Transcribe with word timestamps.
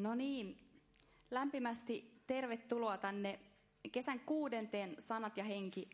No 0.00 0.14
niin, 0.14 0.58
lämpimästi 1.30 2.22
tervetuloa 2.26 2.98
tänne 2.98 3.40
kesän 3.92 4.20
kuudenteen 4.20 4.96
Sanat 4.98 5.36
ja 5.36 5.44
henki 5.44 5.90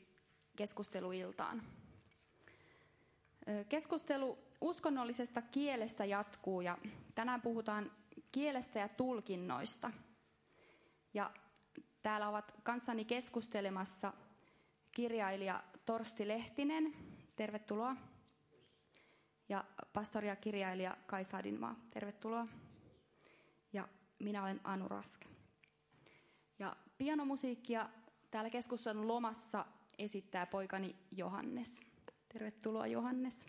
keskusteluiltaan. 0.57 1.63
Keskustelu 3.69 4.39
uskonnollisesta 4.61 5.43
kielestä 5.43 6.05
jatkuu 6.05 6.61
ja 6.61 6.79
tänään 7.15 7.43
puhutaan 7.43 7.93
kielestä 8.33 8.79
ja 8.79 8.89
tulkinnoista. 8.89 9.91
Ja 11.15 11.31
täällä 12.03 12.29
ovat 12.29 12.55
kanssani 12.63 13.05
keskustelemassa 13.05 14.13
kirjailija 14.93 15.63
Torsti 15.87 16.29
Lehtinen, 16.29 16.95
tervetuloa. 17.37 17.97
Ja 19.49 19.65
pastori 19.93 20.29
ja 20.29 20.37
kirjailija 20.37 20.97
Kai 21.07 21.25
Sadinmaa, 21.25 21.77
tervetuloa 21.91 22.47
minä 24.19 24.43
olen 24.43 24.61
Anu 24.65 24.89
Raske. 24.89 25.27
Ja 26.59 26.77
pianomusiikkia 26.99 27.89
täällä 28.31 28.51
keskustelun 28.51 29.09
lomassa 29.09 29.67
esittää 29.99 30.47
poikani 30.47 30.97
Johannes. 31.13 31.81
Tervetuloa 32.33 32.87
Johannes. 32.87 33.47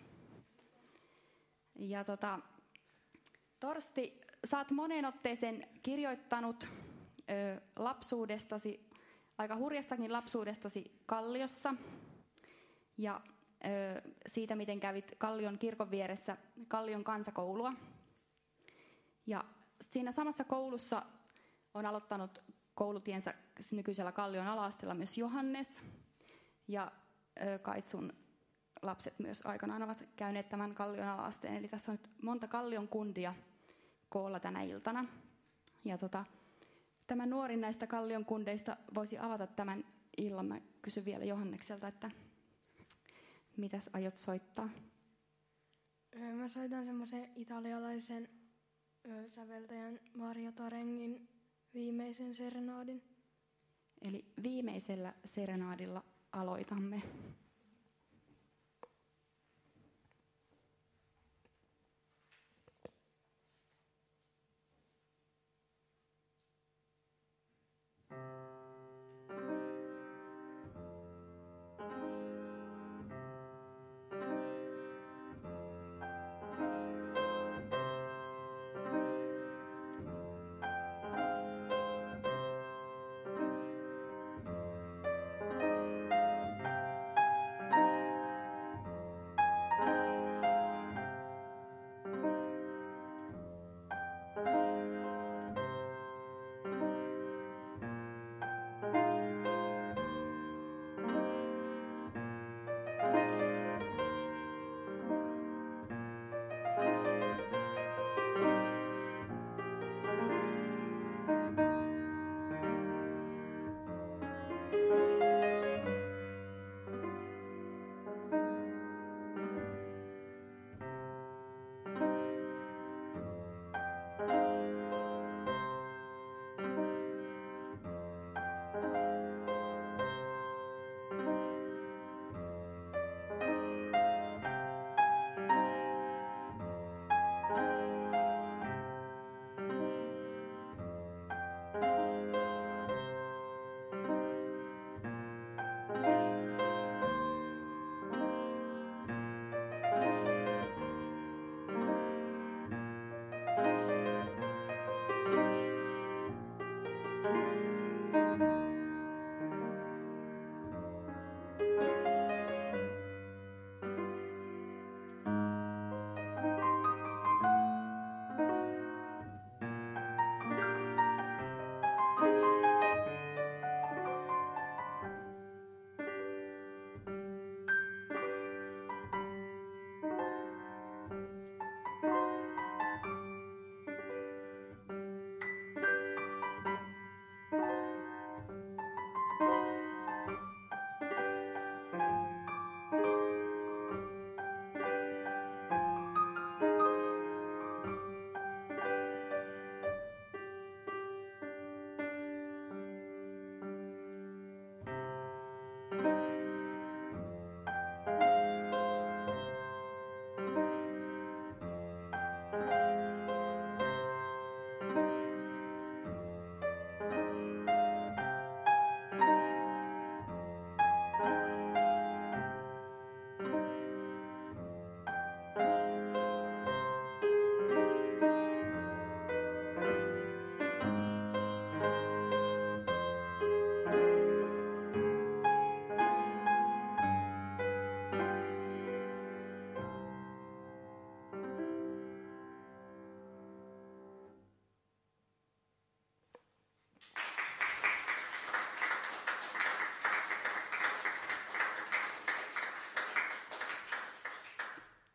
Ja 1.78 2.04
tota, 2.04 2.40
Torsti, 3.60 4.20
oot 4.56 4.70
moneen 4.70 5.04
otteeseen 5.04 5.68
kirjoittanut 5.82 6.68
ö, 7.30 7.60
lapsuudestasi, 7.76 8.90
aika 9.38 9.56
hurjastakin 9.56 10.12
lapsuudestasi 10.12 11.02
Kalliossa. 11.06 11.74
Ja 12.98 13.20
ö, 13.24 14.10
siitä, 14.26 14.56
miten 14.56 14.80
kävit 14.80 15.12
Kallion 15.18 15.58
kirkon 15.58 15.90
vieressä 15.90 16.36
Kallion 16.68 17.04
kansakoulua. 17.04 17.72
Ja 19.26 19.44
siinä 19.82 20.12
samassa 20.12 20.44
koulussa 20.44 21.02
on 21.74 21.86
aloittanut 21.86 22.42
koulutiensä 22.74 23.34
nykyisellä 23.70 24.12
Kallion 24.12 24.46
alaasteella 24.46 24.94
myös 24.94 25.18
Johannes. 25.18 25.82
Ja 26.68 26.92
Kaitsun 27.62 28.12
lapset 28.82 29.18
myös 29.18 29.42
aikanaan 29.46 29.82
ovat 29.82 30.04
käyneet 30.16 30.48
tämän 30.48 30.74
Kallion 30.74 31.08
alaasteen. 31.08 31.54
Eli 31.54 31.68
tässä 31.68 31.92
on 31.92 31.98
nyt 32.02 32.10
monta 32.22 32.48
Kallion 32.48 32.88
kundia 32.88 33.34
koolla 34.08 34.40
tänä 34.40 34.62
iltana. 34.62 35.04
Ja 35.84 35.98
tota, 35.98 36.24
tämä 37.06 37.26
nuorin 37.26 37.60
näistä 37.60 37.86
Kallion 37.86 38.24
kundeista 38.24 38.76
voisi 38.94 39.18
avata 39.18 39.46
tämän 39.46 39.84
illan. 40.16 40.46
Mä 40.46 40.60
kysyn 40.82 41.04
vielä 41.04 41.24
Johannekselta, 41.24 41.88
että 41.88 42.10
mitäs 43.56 43.90
aiot 43.92 44.18
soittaa? 44.18 44.68
Mä 46.34 46.48
soitan 46.48 46.84
semmoisen 46.84 47.30
italialaisen 47.36 48.28
säveltäjän 49.28 50.00
Mario 50.14 50.52
Tarengin 50.52 51.28
viimeisen 51.74 52.34
serenaadin. 52.34 53.02
Eli 54.02 54.24
viimeisellä 54.42 55.14
serenaadilla 55.24 56.04
aloitamme. 56.32 57.02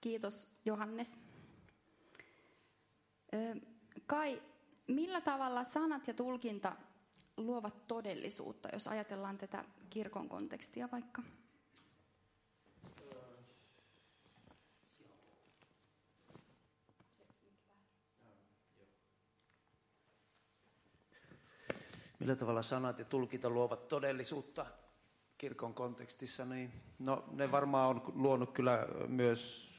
Kiitos 0.03 0.47
Johannes. 0.65 1.17
Kai, 4.05 4.41
millä 4.87 5.21
tavalla 5.21 5.63
sanat 5.63 6.07
ja 6.07 6.13
tulkinta 6.13 6.75
luovat 7.37 7.87
todellisuutta, 7.87 8.69
jos 8.73 8.87
ajatellaan 8.87 9.37
tätä 9.37 9.65
kirkon 9.89 10.29
kontekstia 10.29 10.89
vaikka? 10.91 11.21
Millä 22.19 22.35
tavalla 22.35 22.61
sanat 22.61 22.99
ja 22.99 23.05
tulkinta 23.05 23.49
luovat 23.49 23.87
todellisuutta 23.87 24.65
kirkon 25.37 25.73
kontekstissa, 25.73 26.45
niin 26.45 26.73
no, 26.99 27.25
ne 27.31 27.51
varmaan 27.51 27.89
on 27.89 28.13
luonut 28.15 28.51
kyllä 28.51 28.87
myös 29.07 29.72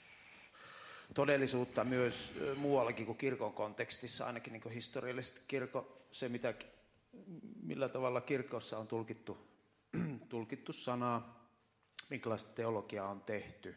todellisuutta 1.15 1.85
myös 1.85 2.35
muuallakin 2.57 3.07
kuin 3.07 3.19
kirkon 3.19 3.53
kontekstissa, 3.53 4.27
ainakin 4.27 4.53
niin 4.53 4.71
historiallisesti 4.71 5.41
kirkko, 5.49 6.07
se 6.11 6.29
mitä, 6.29 6.55
millä 7.63 7.89
tavalla 7.89 8.21
kirkossa 8.21 8.79
on 8.79 8.87
tulkittu, 8.87 9.39
tulkittu 10.29 10.73
sanaa, 10.73 11.49
minkälaista 12.11 12.55
teologiaa 12.55 13.09
on 13.09 13.21
tehty. 13.21 13.75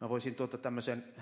Mä 0.00 0.08
voisin 0.08 0.34
tuota 0.34 0.58
tämmöisen 0.58 1.14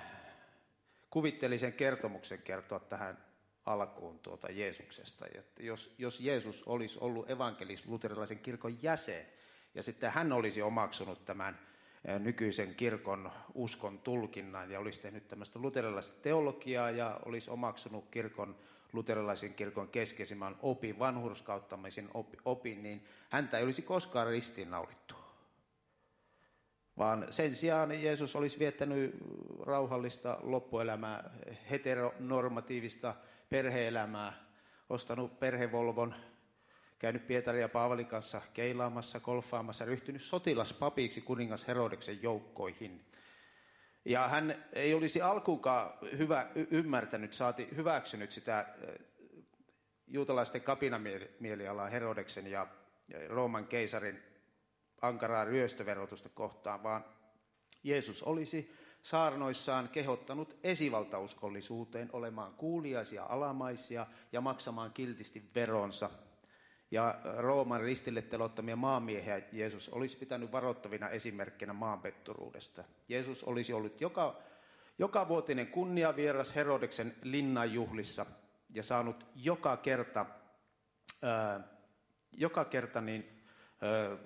kuvitteellisen 1.10 1.72
kertomuksen 1.72 2.42
kertoa 2.42 2.80
tähän 2.80 3.24
alkuun 3.66 4.18
tuota 4.18 4.52
Jeesuksesta. 4.52 5.26
Että 5.34 5.62
jos, 5.62 5.94
jos 5.98 6.20
Jeesus 6.20 6.62
olisi 6.66 6.98
ollut 7.00 7.30
evankelis-luterilaisen 7.30 8.38
kirkon 8.38 8.82
jäsen, 8.82 9.26
ja 9.74 9.82
sitten 9.82 10.12
hän 10.12 10.32
olisi 10.32 10.62
omaksunut 10.62 11.24
tämän 11.24 11.58
nykyisen 12.18 12.74
kirkon 12.74 13.30
uskon 13.54 13.98
tulkinnan 13.98 14.70
ja 14.70 14.80
olisi 14.80 15.00
tehnyt 15.00 15.28
tämmöistä 15.28 15.58
luterilaista 15.58 16.22
teologiaa 16.22 16.90
ja 16.90 17.20
olisi 17.24 17.50
omaksunut 17.50 18.08
kirkon 18.10 18.56
luterilaisen 18.92 19.54
kirkon 19.54 19.88
keskeisimmän 19.88 20.56
opin, 20.62 20.98
vanhurskauttamisen 20.98 22.08
opin, 22.44 22.82
niin 22.82 23.04
häntä 23.28 23.58
ei 23.58 23.64
olisi 23.64 23.82
koskaan 23.82 24.26
ristiinnaulittu. 24.26 25.14
Vaan 26.98 27.26
sen 27.30 27.54
sijaan 27.54 28.02
Jeesus 28.02 28.36
olisi 28.36 28.58
viettänyt 28.58 29.14
rauhallista 29.60 30.38
loppuelämää, 30.42 31.30
heteronormatiivista 31.70 33.14
perheelämää, 33.50 34.32
ostanut 34.90 35.40
perhevolvon, 35.40 36.14
käynyt 37.04 37.26
Pietarin 37.26 37.60
ja 37.60 37.68
Paavalin 37.68 38.06
kanssa 38.06 38.40
keilaamassa, 38.54 39.20
golfaamassa, 39.20 39.84
ryhtynyt 39.84 40.22
sotilaspapiksi 40.22 41.20
kuningas 41.20 41.68
Herodeksen 41.68 42.22
joukkoihin. 42.22 43.04
Ja 44.04 44.28
hän 44.28 44.64
ei 44.72 44.94
olisi 44.94 45.22
alkuunkaan 45.22 45.92
hyvä, 46.18 46.50
ymmärtänyt, 46.70 47.34
saati 47.34 47.68
hyväksynyt 47.76 48.32
sitä 48.32 48.66
juutalaisten 50.06 50.62
kapinamielialaa 50.62 51.88
Herodeksen 51.88 52.46
ja 52.46 52.66
Rooman 53.28 53.66
keisarin 53.66 54.22
ankaraa 55.02 55.44
ryöstöverotusta 55.44 56.28
kohtaan, 56.28 56.82
vaan 56.82 57.04
Jeesus 57.82 58.22
olisi 58.22 58.74
saarnoissaan 59.02 59.88
kehottanut 59.88 60.56
esivaltauskollisuuteen 60.62 62.10
olemaan 62.12 62.54
kuuliaisia 62.54 63.24
alamaisia 63.24 64.06
ja 64.32 64.40
maksamaan 64.40 64.92
kiltisti 64.92 65.50
veronsa– 65.54 66.10
ja 66.90 67.20
Rooman 67.36 67.80
ristille 67.80 68.22
telottamia 68.22 68.76
maamiehiä 68.76 69.42
Jeesus 69.52 69.88
olisi 69.88 70.16
pitänyt 70.16 70.52
varoittavina 70.52 71.08
esimerkkinä 71.08 71.72
maanpetturuudesta. 71.72 72.84
Jeesus 73.08 73.44
olisi 73.44 73.72
ollut 73.72 74.00
joka, 74.00 74.42
joka 74.98 75.28
vuotinen 75.28 75.66
kunniavieras 75.66 76.54
Herodeksen 76.54 77.14
linnanjuhlissa 77.22 78.26
ja 78.70 78.82
saanut 78.82 79.26
joka 79.34 79.76
kerta, 79.76 80.26
ää, 81.22 81.60
joka 82.36 82.64
kerta 82.64 83.00
niin, 83.00 83.44
ää, 83.80 84.16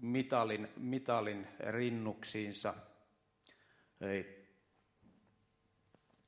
mitalin, 0.00 0.68
mitalin 0.76 1.48
rinnuksiinsa. 1.70 2.74
Ei. 4.00 4.48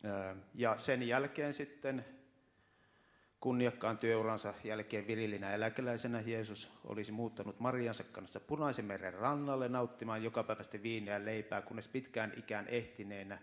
Ää, 0.04 0.36
ja 0.54 0.78
sen 0.78 1.08
jälkeen 1.08 1.52
sitten 1.52 2.04
Kunniakkaan 3.44 3.98
työuransa 3.98 4.54
jälkeen 4.64 5.06
virillinä 5.06 5.54
eläkeläisenä 5.54 6.20
Jeesus 6.20 6.70
olisi 6.84 7.12
muuttanut 7.12 7.60
Mariansa 7.60 8.04
kanssa 8.12 8.40
Punaisen 8.40 8.84
meren 8.84 9.14
rannalle 9.14 9.68
nauttimaan 9.68 10.22
jokapäiväistä 10.22 10.82
viiniä 10.82 11.12
ja 11.12 11.24
leipää, 11.24 11.62
kunnes 11.62 11.88
pitkään 11.88 12.32
ikään 12.36 12.68
ehtineenä 12.68 13.38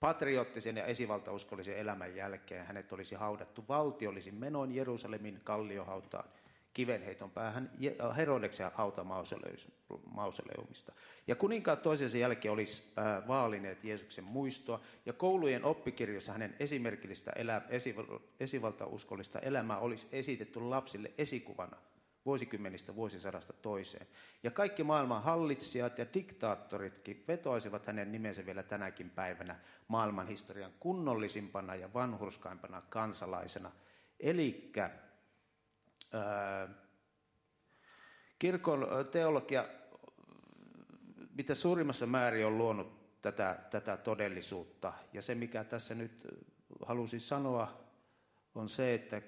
patriottisen 0.00 0.76
ja 0.76 0.84
esivaltauskollisen 0.84 1.76
elämän 1.76 2.16
jälkeen 2.16 2.66
hänet 2.66 2.92
olisi 2.92 3.14
haudattu 3.14 3.64
valtiollisin 3.68 4.34
menoin 4.34 4.74
Jerusalemin 4.74 5.40
kalliohautaan 5.44 6.28
kivenheiton 6.74 7.30
päähän 7.30 7.70
Herodeksen 8.16 8.70
hautamausoleumista. 8.74 10.92
Ja 11.30 11.36
kuninkaat 11.36 11.82
toisensa 11.82 12.18
jälkeen 12.18 12.52
olisi 12.52 12.82
vaalineet 13.28 13.84
Jeesuksen 13.84 14.24
muistoa, 14.24 14.80
ja 15.06 15.12
koulujen 15.12 15.64
oppikirjoissa 15.64 16.32
hänen 16.32 16.56
esimerkillistä 16.60 17.32
elä, 17.36 17.62
esi, 17.68 17.96
esivaltauskollista 18.40 19.38
elämää 19.38 19.78
olisi 19.78 20.06
esitetty 20.12 20.60
lapsille 20.60 21.10
esikuvana 21.18 21.76
vuosikymmenistä 22.24 22.94
vuosisadasta 22.94 23.52
toiseen. 23.52 24.06
Ja 24.42 24.50
kaikki 24.50 24.82
maailman 24.82 25.22
hallitsijat 25.22 25.98
ja 25.98 26.06
diktaattoritkin 26.14 27.24
vetoisivat 27.28 27.86
hänen 27.86 28.12
nimensä 28.12 28.46
vielä 28.46 28.62
tänäkin 28.62 29.10
päivänä 29.10 29.56
maailman 29.88 30.28
historian 30.28 30.72
kunnollisimpana 30.80 31.74
ja 31.74 31.92
vanhurskaimpana 31.94 32.82
kansalaisena. 32.88 33.70
Elikkä 34.20 34.90
kirkon 38.38 38.88
teologia 39.10 39.64
mitä 41.34 41.54
suurimmassa 41.54 42.06
määrin 42.06 42.46
on 42.46 42.58
luonut 42.58 43.20
tätä, 43.22 43.58
tätä 43.70 43.96
todellisuutta. 43.96 44.92
Ja 45.12 45.22
se, 45.22 45.34
mikä 45.34 45.64
tässä 45.64 45.94
nyt 45.94 46.26
halusin 46.86 47.20
sanoa, 47.20 47.84
on 48.54 48.68
se, 48.68 48.94
että 48.94 49.22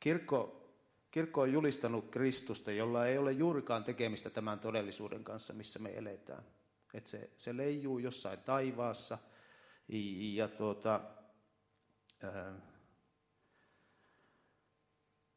kirkko, 0.00 0.68
kirkko 1.10 1.40
on 1.40 1.52
julistanut 1.52 2.10
Kristusta, 2.10 2.72
jolla 2.72 3.06
ei 3.06 3.18
ole 3.18 3.32
juurikaan 3.32 3.84
tekemistä 3.84 4.30
tämän 4.30 4.60
todellisuuden 4.60 5.24
kanssa, 5.24 5.52
missä 5.52 5.78
me 5.78 5.98
eletään. 5.98 6.42
Että 6.94 7.10
se, 7.10 7.30
se 7.36 7.56
leijuu 7.56 7.98
jossain 7.98 8.38
taivaassa 8.38 9.18
ja 10.34 10.48
tuota, 10.48 11.00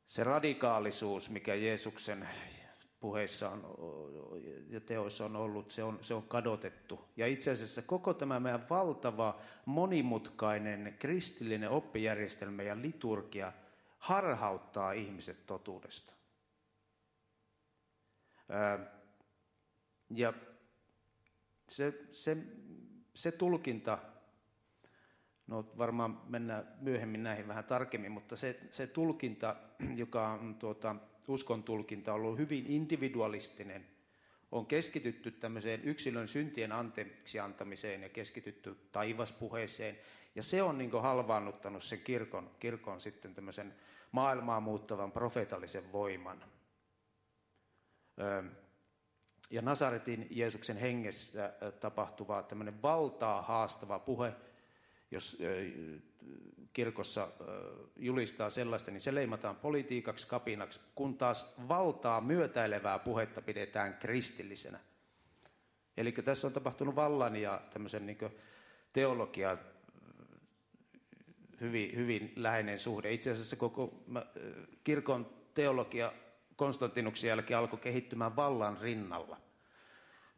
se 0.05 0.23
radikaalisuus, 0.23 1.29
mikä 1.29 1.55
Jeesuksen 1.55 2.29
puheissa 3.01 3.50
on, 3.50 3.63
ja 4.70 4.79
teoissa 4.79 5.25
on 5.25 5.36
ollut, 5.36 5.72
se 5.72 5.84
on, 5.84 6.00
se 6.01 6.13
on 6.13 6.24
kadotettu. 6.24 7.05
Ja 7.17 7.27
itse 7.27 7.51
asiassa 7.51 7.81
koko 7.81 8.13
tämä 8.13 8.39
meidän 8.39 8.70
valtava, 8.70 9.39
monimutkainen 9.65 10.96
kristillinen 11.00 11.70
oppijärjestelmä 11.70 12.63
ja 12.63 12.81
liturgia 12.81 13.53
harhauttaa 13.98 14.91
ihmiset 14.91 15.46
totuudesta. 15.46 16.13
Ja 20.10 20.34
se, 21.70 21.93
se, 22.12 22.38
se 23.15 23.31
tulkinta, 23.31 23.98
no 25.48 25.72
varmaan 25.77 26.22
mennään 26.27 26.67
myöhemmin 26.81 27.24
näihin 27.24 27.48
vähän 27.48 27.63
tarkemmin, 27.63 28.12
mutta 28.12 28.36
se, 28.36 28.60
se 28.70 28.88
tulkinta, 28.88 29.55
joka 29.96 30.27
on 30.27 30.55
tuota, 30.55 30.96
uskon 31.27 31.63
tulkinta 31.63 32.13
on 32.13 32.21
ollut 32.21 32.37
hyvin 32.37 32.65
individualistinen. 32.67 33.87
On 34.51 34.65
keskitytty 34.65 35.31
tämmöiseen 35.31 35.83
yksilön 35.83 36.27
syntien 36.27 36.71
anteeksi 36.71 37.39
antamiseen 37.39 38.01
ja 38.01 38.09
keskitytty 38.09 38.77
taivaspuheeseen. 38.91 39.97
Ja 40.35 40.43
se 40.43 40.63
on 40.63 40.77
niin 40.77 40.91
halvaannuttanut 41.01 41.83
sen 41.83 41.99
kirkon, 41.99 42.51
kirkon 42.59 43.01
sitten 43.01 43.33
tämmöisen 43.33 43.75
maailmaa 44.11 44.59
muuttavan 44.59 45.11
profeetallisen 45.11 45.91
voiman. 45.91 46.43
Ja 49.51 49.61
Nasaretin 49.61 50.27
Jeesuksen 50.29 50.77
hengessä 50.77 51.53
tapahtuva 51.79 52.43
tämmöinen 52.43 52.81
valtaa 52.81 53.41
haastava 53.41 53.99
puhe, 53.99 54.33
jos 55.11 55.37
kirkossa 56.73 57.27
julistaa 57.95 58.49
sellaista, 58.49 58.91
niin 58.91 59.01
se 59.01 59.15
leimataan 59.15 59.55
politiikaksi, 59.55 60.27
kapinaksi, 60.27 60.79
kun 60.95 61.17
taas 61.17 61.55
valtaa 61.67 62.21
myötäilevää 62.21 62.99
puhetta 62.99 63.41
pidetään 63.41 63.93
kristillisenä. 63.93 64.79
Eli 65.97 66.11
tässä 66.11 66.47
on 66.47 66.53
tapahtunut 66.53 66.95
vallan 66.95 67.35
ja 67.35 67.61
tämmöisen 67.73 68.05
niin 68.05 68.17
teologian 68.93 69.59
hyvin, 71.61 71.95
hyvin 71.95 72.33
läheinen 72.35 72.79
suhde. 72.79 73.13
Itse 73.13 73.31
asiassa 73.31 73.55
koko 73.55 74.03
kirkon 74.83 75.29
teologia 75.53 76.13
Konstantinuksen 76.55 77.27
jälkeen 77.27 77.57
alkoi 77.57 77.79
kehittymään 77.79 78.35
vallan 78.35 78.77
rinnalla. 78.81 79.37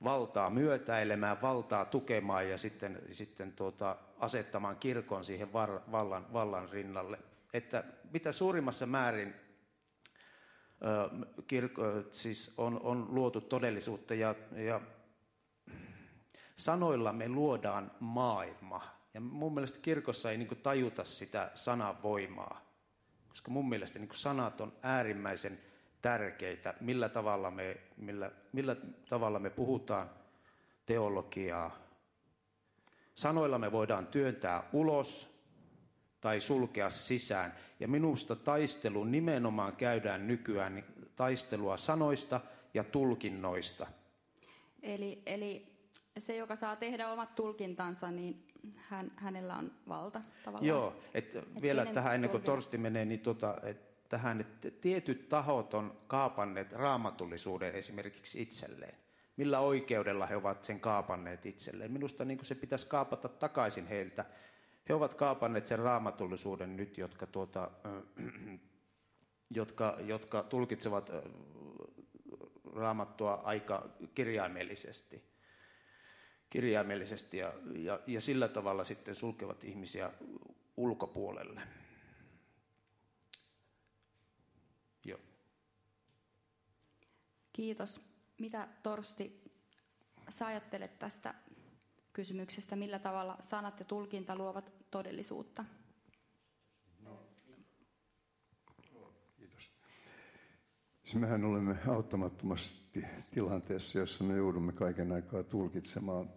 Valtaa 0.03 0.50
myötäilemään, 0.50 1.41
valtaa 1.41 1.86
tukemaan 1.86 2.50
ja 2.50 2.57
sitten, 2.57 3.01
sitten 3.12 3.53
tuota, 3.53 3.95
asettamaan 4.19 4.75
kirkon 4.75 5.24
siihen 5.24 5.53
vallan, 5.53 6.33
vallan 6.33 6.69
rinnalle. 6.69 7.19
Että 7.53 7.83
mitä 8.13 8.31
suurimmassa 8.31 8.86
määrin 8.86 9.36
kirkko, 11.48 11.83
siis 12.12 12.53
on, 12.57 12.79
on 12.83 13.15
luotu 13.15 13.41
todellisuutta 13.41 14.13
ja, 14.13 14.36
ja 14.55 14.81
sanoilla 16.55 17.13
me 17.13 17.29
luodaan 17.29 17.91
maailma. 18.00 18.81
Ja 19.13 19.22
mun 19.22 19.53
mielestä 19.53 19.79
kirkossa 19.81 20.31
ei 20.31 20.38
niin 20.38 20.62
tajuta 20.63 21.03
sitä 21.03 21.51
sanan 21.55 22.03
voimaa, 22.03 22.62
koska 23.29 23.51
mun 23.51 23.69
mielestä 23.69 24.00
niin 24.00 24.10
sanat 24.13 24.62
on 24.62 24.74
äärimmäisen 24.81 25.60
tärkeitä, 26.03 26.74
millä 26.79 27.10
tavalla 27.10 27.51
me, 27.51 27.77
millä, 27.98 28.31
millä 28.51 28.75
tavalla 29.10 29.39
me 29.39 29.50
puhutaan 29.50 30.10
teologiaa. 30.86 31.77
Sanoilla 33.15 33.60
me 33.60 33.72
voidaan 33.72 34.07
työntää 34.07 34.63
ulos 34.74 35.33
tai 36.22 36.41
sulkea 36.41 36.89
sisään. 36.89 37.53
Ja 37.79 37.88
minusta 37.88 38.36
taistelu 38.36 39.03
nimenomaan 39.03 39.75
käydään 39.75 40.27
nykyään 40.27 40.83
taistelua 41.15 41.77
sanoista 41.77 42.41
ja 42.74 42.83
tulkinnoista. 42.83 43.88
Eli, 44.81 45.22
eli 45.25 45.67
se, 46.17 46.36
joka 46.36 46.55
saa 46.55 46.75
tehdä 46.75 47.10
omat 47.10 47.36
tulkintansa, 47.36 48.12
niin 48.12 48.48
hän, 48.75 49.12
hänellä 49.15 49.55
on 49.55 49.72
valta 49.88 50.22
tavallaan. 50.45 50.67
Joo, 50.67 50.95
et 51.13 51.36
et 51.36 51.62
vielä 51.62 51.86
tähän 51.86 52.15
ennen 52.15 52.29
kuin 52.29 52.43
Torsti 52.43 52.77
menee, 52.77 53.05
niin 53.05 53.19
tota, 53.19 53.57
et 53.63 53.92
tähän, 54.13 54.41
että 54.41 54.72
tietyt 54.72 55.29
tahot 55.29 55.74
on 55.74 55.98
kaapanneet 56.08 56.72
raamatullisuuden 56.72 57.75
esimerkiksi 57.75 58.41
itselleen. 58.41 58.96
Millä 59.38 59.60
oikeudella 59.60 60.25
he 60.25 60.36
ovat 60.36 60.63
sen 60.63 60.79
kaapanneet 60.79 61.46
itselleen? 61.46 61.91
Minusta 61.91 62.25
niin 62.25 62.46
se 62.46 62.55
pitäisi 62.55 62.88
kaapata 62.88 63.29
takaisin 63.29 63.88
heiltä 63.88 64.25
he 64.89 64.93
ovat 64.93 65.13
kaapanneet 65.13 65.67
sen 65.67 65.79
raamatullisuuden 65.79 66.77
nyt, 66.77 66.98
jotka, 66.98 67.27
tuota, 67.27 67.72
jotka, 69.60 69.98
jotka 70.00 70.43
tulkitsevat 70.43 71.12
raamattua 72.74 73.34
aika 73.34 73.89
kirjaimellisesti. 74.15 75.24
kirjaimellisesti 76.50 77.38
ja, 77.38 77.53
ja, 77.75 78.00
ja 78.08 78.22
sillä 78.22 78.48
tavalla 78.48 78.84
sitten 78.84 79.15
sulkevat 79.15 79.63
ihmisiä 79.63 80.12
ulkopuolelle. 80.77 81.62
Joo. 85.05 85.20
Kiitos. 87.53 88.01
Mitä 88.39 88.67
Torsti, 88.83 89.51
sä 90.29 90.45
ajattelet 90.45 91.00
tästä 91.00 91.33
kysymyksestä, 92.13 92.75
millä 92.75 93.00
tavalla 93.00 93.38
sanat 93.39 93.79
ja 93.79 93.86
tulkinta 93.86 94.36
luovat 94.36 94.72
todellisuutta. 94.91 95.65
No, 97.00 97.19
kiitos. 99.38 99.72
Siis 101.03 101.15
mehän 101.15 101.45
olemme 101.45 101.77
auttamattomasti 101.88 103.05
tilanteessa, 103.31 104.00
jossa 104.00 104.24
me 104.24 104.38
joudumme 104.38 104.72
kaiken 104.72 105.12
aikaa 105.12 105.43
tulkitsemaan. 105.43 106.29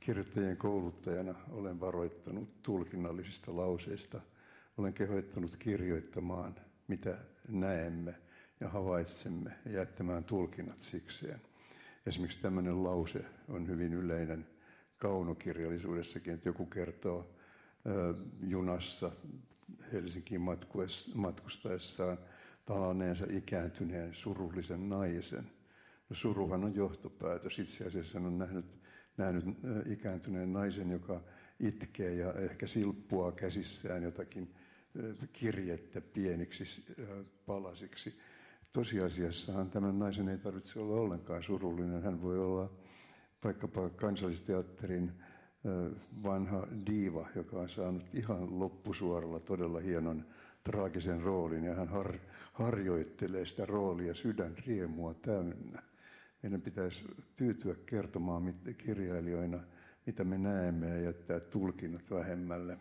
Kirjoittajien 0.00 0.56
kouluttajana 0.56 1.34
olen 1.50 1.80
varoittanut 1.80 2.62
tulkinnallisista 2.62 3.56
lauseista. 3.56 4.20
Olen 4.76 4.94
kehoittanut 4.94 5.56
kirjoittamaan, 5.56 6.54
mitä 6.88 7.18
näemme 7.48 8.14
ja 8.60 8.68
havaitsemme 8.68 9.50
ja 9.64 9.72
jättämään 9.72 10.24
tulkinnat 10.24 10.80
sikseen. 10.82 11.40
Esimerkiksi 12.06 12.40
tämmöinen 12.42 12.84
lause 12.84 13.24
on 13.48 13.68
hyvin 13.68 13.94
yleinen– 13.94 14.46
kaunokirjallisuudessakin, 14.98 16.34
että 16.34 16.48
joku 16.48 16.66
kertoo 16.66 17.30
junassa 18.42 19.10
Helsinkiin 19.92 20.40
matkustaessaan 21.14 22.18
talaneensa 22.64 23.26
ikääntyneen 23.30 24.14
surullisen 24.14 24.88
naisen. 24.88 25.50
No 26.10 26.16
suruhan 26.16 26.64
on 26.64 26.74
johtopäätös. 26.74 27.58
Itse 27.58 27.86
asiassa 27.86 28.18
on 28.18 28.38
nähnyt, 28.38 28.66
nähnyt 29.16 29.44
ikääntyneen 29.86 30.52
naisen, 30.52 30.90
joka 30.90 31.20
itkee 31.60 32.14
ja 32.14 32.32
ehkä 32.32 32.66
silppua 32.66 33.32
käsissään 33.32 34.02
jotakin 34.02 34.54
kirjettä 35.32 36.00
pieniksi 36.00 36.84
palasiksi. 37.46 38.18
Tosiasiassahan 38.72 39.70
tämän 39.70 39.98
naisen 39.98 40.28
ei 40.28 40.38
tarvitse 40.38 40.80
olla 40.80 41.00
ollenkaan 41.00 41.42
surullinen. 41.42 42.02
Hän 42.02 42.22
voi 42.22 42.38
olla 42.38 42.70
vaikkapa 43.44 43.88
kansallisteatterin 43.90 45.12
vanha 46.22 46.66
diiva, 46.86 47.28
joka 47.34 47.56
on 47.60 47.68
saanut 47.68 48.02
ihan 48.14 48.58
loppusuoralla 48.60 49.40
todella 49.40 49.80
hienon 49.80 50.24
traagisen 50.64 51.20
roolin 51.22 51.64
ja 51.64 51.74
hän 51.74 51.88
har, 51.88 52.18
harjoittelee 52.52 53.46
sitä 53.46 53.66
roolia 53.66 54.14
sydän 54.14 54.54
riemua 54.66 55.14
täynnä. 55.14 55.82
Meidän 56.42 56.62
pitäisi 56.62 57.08
tyytyä 57.36 57.74
kertomaan 57.86 58.54
kirjailijoina, 58.84 59.60
mitä 60.06 60.24
me 60.24 60.38
näemme 60.38 60.88
ja 60.88 61.00
jättää 61.00 61.40
tulkinnat 61.40 62.10
vähemmälle. 62.10 62.78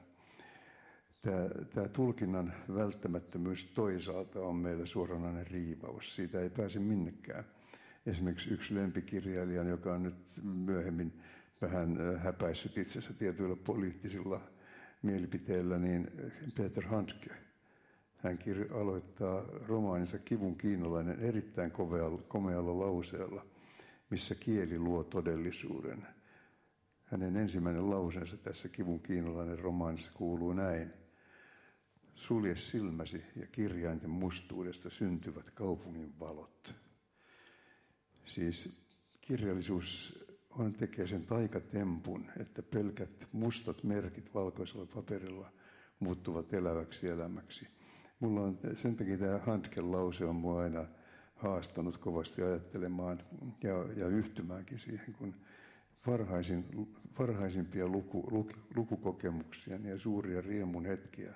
Tämä, 1.21 1.49
tämä 1.73 1.87
tulkinnan 1.87 2.53
välttämättömyys 2.75 3.65
toisaalta 3.65 4.39
on 4.39 4.55
meillä 4.55 4.85
suoranainen 4.85 5.47
riivaus. 5.47 6.15
Siitä 6.15 6.39
ei 6.39 6.49
pääse 6.49 6.79
minnekään 6.79 7.43
esimerkiksi 8.05 8.53
yksi 8.53 8.75
lempikirjailija, 8.75 9.63
joka 9.63 9.93
on 9.93 10.03
nyt 10.03 10.15
myöhemmin 10.43 11.13
vähän 11.61 11.97
häpäissyt 12.17 12.77
itsensä 12.77 13.13
tietyillä 13.13 13.55
poliittisilla 13.55 14.41
mielipiteillä, 15.01 15.77
niin 15.77 16.11
Peter 16.57 16.85
Handke. 16.85 17.29
Hän 18.17 18.37
aloittaa 18.71 19.45
romaaninsa 19.67 20.19
Kivun 20.19 20.55
kiinalainen 20.57 21.19
erittäin 21.19 21.71
komealla, 21.71 22.21
komealla 22.27 22.79
lauseella, 22.79 23.45
missä 24.09 24.35
kieli 24.39 24.79
luo 24.79 25.03
todellisuuden. 25.03 26.07
Hänen 27.05 27.37
ensimmäinen 27.37 27.89
lauseensa 27.89 28.37
tässä 28.37 28.69
Kivun 28.69 28.99
kiinalainen 28.99 29.59
romaanissa 29.59 30.11
kuuluu 30.13 30.53
näin. 30.53 30.93
Sulje 32.17 32.55
silmäsi 32.55 33.23
ja 33.35 33.47
kirjainten 33.47 34.09
mustuudesta 34.09 34.89
syntyvät 34.89 35.49
kaupungin 35.49 36.19
valot. 36.19 36.75
Siis 38.25 38.85
kirjallisuus 39.21 40.19
on 40.49 40.73
tekee 40.73 41.07
sen 41.07 41.25
taikatempun, 41.25 42.25
että 42.39 42.63
pelkät 42.63 43.27
mustat 43.31 43.83
merkit 43.83 44.33
valkoisella 44.33 44.85
paperilla 44.85 45.51
muuttuvat 45.99 46.53
eläväksi 46.53 47.07
elämäksi. 47.07 47.67
Mulla 48.19 48.41
on 48.41 48.59
sen 48.75 48.95
takia 48.95 49.17
tämä 49.17 49.37
Handken 49.45 49.91
lause 49.91 50.25
on 50.25 50.35
mua 50.35 50.61
aina 50.61 50.85
haastanut 51.35 51.97
kovasti 51.97 52.41
ajattelemaan 52.41 53.23
ja, 53.63 53.85
ja 53.95 54.07
yhtymäänkin 54.07 54.79
siihen, 54.79 55.13
kun 55.13 55.35
varhaisin, 56.07 56.65
varhaisimpia 57.19 57.87
luku, 57.87 58.27
luku, 58.31 58.53
lukukokemuksia 58.75 59.75
ja 59.83 59.97
suuria 59.97 60.41
riemun 60.41 60.85
hetkiä 60.85 61.35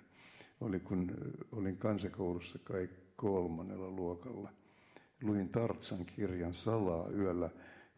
oli, 0.62 0.80
kun 0.80 1.12
olin 1.52 1.78
kansakoulussa 1.78 2.60
kai 2.64 2.90
kolmannella 3.16 3.90
luokalla– 3.90 4.50
luin 5.24 5.50
Tartsan 5.50 6.06
kirjan 6.06 6.54
salaa 6.54 7.10
yöllä. 7.10 7.50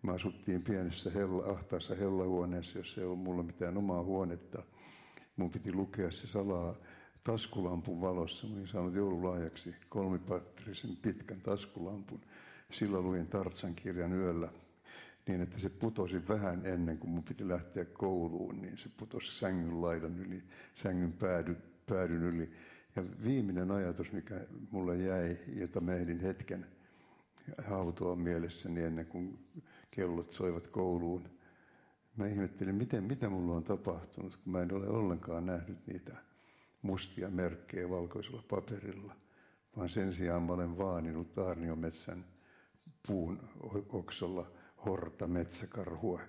Me 0.02 0.12
asuttiin 0.12 0.64
pienessä 0.64 1.12
hella, 1.12 1.52
ahtaassa 1.52 1.96
hellahuoneessa, 1.96 2.78
jossa 2.78 3.02
ei 3.02 3.08
ollut 3.08 3.20
mulla 3.20 3.44
mitään 3.44 3.78
omaa 3.78 4.04
huonetta. 4.04 4.64
Mun 5.36 5.52
piti 5.52 5.74
lukea 5.74 6.12
se 6.12 6.28
salaa 6.28 6.76
taskulampun 7.24 8.02
valossa. 8.02 8.48
Mä 8.48 8.54
olin 8.56 8.68
saanut 8.68 8.94
joululahjaksi 8.94 9.76
kolmipatterisen 9.90 10.98
pitkän 11.02 11.42
taskulampun. 11.42 12.22
Sillä 12.72 13.02
luin 13.02 13.28
Tartsan 13.28 13.76
kirjan 13.76 14.14
yöllä 14.14 14.50
niin, 15.28 15.42
että 15.42 15.60
se 15.60 15.70
putosi 15.70 16.28
vähän 16.28 16.66
ennen 16.66 16.98
kuin 16.98 17.12
mun 17.12 17.24
piti 17.24 17.48
lähteä 17.48 17.86
kouluun, 17.86 18.62
niin 18.62 18.78
se 18.78 18.90
putosi 18.98 19.40
sängyn 19.40 19.82
laidan 19.82 20.20
yli, 20.20 20.44
sängyn 20.76 21.14
päädy, 21.14 21.56
päädyn 21.86 22.24
yli. 22.24 22.52
Ja 22.96 23.04
viimeinen 23.24 23.72
ajatus, 23.72 24.12
mikä 24.12 24.36
mulle 24.72 24.98
jäi, 24.98 25.38
jota 25.56 25.82
mä 25.82 25.94
ehdin 25.94 26.20
hetken 26.20 26.66
hautoa 27.66 28.16
mielessäni 28.16 28.84
ennen 28.84 29.06
kuin 29.06 29.40
kellot 29.92 30.32
soivat 30.32 30.68
kouluun. 30.68 31.30
Mä 32.18 32.28
ihmettelin, 32.28 32.76
miten, 32.76 33.04
mitä 33.04 33.30
mulla 33.30 33.56
on 33.56 33.64
tapahtunut, 33.64 34.38
kun 34.38 34.54
mä 34.54 34.62
en 34.62 34.74
ole 34.74 34.88
ollenkaan 34.88 35.46
nähnyt 35.46 35.88
niitä 35.88 36.16
mustia 36.82 37.30
merkkejä 37.30 37.90
valkoisella 37.90 38.44
paperilla, 38.50 39.16
vaan 39.78 39.90
sen 39.90 40.14
sijaan 40.14 40.44
mä 40.44 40.54
olen 40.54 40.78
vaaninut 40.78 41.38
Aarniometsän 41.38 42.26
puun 43.08 43.40
oksalla 43.90 44.52
horta 44.86 45.28
metsäkarhua, 45.28 46.22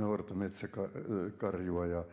horta 0.00 0.34
metsäkarjua 0.34 1.86
ja 1.86 2.04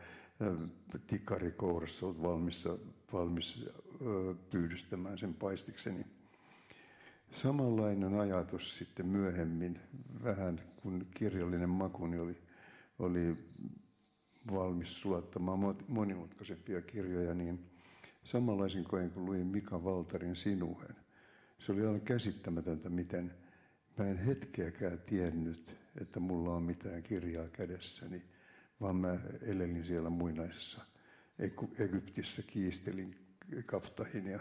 tikari 1.08 1.52
kourassa 1.52 2.08
valmis, 2.24 2.68
valmis 3.14 3.66
pyydystämään 4.52 5.18
sen 5.18 5.34
paistikseni 5.34 6.06
Samanlainen 7.36 8.14
ajatus 8.20 8.78
sitten 8.78 9.06
myöhemmin, 9.06 9.80
vähän 10.24 10.62
kun 10.82 11.06
kirjallinen 11.12 11.70
makuni 11.70 12.20
oli, 12.20 12.38
oli 13.00 13.38
valmis 14.54 15.02
sulattamaan 15.02 15.76
monimutkaisempia 15.88 16.82
kirjoja, 16.82 17.34
niin 17.34 17.66
samanlaisen 18.24 18.84
koen 18.84 19.12
kun 19.12 19.26
luin 19.26 19.48
Mika 19.48 19.84
Valtarin 19.84 20.36
Sinuhen. 20.36 20.96
Se 21.60 21.72
oli 21.72 21.82
aivan 21.86 22.02
käsittämätöntä, 22.02 22.90
miten 22.90 23.34
mä 23.98 24.06
en 24.06 24.18
hetkeäkään 24.18 25.00
tiennyt, 25.00 25.76
että 26.02 26.20
mulla 26.20 26.56
on 26.56 26.64
mitään 26.64 27.04
kirjaa 27.04 27.48
kädessäni, 27.48 28.22
vaan 28.82 28.96
mä 28.96 29.20
elelin 29.42 29.86
siellä 29.86 30.10
muinaisessa 30.10 30.86
Egyptissä, 31.80 32.42
kiistelin 32.48 33.16
Kaftahin 33.66 34.28
ja, 34.28 34.40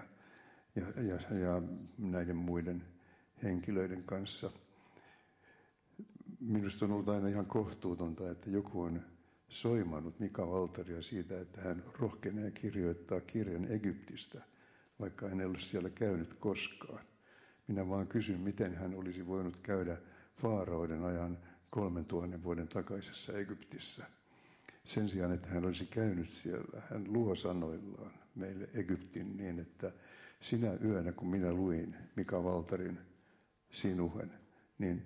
ja, 0.76 1.02
ja, 1.02 1.38
ja 1.38 1.62
näiden 1.98 2.36
muiden 2.36 2.84
henkilöiden 3.42 4.02
kanssa. 4.02 4.50
Minusta 6.40 6.84
on 6.84 6.92
ollut 6.92 7.08
aina 7.08 7.28
ihan 7.28 7.46
kohtuutonta, 7.46 8.30
että 8.30 8.50
joku 8.50 8.82
on 8.82 9.02
soimannut 9.48 10.20
Mika 10.20 10.50
Valtaria 10.50 11.02
siitä, 11.02 11.40
että 11.40 11.60
hän 11.60 11.84
rohkenee 11.98 12.50
kirjoittaa 12.50 13.20
kirjan 13.20 13.72
Egyptistä, 13.72 14.42
vaikka 15.00 15.28
hän 15.28 15.40
ei 15.40 15.46
ole 15.46 15.58
siellä 15.58 15.90
käynyt 15.90 16.34
koskaan. 16.34 17.04
Minä 17.68 17.88
vaan 17.88 18.06
kysyn, 18.06 18.40
miten 18.40 18.74
hän 18.74 18.94
olisi 18.94 19.26
voinut 19.26 19.56
käydä 19.56 19.96
Faaraoiden 20.34 21.04
ajan 21.04 21.38
kolmen 21.70 22.04
tuhannen 22.04 22.42
vuoden 22.42 22.68
takaisessa 22.68 23.38
Egyptissä. 23.38 24.06
Sen 24.84 25.08
sijaan, 25.08 25.32
että 25.32 25.48
hän 25.48 25.64
olisi 25.64 25.86
käynyt 25.86 26.30
siellä, 26.30 26.82
hän 26.90 27.04
luo 27.12 27.34
sanoillaan 27.34 28.12
meille 28.34 28.68
Egyptin 28.74 29.36
niin, 29.36 29.58
että 29.58 29.92
sinä 30.40 30.78
yönä, 30.84 31.12
kun 31.12 31.28
minä 31.28 31.52
luin 31.52 31.96
Mika 32.16 32.44
Valtarin 32.44 32.98
sinuhen, 33.70 34.32
niin 34.78 35.02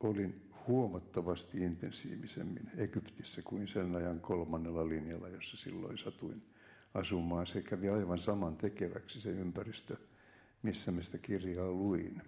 olin 0.00 0.50
huomattavasti 0.66 1.58
intensiivisemmin 1.58 2.70
Egyptissä 2.76 3.42
kuin 3.42 3.68
sen 3.68 3.96
ajan 3.96 4.20
kolmannella 4.20 4.88
linjalla, 4.88 5.28
jossa 5.28 5.56
silloin 5.56 5.98
satuin 5.98 6.42
asumaan. 6.94 7.46
Se 7.46 7.62
kävi 7.62 7.88
aivan 7.88 8.18
saman 8.18 8.56
tekeväksi 8.56 9.20
se 9.20 9.30
ympäristö, 9.30 9.96
missä 10.62 10.92
mä 10.92 11.02
sitä 11.02 11.18
kirjaa 11.18 11.70
luin. 11.70 12.22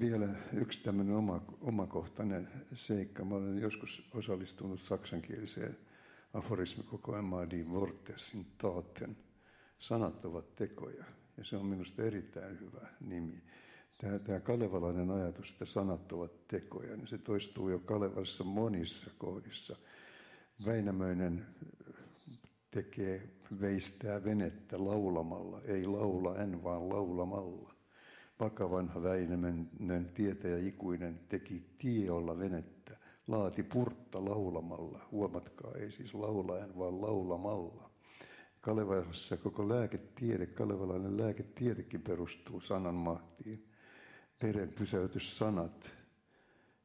Vielä 0.00 0.28
yksi 0.52 0.82
tämmöinen 0.82 1.14
oma, 1.14 1.42
omakohtainen 1.60 2.48
seikka. 2.74 3.24
Mä 3.24 3.34
olen 3.34 3.58
joskus 3.58 4.10
osallistunut 4.14 4.82
saksankieliseen 4.82 5.78
aforismikokoelmaan 6.34 7.50
Die 7.50 7.64
Worte 7.64 8.14
sind 8.16 8.44
Taten. 8.58 9.16
Sanat 9.78 10.24
ovat 10.24 10.54
tekoja. 10.54 11.04
Ja 11.36 11.44
se 11.44 11.56
on 11.56 11.66
minusta 11.66 12.02
erittäin 12.02 12.60
hyvä 12.60 12.88
nimi. 13.00 13.42
Tämä, 13.98 14.18
tämä 14.18 14.40
kalevalainen 14.40 15.10
ajatus, 15.10 15.50
että 15.50 15.64
sanat 15.64 16.12
ovat 16.12 16.48
tekoja, 16.48 16.96
niin 16.96 17.08
se 17.08 17.18
toistuu 17.18 17.68
jo 17.68 17.78
Kalevalassa 17.78 18.44
monissa 18.44 19.10
kohdissa. 19.18 19.76
Väinämöinen 20.66 21.46
tekee, 22.70 23.28
veistää 23.60 24.24
venettä 24.24 24.84
laulamalla, 24.84 25.60
ei 25.64 25.86
laula 25.86 26.38
en 26.38 26.64
vaan 26.64 26.88
laulamalla. 26.88 27.77
Vakavanha 28.40 29.02
Väinämöinen 29.02 30.10
tietäjä 30.14 30.58
ikuinen 30.58 31.20
teki 31.28 31.62
tieolla 31.78 32.38
venettä, 32.38 32.96
laati 33.26 33.62
purtta 33.62 34.24
laulamalla. 34.24 35.00
Huomatkaa, 35.12 35.72
ei 35.74 35.90
siis 35.90 36.14
laulaen, 36.14 36.78
vaan 36.78 37.00
laulamalla. 37.00 37.90
Kalevalassa 38.60 39.36
koko 39.36 39.68
lääketiede, 39.68 40.46
kalevalainen 40.46 41.16
lääketiedekin 41.16 42.02
perustuu 42.02 42.60
sananmahtiin 42.60 43.64
veren 44.42 44.68
pysäytyssanat, 44.78 45.90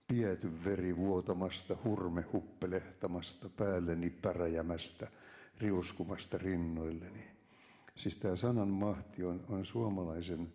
piety 0.07 0.51
veri 0.65 0.97
vuotamasta, 0.97 1.77
hurme 1.83 2.21
huppelehtamasta, 2.33 3.49
päälleni 3.49 4.09
päräjämästä, 4.09 5.07
riuskumasta 5.59 6.37
rinnoilleni. 6.37 7.23
Siis 7.95 8.15
tämä 8.15 8.35
sanan 8.35 8.67
mahti 8.67 9.23
on, 9.23 9.45
on 9.49 9.65
suomalaisen 9.65 10.53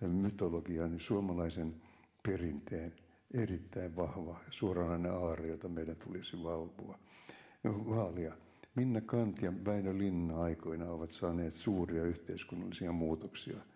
mytologian, 0.00 1.00
suomalaisen 1.00 1.74
perinteen 2.22 2.92
erittäin 3.34 3.96
vahva 3.96 4.40
suoranainen 4.50 5.12
aari, 5.12 5.48
jota 5.48 5.68
meidän 5.68 5.96
tulisi 5.96 6.42
valvoa. 6.42 6.98
Vaalia. 7.64 8.34
Minna 8.74 9.00
Kant 9.00 9.42
ja 9.42 9.52
Väinö 9.64 9.98
Linna 9.98 10.42
aikoina 10.42 10.90
ovat 10.90 11.10
saaneet 11.12 11.54
suuria 11.54 12.02
yhteiskunnallisia 12.04 12.92
muutoksia– 12.92 13.56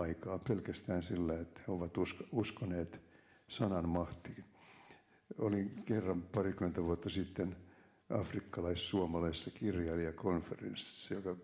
aikaa 0.00 0.38
pelkästään 0.38 1.02
sillä, 1.02 1.40
että 1.40 1.60
he 1.68 1.72
ovat 1.72 1.94
uskoneet 2.32 3.00
sanan 3.48 3.88
mahtiin. 3.88 4.44
Olin 5.38 5.82
kerran 5.84 6.22
parikymmentä 6.22 6.82
vuotta 6.84 7.08
sitten 7.10 7.56
afrikkalais-suomalaisessa 8.10 9.50
kirjailijakonferenssissa, 9.50 11.14
joka 11.14 11.36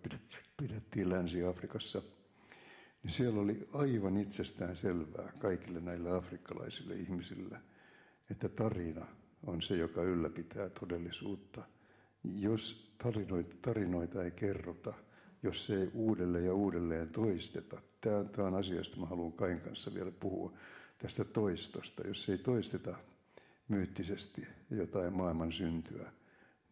pidettiin 0.57 1.11
Länsi-Afrikassa. 1.11 2.03
Niin 3.02 3.12
siellä 3.12 3.40
oli 3.40 3.68
aivan 3.72 4.16
itsestään 4.16 4.76
selvää 4.76 5.32
kaikille 5.38 5.80
näille 5.80 6.16
afrikkalaisille 6.16 6.94
ihmisille, 6.94 7.58
että 8.30 8.48
tarina 8.48 9.06
on 9.46 9.62
se, 9.62 9.76
joka 9.76 10.02
ylläpitää 10.02 10.68
todellisuutta. 10.68 11.62
Jos 12.24 12.94
tarinoita, 12.98 13.56
tarinoita 13.62 14.24
ei 14.24 14.30
kerrota, 14.30 14.94
jos 15.42 15.66
se 15.66 15.80
ei 15.80 15.90
uudelleen 15.94 16.44
ja 16.44 16.54
uudelleen 16.54 17.08
toisteta, 17.08 17.82
tämä, 18.00 18.46
on 18.46 18.54
asia, 18.54 18.76
josta 18.76 19.00
mä 19.00 19.06
haluan 19.06 19.32
Kain 19.32 19.60
kanssa 19.60 19.94
vielä 19.94 20.10
puhua, 20.10 20.52
tästä 20.98 21.24
toistosta. 21.24 22.06
Jos 22.06 22.28
ei 22.28 22.38
toisteta 22.38 22.96
myyttisesti 23.68 24.46
jotain 24.70 25.12
maailman 25.12 25.52
syntyä, 25.52 26.12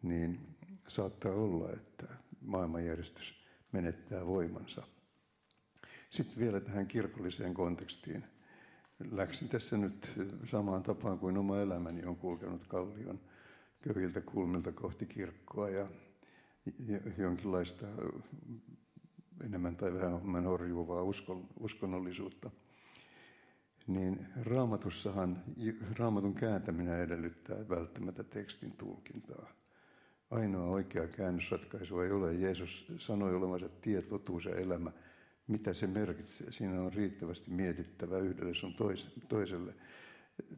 niin 0.01 0.39
saattaa 0.87 1.31
olla, 1.31 1.71
että 1.71 2.07
maailmanjärjestys 2.41 3.43
menettää 3.71 4.25
voimansa. 4.25 4.83
Sitten 6.11 6.39
vielä 6.39 6.59
tähän 6.59 6.87
kirkolliseen 6.87 7.53
kontekstiin. 7.53 8.23
Läksin 9.11 9.49
tässä 9.49 9.77
nyt 9.77 10.11
samaan 10.45 10.83
tapaan 10.83 11.19
kuin 11.19 11.37
oma 11.37 11.59
elämäni 11.59 12.05
on 12.05 12.15
kulkenut 12.15 12.63
kallion 12.67 13.19
köyhiltä 13.83 14.21
kulmilta 14.21 14.71
kohti 14.71 15.05
kirkkoa 15.05 15.69
ja 15.69 15.87
jonkinlaista 17.17 17.85
enemmän 19.45 19.75
tai 19.75 19.93
vähemmän 19.93 20.43
horjuvaa 20.43 21.03
uskon, 21.03 21.47
uskonnollisuutta, 21.59 22.51
niin 23.87 24.27
raamatussahan, 24.41 25.43
raamatun 25.99 26.35
kääntäminen 26.35 26.99
edellyttää 26.99 27.69
välttämättä 27.69 28.23
tekstin 28.23 28.71
tulkintaa. 28.71 29.51
Ainoa 30.31 30.69
oikea 30.69 31.07
käännösratkaisu 31.07 31.99
ei 31.99 32.11
ole. 32.11 32.33
Jeesus 32.33 32.93
sanoi 32.97 33.35
olevansa 33.35 33.69
tie, 33.69 34.01
totuus 34.01 34.45
ja 34.45 34.55
elämä. 34.55 34.91
Mitä 35.47 35.73
se 35.73 35.87
merkitsee? 35.87 36.51
Siinä 36.51 36.81
on 36.81 36.93
riittävästi 36.93 37.51
mietittävä 37.51 38.17
yhdelle 38.17 38.53
sun 38.53 38.75
toiselle. 39.29 39.73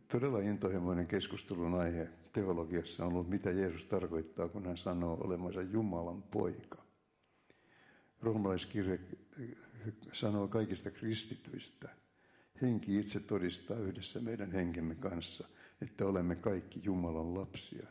Todella 0.08 0.40
intohimoinen 0.40 1.08
keskustelun 1.08 1.74
aihe 1.74 2.10
teologiassa 2.34 3.06
on 3.06 3.14
ollut, 3.14 3.30
mitä 3.30 3.52
Jeesus 3.52 3.86
tarkoittaa, 3.86 4.50
kun 4.50 4.66
hän 4.66 4.78
sanoo 4.78 5.18
olevansa 5.22 5.62
Jumalan 5.62 6.24
poika. 6.24 6.84
Roomalaiskirja 8.22 8.98
sanoo 10.12 10.48
kaikista 10.48 10.92
kristityistä. 10.92 11.90
Henki 12.62 13.00
itse 13.00 13.20
todistaa 13.20 13.78
yhdessä 13.78 14.20
meidän 14.20 14.52
henkemme 14.52 14.96
kanssa, 14.96 15.48
että 15.82 16.06
olemme 16.06 16.36
kaikki 16.36 16.82
Jumalan 16.84 17.34
lapsia. 17.34 17.88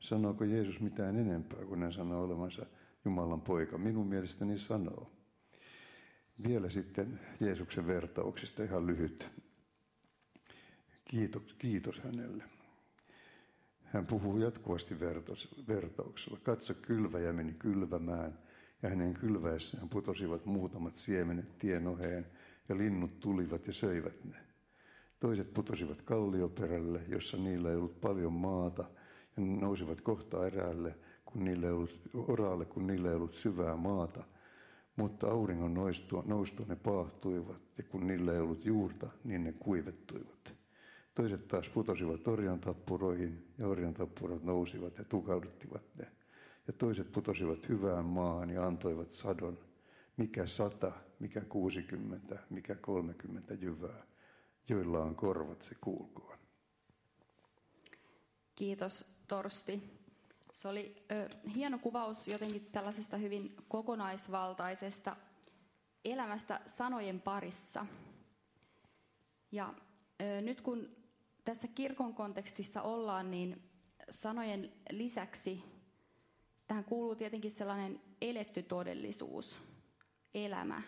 Sanooko 0.00 0.44
Jeesus 0.44 0.80
mitään 0.80 1.16
enempää, 1.16 1.64
kun 1.64 1.82
hän 1.82 1.92
sanoo 1.92 2.24
olevansa 2.24 2.66
Jumalan 3.04 3.40
poika? 3.40 3.78
Minun 3.78 4.06
mielestäni 4.06 4.58
sanoo. 4.58 5.17
Vielä 6.46 6.70
sitten 6.70 7.20
Jeesuksen 7.40 7.86
vertauksista 7.86 8.62
ihan 8.62 8.86
lyhyt. 8.86 9.26
Kiitos, 11.04 11.54
kiitos 11.58 12.00
hänelle. 12.00 12.44
Hän 13.84 14.06
puhuu 14.06 14.38
jatkuvasti 14.38 15.00
vertauksella. 15.68 16.38
Katso, 16.42 16.74
kylväjä 16.74 17.32
meni 17.32 17.52
kylvämään– 17.52 18.38
ja 18.82 18.88
hänen 18.88 19.14
kylväessään 19.14 19.88
putosivat 19.88 20.46
muutamat 20.46 20.96
siemenet 20.96 21.58
tien 21.58 21.86
oheen, 21.86 22.26
ja 22.68 22.76
linnut 22.78 23.20
tulivat 23.20 23.66
ja 23.66 23.72
söivät 23.72 24.24
ne. 24.24 24.36
Toiset 25.20 25.54
putosivat 25.54 26.02
kallioperälle, 26.02 27.00
jossa 27.08 27.36
niillä 27.36 27.70
ei 27.70 27.76
ollut 27.76 28.00
paljon 28.00 28.32
maata, 28.32 28.82
ja 29.36 29.42
ne 29.42 29.60
nousivat 29.60 30.00
kohta 30.00 30.46
eräälle, 30.46 30.94
kun 31.24 31.44
niillä 31.44 31.66
ei 31.66 31.72
ollut, 31.72 32.00
oraalle, 32.14 32.64
kun 32.64 32.86
niillä 32.86 33.08
ei 33.08 33.14
ollut 33.14 33.34
syvää 33.34 33.76
maata. 33.76 34.24
Mutta 34.98 35.26
auringon 35.26 35.74
noustua, 35.74 36.22
noustua 36.26 36.66
ne 36.68 36.76
paahtuivat, 36.76 37.60
ja 37.78 37.84
kun 37.84 38.06
niillä 38.06 38.32
ei 38.32 38.40
ollut 38.40 38.64
juurta, 38.64 39.10
niin 39.24 39.44
ne 39.44 39.52
kuivettuivat. 39.52 40.54
Toiset 41.14 41.48
taas 41.48 41.68
putosivat 41.68 42.28
orjan 42.28 42.60
tappuroihin, 42.60 43.46
ja 43.58 43.68
orjan 43.68 43.94
tappurat 43.94 44.42
nousivat 44.42 44.98
ja 44.98 45.04
tukauduttivat 45.04 45.82
ne 45.98 46.06
ja 46.68 46.72
toiset 46.72 47.12
putosivat 47.12 47.68
hyvään 47.68 48.04
maahan 48.04 48.50
ja 48.50 48.66
antoivat 48.66 49.12
sadon. 49.12 49.58
mikä 50.16 50.46
sata, 50.46 50.92
mikä 51.18 51.40
kuusikymmentä, 51.40 52.38
mikä 52.50 52.74
kolmekymmentä 52.74 53.54
jyvää, 53.54 54.06
joilla 54.68 54.98
on 55.04 55.14
korvat 55.14 55.62
se 55.62 55.74
kuulkoon. 55.80 56.38
Kiitos 58.54 59.04
Torsti. 59.28 59.97
Se 60.58 60.68
oli 60.68 61.06
ö, 61.12 61.28
hieno 61.54 61.78
kuvaus 61.78 62.28
jotenkin 62.28 62.68
tällaisesta 62.72 63.16
hyvin 63.16 63.56
kokonaisvaltaisesta 63.68 65.16
elämästä 66.04 66.60
sanojen 66.66 67.20
parissa. 67.20 67.86
Ja 69.52 69.74
ö, 70.22 70.40
nyt 70.40 70.60
kun 70.60 70.96
tässä 71.44 71.68
kirkon 71.68 72.14
kontekstissa 72.14 72.82
ollaan, 72.82 73.30
niin 73.30 73.70
sanojen 74.10 74.72
lisäksi 74.90 75.62
tähän 76.66 76.84
kuuluu 76.84 77.14
tietenkin 77.14 77.52
sellainen 77.52 78.00
eletty 78.20 78.62
todellisuus, 78.62 79.60
elämä, 80.34 80.82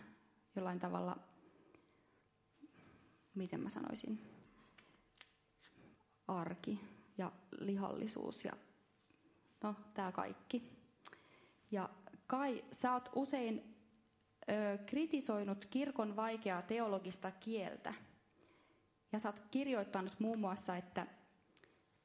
jollain 0.57 0.81
tavalla, 0.81 1.17
miten 3.35 3.61
mä 3.61 3.69
sanoisin, 3.69 4.21
arki 6.29 6.81
ja 7.19 7.33
lihallisuus 7.59 8.45
ja 8.45 8.53
no, 9.62 9.75
tämä 9.94 10.12
kaikki. 10.12 10.62
Ja 11.70 11.88
Kai, 12.31 12.64
sä 12.73 12.92
oot 12.92 13.09
usein 13.14 13.77
ö, 14.51 14.79
kritisoinut 14.87 15.64
kirkon 15.64 16.16
vaikeaa 16.16 16.62
teologista 16.62 17.31
kieltä. 17.31 17.94
Ja 19.12 19.18
sä 19.18 19.29
oot 19.29 19.40
kirjoittanut 19.51 20.20
muun 20.20 20.38
muassa, 20.38 20.77
että 20.77 21.07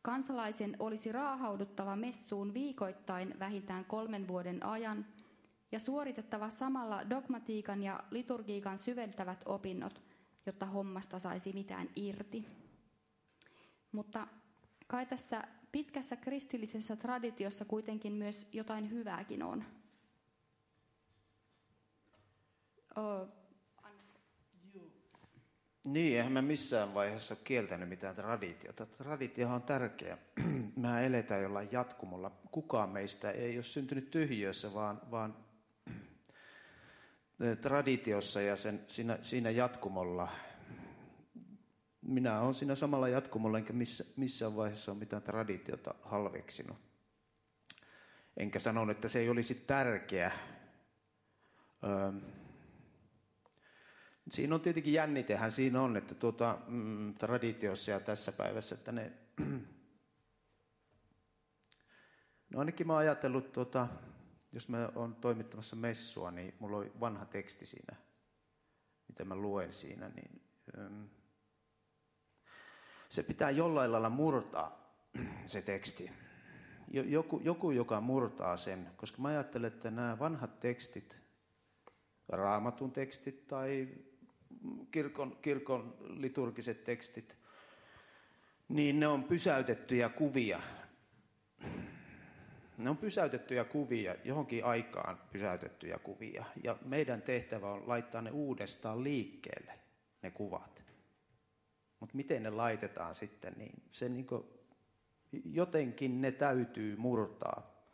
kansalaisen 0.01 0.75
olisi 0.79 1.11
raahauduttava 1.11 1.95
messuun 1.95 2.53
viikoittain 2.53 3.39
vähintään 3.39 3.85
kolmen 3.85 4.27
vuoden 4.27 4.65
ajan 4.65 5.05
ja 5.71 5.79
suoritettava 5.79 6.49
samalla 6.49 7.09
dogmatiikan 7.09 7.83
ja 7.83 8.03
liturgiikan 8.11 8.77
syventävät 8.77 9.43
opinnot, 9.45 10.01
jotta 10.45 10.65
hommasta 10.65 11.19
saisi 11.19 11.53
mitään 11.53 11.89
irti. 11.95 12.45
Mutta 13.91 14.27
kai 14.87 15.05
tässä 15.05 15.43
pitkässä 15.75 16.15
kristillisessä 16.15 16.95
traditiossa 16.95 17.65
kuitenkin 17.65 18.13
myös 18.13 18.47
jotain 18.51 18.91
hyvääkin 18.91 19.43
on. 19.43 19.63
Oh. 22.95 23.27
Niin, 25.83 26.17
eihän 26.17 26.31
mä 26.31 26.41
missään 26.41 26.93
vaiheessa 26.93 27.33
ole 27.33 27.41
kieltänyt 27.43 27.89
mitään 27.89 28.15
traditiota. 28.15 28.85
Traditiohan 28.85 29.55
on 29.55 29.61
tärkeä. 29.61 30.17
Me 30.75 31.05
eletään 31.05 31.43
jollain 31.43 31.69
jatkumolla. 31.71 32.31
Kukaan 32.51 32.89
meistä 32.89 33.31
ei 33.31 33.57
ole 33.57 33.63
syntynyt 33.63 34.11
tyhjössä, 34.11 34.73
vaan, 34.73 35.01
vaan 35.11 35.37
traditiossa 37.61 38.41
ja 38.41 38.55
sen, 38.55 38.81
siinä, 38.87 39.17
siinä 39.21 39.49
jatkumolla 39.49 40.29
minä 42.05 42.41
olen 42.41 42.53
siinä 42.53 42.75
samalla 42.75 43.07
jatkumolla, 43.07 43.57
enkä 43.57 43.73
missä, 43.73 44.05
missään 44.17 44.55
vaiheessa 44.55 44.91
ole 44.91 44.99
mitään 44.99 45.21
traditiota 45.21 45.95
halveksinut. 46.01 46.77
Enkä 48.37 48.59
sanonut, 48.59 48.95
että 48.95 49.07
se 49.07 49.19
ei 49.19 49.29
olisi 49.29 49.55
tärkeä. 49.55 50.31
Öö, 51.83 52.11
siinä 54.29 54.55
on 54.55 54.61
tietenkin 54.61 54.93
jännitehän 54.93 55.51
siinä 55.51 55.81
on, 55.81 55.97
että 55.97 56.15
tuota, 56.15 56.57
mm, 56.67 57.13
traditiossa 57.13 57.91
ja 57.91 57.99
tässä 57.99 58.31
päivässä, 58.31 58.75
että 58.75 58.91
ne... 58.91 59.11
No 62.49 62.59
ainakin 62.59 62.87
mä 62.87 62.93
oon 62.93 62.99
ajatellut, 62.99 63.51
tuota, 63.51 63.87
jos 64.51 64.69
mä 64.69 64.89
oon 64.95 65.15
toimittamassa 65.15 65.75
messua, 65.75 66.31
niin 66.31 66.53
mulla 66.59 66.77
on 66.77 66.91
vanha 66.99 67.25
teksti 67.25 67.65
siinä, 67.65 67.95
mitä 69.07 69.25
mä 69.25 69.35
luen 69.35 69.71
siinä, 69.71 70.09
niin... 70.09 70.41
Öö, 70.77 70.89
se 73.15 73.23
pitää 73.23 73.49
jollain 73.49 73.91
lailla 73.91 74.09
murtaa 74.09 74.95
se 75.45 75.61
teksti. 75.61 76.11
Joku, 76.91 77.41
joku, 77.43 77.71
joka 77.71 78.01
murtaa 78.01 78.57
sen, 78.57 78.87
koska 78.97 79.21
mä 79.21 79.27
ajattelen, 79.27 79.67
että 79.67 79.91
nämä 79.91 80.19
vanhat 80.19 80.59
tekstit, 80.59 81.17
raamatun 82.29 82.91
tekstit 82.91 83.47
tai 83.47 83.87
kirkon, 84.91 85.37
kirkon 85.41 85.97
liturgiset 86.01 86.83
tekstit, 86.83 87.35
niin 88.69 88.99
ne 88.99 89.07
on 89.07 89.23
pysäytettyjä 89.23 90.09
kuvia. 90.09 90.61
Ne 92.77 92.89
on 92.89 92.97
pysäytettyjä 92.97 93.63
kuvia, 93.63 94.15
johonkin 94.23 94.65
aikaan 94.65 95.17
pysäytettyjä 95.31 95.99
kuvia. 95.99 96.45
Ja 96.63 96.77
meidän 96.85 97.21
tehtävä 97.21 97.71
on 97.71 97.87
laittaa 97.87 98.21
ne 98.21 98.31
uudestaan 98.31 99.03
liikkeelle, 99.03 99.73
ne 100.21 100.31
kuvat. 100.31 100.74
Mutta 102.05 102.17
miten 102.17 102.43
ne 102.43 102.49
laitetaan 102.49 103.15
sitten, 103.15 103.53
niin 103.57 103.83
se 103.91 104.09
niin 104.09 104.25
kuin, 104.25 104.43
jotenkin 105.45 106.21
ne 106.21 106.31
täytyy 106.31 106.95
murtaa. 106.95 107.85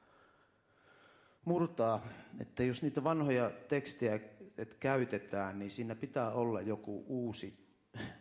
Murtaa, 1.45 2.07
että 2.39 2.63
jos 2.63 2.81
niitä 2.83 3.03
vanhoja 3.03 3.49
tekstejä 3.49 4.19
käytetään, 4.79 5.59
niin 5.59 5.71
siinä 5.71 5.95
pitää 5.95 6.31
olla 6.31 6.61
joku 6.61 7.05
uusi, 7.07 7.67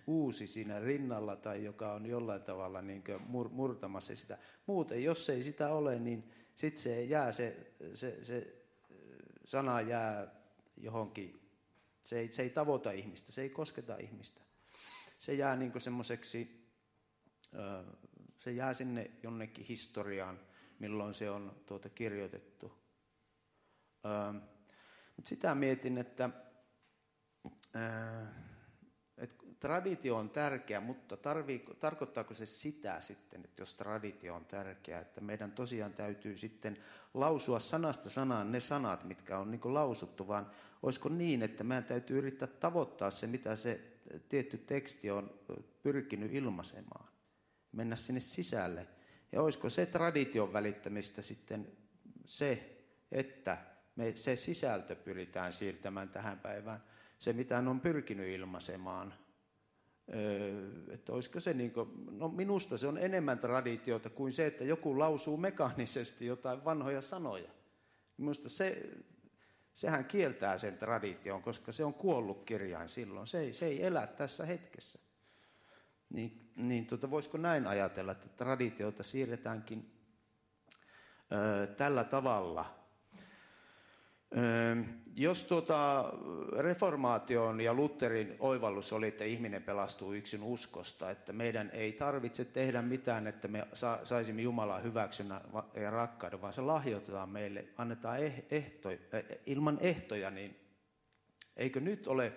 uusi 0.06 0.46
siinä 0.46 0.80
rinnalla 0.80 1.36
tai 1.36 1.64
joka 1.64 1.92
on 1.92 2.06
jollain 2.06 2.42
tavalla 2.42 2.82
niin 2.82 3.04
mur, 3.26 3.48
murtamassa 3.48 4.16
sitä. 4.16 4.38
Muuten, 4.66 5.04
jos 5.04 5.30
ei 5.30 5.42
sitä 5.42 5.72
ole, 5.72 5.98
niin 5.98 6.30
sitten 6.54 6.82
se 6.82 7.04
jää 7.04 7.32
se, 7.32 7.72
se, 7.94 8.24
se 8.24 8.56
sana 9.44 9.80
jää 9.80 10.34
johonkin, 10.76 11.40
se 12.02 12.18
ei, 12.18 12.32
se 12.32 12.42
ei 12.42 12.50
tavoita 12.50 12.90
ihmistä, 12.90 13.32
se 13.32 13.42
ei 13.42 13.50
kosketa 13.50 13.96
ihmistä 13.96 14.49
se 15.20 15.34
jää 15.34 15.56
niin 15.56 15.80
semmoiseksi, 15.80 16.68
se 18.38 18.52
jää 18.52 18.74
sinne 18.74 19.10
jonnekin 19.22 19.64
historiaan, 19.64 20.40
milloin 20.78 21.14
se 21.14 21.30
on 21.30 21.62
tuota 21.66 21.88
kirjoitettu. 21.88 22.72
Mutta 25.16 25.28
sitä 25.28 25.54
mietin, 25.54 25.98
että, 25.98 26.30
että 29.16 29.36
traditio 29.60 30.16
on 30.16 30.30
tärkeä, 30.30 30.80
mutta 30.80 31.16
tarvii, 31.16 31.64
tarkoittaako 31.80 32.34
se 32.34 32.46
sitä 32.46 33.00
sitten, 33.00 33.44
että 33.44 33.62
jos 33.62 33.74
traditio 33.74 34.34
on 34.34 34.44
tärkeä, 34.44 35.00
että 35.00 35.20
meidän 35.20 35.52
tosiaan 35.52 35.92
täytyy 35.92 36.36
sitten 36.36 36.78
lausua 37.14 37.60
sanasta 37.60 38.10
sanaan 38.10 38.52
ne 38.52 38.60
sanat, 38.60 39.04
mitkä 39.04 39.38
on 39.38 39.50
niin 39.50 39.74
lausuttu, 39.74 40.28
vaan 40.28 40.50
olisiko 40.82 41.08
niin, 41.08 41.42
että 41.42 41.64
meidän 41.64 41.84
täytyy 41.84 42.18
yrittää 42.18 42.48
tavoittaa 42.48 43.10
se, 43.10 43.26
mitä 43.26 43.56
se 43.56 43.89
tietty 44.28 44.58
teksti 44.58 45.10
on 45.10 45.40
pyrkinyt 45.82 46.34
ilmaisemaan. 46.34 47.08
Mennä 47.72 47.96
sinne 47.96 48.20
sisälle. 48.20 48.86
Ja 49.32 49.42
olisiko 49.42 49.70
se 49.70 49.86
tradition 49.86 50.52
välittämistä 50.52 51.22
sitten 51.22 51.66
se, 52.24 52.82
että 53.12 53.58
me 53.96 54.12
se 54.16 54.36
sisältö 54.36 54.96
pyritään 54.96 55.52
siirtämään 55.52 56.08
tähän 56.08 56.38
päivään. 56.38 56.84
Se, 57.18 57.32
mitä 57.32 57.58
on 57.58 57.80
pyrkinyt 57.80 58.28
ilmaisemaan. 58.28 59.14
että 60.92 61.12
olisiko 61.12 61.40
se 61.40 61.54
niin 61.54 61.70
kuin, 61.70 61.88
no 62.10 62.28
minusta 62.28 62.78
se 62.78 62.86
on 62.86 62.98
enemmän 62.98 63.38
traditiota 63.38 64.10
kuin 64.10 64.32
se, 64.32 64.46
että 64.46 64.64
joku 64.64 64.98
lausuu 64.98 65.36
mekaanisesti 65.36 66.26
jotain 66.26 66.64
vanhoja 66.64 67.02
sanoja. 67.02 67.50
Minusta 68.16 68.48
se, 68.48 68.90
sehän 69.74 70.04
kieltää 70.04 70.58
sen 70.58 70.78
tradition, 70.78 71.42
koska 71.42 71.72
se 71.72 71.84
on 71.84 71.94
kuollut 71.94 72.44
kirjain 72.44 72.88
silloin. 72.88 73.26
Se 73.26 73.38
ei, 73.38 73.52
se 73.52 73.66
ei 73.66 73.86
elä 73.86 74.06
tässä 74.06 74.46
hetkessä. 74.46 74.98
Niin, 76.10 76.52
niin 76.56 76.86
tuota, 76.86 77.10
voisiko 77.10 77.38
näin 77.38 77.66
ajatella, 77.66 78.12
että 78.12 78.28
traditiota 78.28 79.02
siirretäänkin 79.02 79.92
ö, 81.32 81.66
tällä 81.66 82.04
tavalla– 82.04 82.74
jos 85.16 85.44
tuota, 85.44 86.04
reformaation 86.58 87.60
ja 87.60 87.74
Lutherin 87.74 88.36
oivallus 88.38 88.92
oli, 88.92 89.08
että 89.08 89.24
ihminen 89.24 89.62
pelastuu 89.62 90.12
yksin 90.12 90.42
uskosta, 90.42 91.10
että 91.10 91.32
meidän 91.32 91.70
ei 91.72 91.92
tarvitse 91.92 92.44
tehdä 92.44 92.82
mitään, 92.82 93.26
että 93.26 93.48
me 93.48 93.66
saisimme 94.04 94.42
Jumalaa 94.42 94.78
hyväksynä 94.78 95.40
ja 95.74 95.90
rakkauden, 95.90 96.42
vaan 96.42 96.52
se 96.52 96.60
lahjoitetaan 96.60 97.28
meille, 97.28 97.64
annetaan 97.76 98.24
eh, 98.24 98.44
ehto, 98.50 98.88
ilman 99.46 99.78
ehtoja, 99.80 100.30
niin 100.30 100.56
eikö 101.56 101.80
nyt 101.80 102.06
ole 102.06 102.32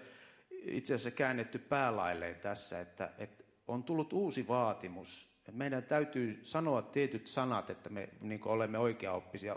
itse 0.51 0.93
asiassa 0.93 1.17
käännetty 1.17 1.59
päälailleen 1.59 2.35
tässä, 2.35 2.81
että, 2.81 3.09
että 3.17 3.43
on 3.67 3.83
tullut 3.83 4.13
uusi 4.13 4.47
vaatimus. 4.47 5.33
Meidän 5.51 5.83
täytyy 5.83 6.39
sanoa 6.41 6.81
tietyt 6.81 7.27
sanat, 7.27 7.69
että 7.69 7.89
me 7.89 8.09
niin 8.21 8.41
olemme 8.45 8.77
oikeaoppisia 8.77 9.55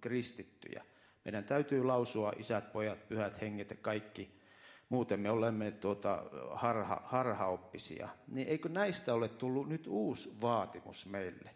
kristittyjä– 0.00 0.84
meidän 1.24 1.44
täytyy 1.44 1.84
lausua 1.84 2.32
isät, 2.38 2.72
pojat, 2.72 3.08
pyhät 3.08 3.40
henget 3.40 3.70
ja 3.70 3.76
kaikki. 3.76 4.40
Muuten 4.88 5.20
me 5.20 5.30
olemme 5.30 5.70
tuota 5.70 6.24
harha, 6.50 7.02
harhaoppisia. 7.04 8.08
Niin 8.28 8.48
eikö 8.48 8.68
näistä 8.68 9.14
ole 9.14 9.28
tullut 9.28 9.68
nyt 9.68 9.86
uusi 9.86 10.36
vaatimus 10.40 11.06
meille? 11.06 11.50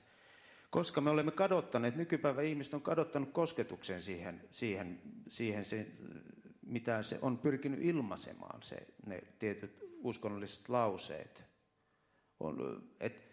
Koska 0.71 1.01
me 1.01 1.11
olemme 1.11 1.31
kadottaneet, 1.31 1.97
nykypäivän 1.97 2.45
ihmiset 2.45 2.75
on 2.75 2.83
kadottanut 2.83 3.33
kosketuksen 3.33 4.03
siihen, 4.03 4.41
siihen, 4.51 5.01
siihen 5.29 5.65
se, 5.65 5.87
mitä 6.67 7.03
se 7.03 7.19
on 7.23 7.39
pyrkinyt 7.39 7.81
ilmaisemaan, 7.83 8.63
se, 8.63 8.87
ne 9.07 9.23
tietyt 9.39 9.85
uskonnolliset 10.03 10.69
lauseet. 10.69 11.45
On, 12.41 12.83
et 13.01 13.28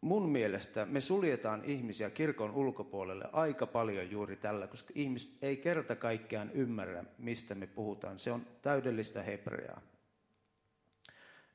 mun 0.00 0.28
mielestä 0.28 0.86
me 0.86 1.00
suljetaan 1.00 1.64
ihmisiä 1.64 2.10
kirkon 2.10 2.50
ulkopuolelle 2.50 3.24
aika 3.32 3.66
paljon 3.66 4.10
juuri 4.10 4.36
tällä, 4.36 4.66
koska 4.66 4.92
ihmiset 4.94 5.42
ei 5.42 5.56
kerta 5.56 5.96
kaikkiaan 5.96 6.50
ymmärrä, 6.52 7.04
mistä 7.18 7.54
me 7.54 7.66
puhutaan. 7.66 8.18
Se 8.18 8.32
on 8.32 8.46
täydellistä 8.62 9.22
hebreaa. 9.22 9.80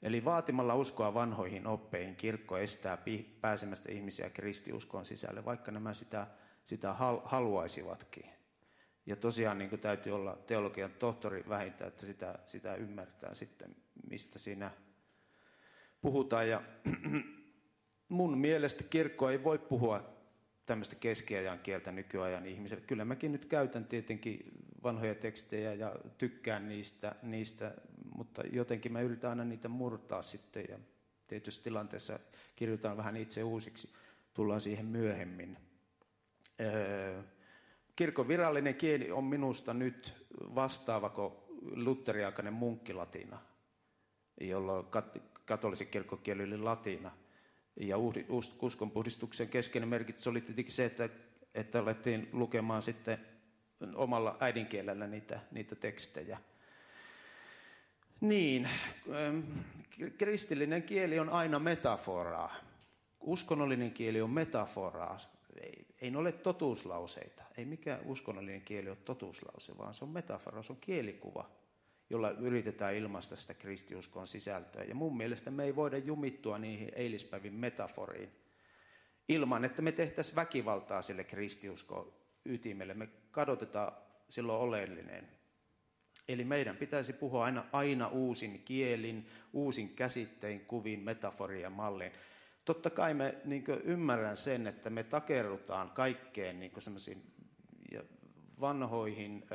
Eli 0.02 0.26
vaatimalla 0.26 0.76
uskoa 0.76 1.14
vanhoihin 1.14 1.68
oppeihin 1.68 2.16
kirkko 2.16 2.58
estää 2.58 2.98
pääsemästä 3.42 3.92
ihmisiä 3.92 4.30
kristiuskon 4.30 5.06
sisälle, 5.06 5.46
vaikka 5.46 5.72
nämä 5.72 5.94
sitä, 5.94 6.28
sitä 6.64 6.94
haluaisivatkin. 7.24 8.26
Ja 9.06 9.16
tosiaan 9.16 9.58
niin 9.58 9.80
täytyy 9.80 10.16
olla 10.16 10.36
teologian 10.48 10.92
tohtori 10.92 11.44
vähintään, 11.50 11.88
että 11.88 12.06
sitä, 12.06 12.40
sitä 12.46 12.76
ymmärtää 12.76 13.36
sitten, 13.36 13.76
mistä 14.10 14.40
siinä 14.40 14.72
puhutaan. 16.02 16.50
Ja 16.50 16.62
mun 18.10 18.38
mielestä 18.38 18.84
kirkko 18.84 19.30
ei 19.30 19.44
voi 19.44 19.60
puhua 19.60 20.16
tämmöistä 20.66 20.96
keskiajan 20.96 21.60
kieltä 21.60 21.92
nykyajan 21.92 22.46
ihmiselle. 22.46 22.84
Kyllä 22.88 23.06
mäkin 23.06 23.32
nyt 23.32 23.46
käytän 23.46 23.86
tietenkin 23.86 24.52
vanhoja 24.84 25.16
tekstejä 25.16 25.74
ja 25.74 25.96
tykkään 26.18 26.68
niistä, 26.68 27.16
niistä, 27.22 27.74
mutta 28.16 28.44
jotenkin 28.52 28.94
mä 28.94 29.02
yritän 29.02 29.30
aina 29.30 29.44
niitä 29.46 29.68
murtaa 29.68 30.22
sitten 30.22 30.66
ja 30.70 30.80
tietysti 31.28 31.64
tilanteessa 31.64 32.20
kirjoitan 32.56 32.98
vähän 32.98 33.18
itse 33.18 33.44
uusiksi. 33.44 33.90
Tullaan 34.34 34.62
siihen 34.62 34.86
myöhemmin. 34.86 35.58
Öö, 36.62 37.22
kirkon 37.96 38.28
virallinen 38.28 38.76
kieli 38.76 39.12
on 39.12 39.24
minusta 39.24 39.74
nyt 39.74 40.14
vastaavako 40.32 41.46
luteriaikainen 41.62 42.54
munkkilatina, 42.54 43.42
jolloin 44.42 44.86
katolisen 45.46 45.88
kirkkokieli 45.88 46.44
oli 46.44 46.58
latina– 46.58 47.12
ja 47.76 47.96
uskonpuhdistuksen 48.62 49.50
keskeinen 49.50 49.90
merkitys 49.90 50.28
oli 50.28 50.42
tietenkin 50.42 50.74
se, 50.74 50.86
että, 50.86 51.10
että 51.54 51.80
alettiin 51.80 52.30
lukemaan 52.32 52.82
sitten 52.82 53.18
omalla 53.96 54.38
äidinkielellä 54.40 55.08
niitä, 55.08 55.40
niitä 55.52 55.76
tekstejä. 55.76 56.38
Niin, 58.22 58.70
ähm, 59.14 59.40
kristillinen 60.18 60.84
kieli 60.84 61.20
on 61.20 61.30
aina 61.30 61.60
metaforaa. 61.60 62.56
Uskonnollinen 63.20 63.92
kieli 63.92 64.22
on 64.22 64.30
metaforaa. 64.30 65.18
Ei, 65.62 65.86
ei 66.02 66.16
ole 66.16 66.32
totuuslauseita. 66.32 67.44
Ei 67.58 67.66
mikään 67.66 68.00
uskonnollinen 68.06 68.62
kieli 68.62 68.90
ole 68.90 68.98
totuuslause, 69.06 69.78
vaan 69.78 69.94
se 69.94 70.06
on 70.06 70.12
metafora, 70.12 70.64
se 70.64 70.74
on 70.74 70.80
kielikuva 70.82 71.50
jolla 72.10 72.32
yritetään 72.32 72.96
ilmaista 72.96 73.36
sitä 73.36 73.54
kristiuskon 73.54 74.28
sisältöä. 74.28 74.84
Ja 74.84 74.96
mun 74.96 75.18
mielestä 75.18 75.52
me 75.52 75.64
ei 75.64 75.76
voida 75.76 75.98
jumittua 75.98 76.58
niihin 76.58 76.92
eilispäivin 76.96 77.54
metaforiin 77.54 78.32
ilman, 79.30 79.66
että 79.66 79.82
me 79.82 79.92
tehtäisiin 79.92 80.36
väkivaltaa 80.36 81.02
sille 81.02 81.24
kristiuskon 81.24 82.14
ytimelle. 82.46 82.94
Me 82.94 83.10
kadotetaan 83.32 83.94
silloin 84.30 84.62
oleellinen. 84.62 85.30
Eli 86.28 86.44
meidän 86.44 86.78
pitäisi 86.78 87.14
puhua 87.14 87.46
aina, 87.46 87.66
aina 87.72 88.08
uusin 88.08 88.62
kielin, 88.66 89.30
uusin 89.54 89.90
käsittein, 89.90 90.66
kuvin, 90.66 91.00
metaforin 91.00 91.62
ja 91.62 91.70
mallin. 91.70 92.12
Totta 92.66 92.90
kai 92.90 93.14
me 93.14 93.36
niin 93.46 93.64
ymmärrän 93.84 94.38
sen, 94.38 94.68
että 94.68 94.90
me 94.90 95.04
takerrutaan 95.04 95.90
kaikkeen 95.90 96.60
niin 96.60 96.72
vanhoihin 98.60 99.46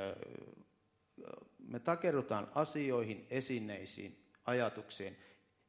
me 1.70 1.80
takerrutaan 1.80 2.48
asioihin, 2.54 3.26
esineisiin, 3.30 4.24
ajatuksiin, 4.44 5.16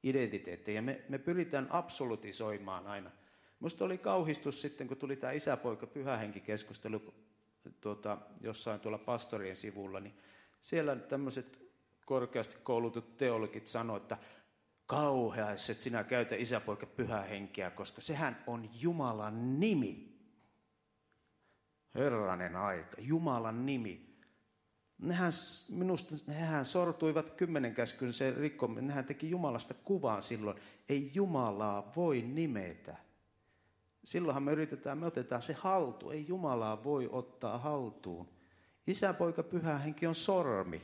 identiteettiin 0.04 0.76
ja 0.76 0.82
me, 0.82 1.02
me 1.10 1.18
pyritään 1.18 1.68
absolutisoimaan 1.70 2.88
aina. 2.88 3.12
Minusta 3.60 3.86
oli 3.86 3.98
kauhistus 3.98 4.62
sitten, 4.62 4.88
kun 4.88 4.98
tuli 4.98 5.16
tämä 5.16 5.34
isäpoika 5.34 5.88
pyhähenki 5.88 6.40
keskustelu 6.40 7.14
tuota, 7.82 8.18
jossain 8.42 8.80
tuolla 8.80 8.98
pastorien 8.98 9.56
sivulla, 9.56 10.00
niin 10.00 10.14
siellä 10.60 10.96
tämmöiset 10.96 11.62
korkeasti 12.06 12.58
koulutut 12.64 13.18
teologit 13.18 13.68
sanoivat, 13.68 14.04
että 14.04 14.18
kauhea, 14.86 15.52
että 15.52 15.74
sinä 15.74 16.04
käytä 16.04 16.36
isäpoika 16.36 16.86
pyhähenkeä, 16.86 17.70
koska 17.70 18.02
sehän 18.02 18.44
on 18.48 18.70
Jumalan 18.74 19.60
nimi. 19.60 20.12
Herranen 21.96 22.56
aika, 22.56 22.98
Jumalan 23.02 23.66
nimi 23.66 24.11
nehän, 25.02 25.32
minusta 25.72 26.16
nehän 26.28 26.66
sortuivat 26.66 27.32
kymmenen 27.32 27.74
käskyn 27.74 28.14
se 28.14 28.32
rikkominen. 28.32 28.88
Nehän 28.88 29.06
teki 29.06 29.30
Jumalasta 29.30 29.74
kuvaa 29.74 30.22
silloin. 30.22 30.60
Ei 30.90 31.12
Jumalaa 31.14 31.92
voi 31.96 32.22
nimetä. 32.22 32.98
Silloinhan 34.04 34.44
me 34.44 34.52
yritetään, 34.52 34.98
me 34.98 35.06
otetaan 35.06 35.42
se 35.42 35.54
haltu. 35.54 36.10
Ei 36.10 36.26
Jumalaa 36.28 36.84
voi 36.84 37.10
ottaa 37.12 37.58
haltuun. 37.58 38.30
Isä, 38.88 39.14
poika, 39.14 39.44
pyhä 39.44 39.78
henki 39.78 40.08
on 40.08 40.16
sormi, 40.16 40.82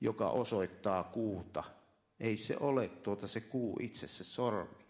joka 0.00 0.28
osoittaa 0.30 1.04
kuuta. 1.04 1.64
Ei 2.20 2.36
se 2.36 2.56
ole 2.60 2.88
tuota 2.88 3.28
se 3.28 3.40
kuu 3.40 3.78
itse, 3.80 4.08
se 4.08 4.24
sormi. 4.24 4.84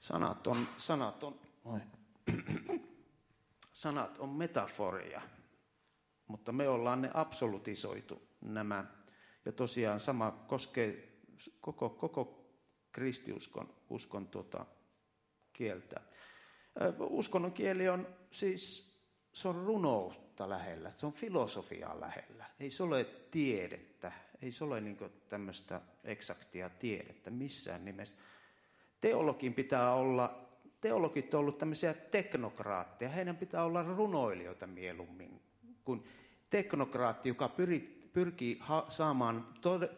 Sanat 0.00 0.46
on, 0.46 0.56
sanat 0.76 1.24
on, 1.24 1.40
sanat 3.72 4.18
on 4.18 4.28
metaforia 4.28 5.22
mutta 6.28 6.52
me 6.52 6.68
ollaan 6.68 7.02
ne 7.02 7.10
absolutisoitu 7.14 8.22
nämä. 8.40 8.84
Ja 9.44 9.52
tosiaan 9.52 10.00
sama 10.00 10.30
koskee 10.30 11.18
koko, 11.60 11.90
koko 11.90 12.44
kristiuskon 12.92 13.74
uskon 13.90 14.28
tuota 14.28 14.66
kieltä. 15.52 16.00
Uskonnon 16.98 17.52
kieli 17.52 17.88
on 17.88 18.08
siis, 18.30 18.94
se 19.32 19.48
on 19.48 19.64
runoutta 19.66 20.48
lähellä, 20.48 20.90
se 20.90 21.06
on 21.06 21.12
filosofiaa 21.12 22.00
lähellä. 22.00 22.44
Ei 22.60 22.70
se 22.70 22.82
ole 22.82 23.04
tiedettä, 23.30 24.12
ei 24.42 24.52
se 24.52 24.64
ole 24.64 24.80
niin 24.80 24.98
tämmöistä 25.28 25.80
eksaktia 26.04 26.70
tiedettä 26.70 27.30
missään 27.30 27.84
nimessä. 27.84 28.16
Teologin 29.00 29.54
pitää 29.54 29.94
olla, 29.94 30.48
teologit 30.80 31.34
on 31.34 31.40
ollut 31.40 31.58
tämmöisiä 31.58 31.94
teknokraatteja, 31.94 33.08
heidän 33.08 33.36
pitää 33.36 33.64
olla 33.64 33.82
runoilijoita 33.82 34.66
mieluummin 34.66 35.43
kuin 35.84 36.04
teknokraatti, 36.50 37.28
joka 37.28 37.48
pyri, 37.48 38.08
pyrkii 38.12 38.58
ha- 38.60 38.84
saamaan 38.88 39.48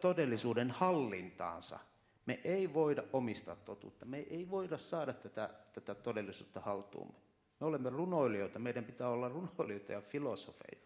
todellisuuden 0.01 0.71
hallintaansa. 0.71 1.79
Me 2.27 2.41
ei 2.45 2.75
voida 2.75 3.03
omistaa 3.13 3.57
totuutta. 3.57 4.07
Me 4.07 4.19
ei 4.19 4.51
voida 4.51 4.79
saada 4.79 5.13
tätä, 5.13 5.51
tätä 5.73 5.95
todellisuutta 5.95 6.61
haltuumme. 6.61 7.15
Me 7.61 7.67
olemme 7.67 7.91
runoilijoita. 7.91 8.59
Meidän 8.59 8.85
pitää 8.85 9.09
olla 9.09 9.29
runoilijoita 9.29 9.93
ja 9.93 10.01
filosofeja. 10.01 10.81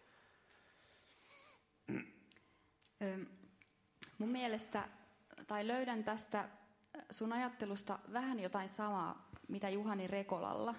Mun 4.17 4.29
mielestä, 4.29 4.89
tai 5.47 5.67
löydän 5.67 6.03
tästä 6.03 6.49
sun 7.11 7.33
ajattelusta 7.33 7.99
vähän 8.13 8.39
jotain 8.39 8.69
samaa, 8.69 9.29
mitä 9.47 9.69
Juhani 9.69 10.07
Rekolalla, 10.07 10.75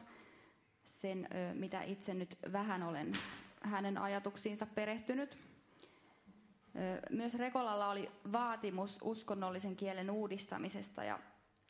sen 0.85 1.29
mitä 1.55 1.83
itse 1.83 2.15
nyt 2.15 2.39
vähän 2.53 2.83
olen 2.83 3.13
hänen 3.65 3.99
ajatuksiinsa 3.99 4.67
perehtynyt. 4.67 5.39
Myös 7.11 7.35
Rekolalla 7.35 7.91
oli 7.91 8.11
vaatimus 8.33 8.99
uskonnollisen 9.03 9.77
kielen 9.77 10.11
uudistamisesta 10.11 11.05
ja 11.05 11.19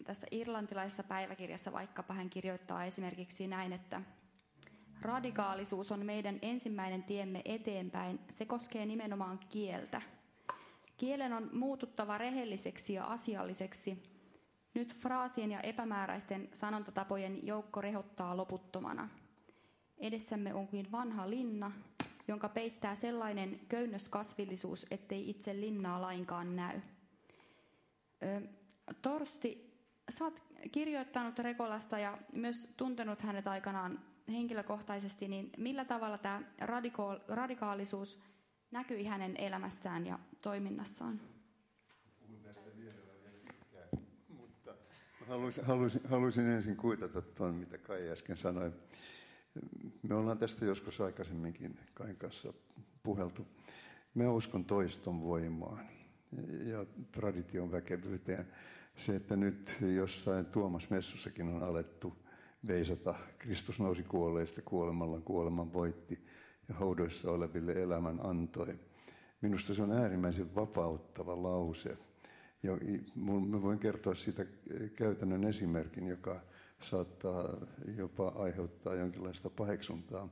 tässä 0.04 0.26
irlantilaisessa 0.30 1.02
päiväkirjassa 1.02 1.72
vaikkapa 1.72 2.14
hän 2.14 2.30
kirjoittaa 2.30 2.84
esimerkiksi 2.84 3.46
näin, 3.46 3.72
että 3.72 4.00
radikaalisuus 5.00 5.92
on 5.92 6.06
meidän 6.06 6.38
ensimmäinen 6.42 7.02
tiemme 7.02 7.42
eteenpäin. 7.44 8.20
Se 8.30 8.44
koskee 8.44 8.86
nimenomaan 8.86 9.40
kieltä. 9.48 10.02
Kielen 10.96 11.32
on 11.32 11.50
muututtava 11.52 12.18
rehelliseksi 12.18 12.94
ja 12.94 13.04
asialliseksi. 13.04 14.02
Nyt 14.74 14.94
fraasien 14.94 15.50
ja 15.50 15.60
epämääräisten 15.60 16.48
sanontatapojen 16.52 17.46
joukko 17.46 17.80
rehottaa 17.80 18.36
loputtomana– 18.36 19.08
Edessämme 20.02 20.54
onkin 20.54 20.92
vanha 20.92 21.30
linna, 21.30 21.72
jonka 22.28 22.48
peittää 22.48 22.94
sellainen 22.94 23.60
köynnöskasvillisuus, 23.68 24.86
ettei 24.90 25.30
itse 25.30 25.60
linnaa 25.60 26.02
lainkaan 26.02 26.56
näy. 26.56 26.80
Ö, 28.22 28.40
Torsti, 29.02 29.72
oot 30.20 30.42
kirjoittanut 30.72 31.38
Rekolasta 31.38 31.98
ja 31.98 32.18
myös 32.32 32.68
tuntenut 32.76 33.22
hänet 33.22 33.46
aikanaan 33.46 34.00
henkilökohtaisesti, 34.28 35.28
niin 35.28 35.50
millä 35.56 35.84
tavalla 35.84 36.18
tämä 36.18 36.42
radikaalisuus 37.28 38.20
näkyi 38.70 39.04
hänen 39.04 39.36
elämässään 39.36 40.06
ja 40.06 40.18
toiminnassaan? 40.40 41.20
Puhun 42.20 42.42
tästä 42.42 42.70
vielä, 42.78 42.94
mutta 44.28 44.74
haluaisin, 45.28 45.64
haluaisin, 45.64 46.00
haluaisin 46.08 46.46
ensin 46.46 46.76
kuitata 46.76 47.22
tuon, 47.22 47.54
mitä 47.54 47.78
Kai 47.78 48.10
äsken 48.10 48.36
sanoi. 48.36 48.72
Me 50.02 50.14
ollaan 50.14 50.38
tästä 50.38 50.64
joskus 50.64 51.00
aikaisemminkin 51.00 51.78
Kain 51.94 52.16
kanssa 52.16 52.52
puheltu. 53.02 53.46
Mä 54.14 54.30
uskon 54.30 54.64
toiston 54.64 55.22
voimaan 55.22 55.86
ja 56.64 56.86
tradition 57.12 57.72
väkevyyteen. 57.72 58.46
Se, 58.96 59.16
että 59.16 59.36
nyt 59.36 59.76
jossain 59.96 60.46
Tuomas 60.46 60.90
Messussakin 60.90 61.48
on 61.48 61.62
alettu 61.62 62.16
veisata, 62.66 63.14
Kristus 63.38 63.80
nousi 63.80 64.02
kuolleista 64.02 64.62
kuolemalla, 64.62 65.20
kuoleman 65.20 65.72
voitti 65.72 66.26
ja 66.68 66.74
haudoissa 66.74 67.30
oleville 67.30 67.72
elämän 67.72 68.26
antoi. 68.26 68.78
Minusta 69.40 69.74
se 69.74 69.82
on 69.82 69.92
äärimmäisen 69.92 70.54
vapauttava 70.54 71.42
lause. 71.42 71.98
Ja 72.62 72.72
mä 73.50 73.62
voin 73.62 73.78
kertoa 73.78 74.14
siitä 74.14 74.46
käytännön 74.96 75.44
esimerkin, 75.44 76.06
joka 76.06 76.40
saattaa 76.82 77.48
jopa 77.96 78.28
aiheuttaa 78.28 78.94
jonkinlaista 78.94 79.50
paheksuntaa. 79.50 80.28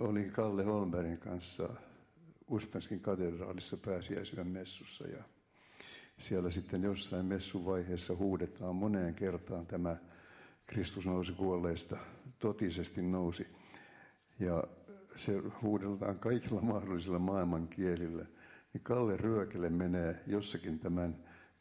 Olin 0.00 0.30
Kalle 0.32 0.64
Holmbergin 0.64 1.18
kanssa 1.18 1.68
Uspenskin 2.50 3.00
katedraalissa 3.00 3.76
pääsiäisyön 3.76 4.46
messussa 4.46 5.06
ja 5.08 5.22
siellä 6.18 6.50
sitten 6.50 6.82
jossain 6.82 7.26
messuvaiheessa 7.26 8.16
huudetaan 8.16 8.74
moneen 8.76 9.14
kertaan 9.14 9.66
tämä 9.66 9.96
Kristus 10.66 11.06
nousi 11.06 11.32
kuolleista, 11.32 11.96
totisesti 12.38 13.02
nousi. 13.02 13.46
Ja 14.40 14.64
se 15.16 15.32
huudeltaan 15.62 16.18
kaikilla 16.18 16.60
mahdollisilla 16.60 17.18
maailmankielillä. 17.18 18.26
Niin 18.72 18.82
Kalle 18.82 19.16
Ryökele 19.16 19.70
menee 19.70 20.22
jossakin 20.26 20.78
tämän 20.78 21.16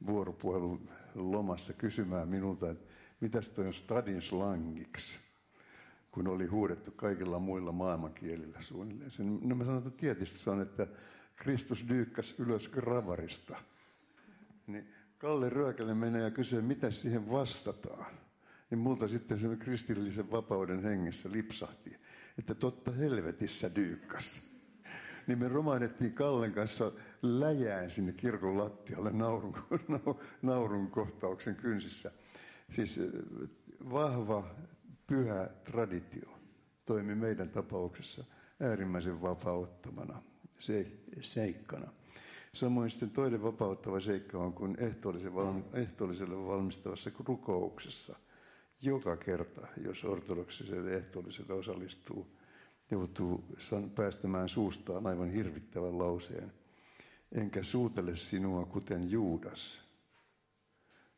vuoropuhelun 0.06 0.90
lomassa 1.16 1.74
kysymään 1.74 2.28
minulta, 2.28 2.70
että 2.72 2.95
mitäs 3.20 3.50
toi 3.50 3.68
on 3.68 3.74
stadin 3.74 4.22
slangiksi, 4.22 5.18
kun 6.12 6.28
oli 6.28 6.46
huudettu 6.46 6.92
kaikilla 6.92 7.40
muilla 7.40 7.72
maailmankielillä 7.72 8.62
suunnilleen. 8.62 9.12
Sen, 9.12 9.40
no 9.42 9.56
mä 9.56 9.64
sanon, 9.64 9.88
että 9.88 10.00
tietysti 10.00 10.38
se 10.38 10.50
on, 10.50 10.62
että 10.62 10.88
Kristus 11.36 11.86
dyykkäs 11.90 12.40
ylös 12.40 12.68
gravarista. 12.68 13.58
Niin 14.68 14.88
Kalle 15.18 15.50
Ryökele 15.50 15.94
menee 15.94 16.22
ja 16.22 16.32
kysyy, 16.32 16.62
mitä 16.62 16.92
siihen 16.92 17.32
vastataan. 17.32 18.14
Niin 18.70 18.80
multa 18.80 19.08
sitten 19.08 19.38
se 19.38 19.56
kristillisen 19.60 20.32
vapauden 20.32 20.84
hengessä 20.84 21.32
lipsahti, 21.32 21.98
että 22.40 22.56
totta 22.56 22.92
helvetissä 22.92 23.76
dyykkäs. 23.76 24.42
Niin 25.28 25.40
me 25.40 25.48
romainettiin 25.48 26.14
Kallen 26.14 26.52
kanssa 26.52 26.92
läjään 27.22 27.92
sinne 27.92 28.12
kirkon 28.12 28.58
lattialle 28.58 29.12
naurun, 29.12 29.56
naurun 30.42 30.92
kohtauksen 30.92 31.56
kynsissä. 31.56 32.12
Siis 32.76 32.98
eh, 32.98 33.10
vahva, 33.92 34.44
pyhä 35.08 35.50
traditio 35.64 36.30
toimi 36.86 37.16
meidän 37.16 37.50
tapauksessa 37.50 38.24
äärimmäisen 38.60 39.22
vapauttamana 39.22 40.22
se, 40.60 40.88
seikkana. 41.22 41.92
Samoin 42.54 42.92
sitten 42.92 43.10
toinen 43.10 43.44
vapauttava 43.44 44.00
seikka 44.00 44.38
on, 44.38 44.54
kun 44.54 44.78
ehtoolliselle 45.74 46.48
valmistavassa 46.48 47.12
rukouksessa 47.28 48.16
joka 48.82 49.18
kerta, 49.18 49.68
jos 49.84 50.04
ortodoksiselle 50.04 50.94
ehtoolliselle 50.98 51.54
osallistuu, 51.54 52.28
joutuu 52.92 53.44
päästämään 53.96 54.50
suustaan 54.50 55.08
aivan 55.08 55.32
hirvittävän 55.32 55.98
lauseen. 55.98 56.54
Enkä 57.32 57.64
suutele 57.64 58.16
sinua 58.16 58.66
kuten 58.66 59.12
Juudas, 59.12 59.85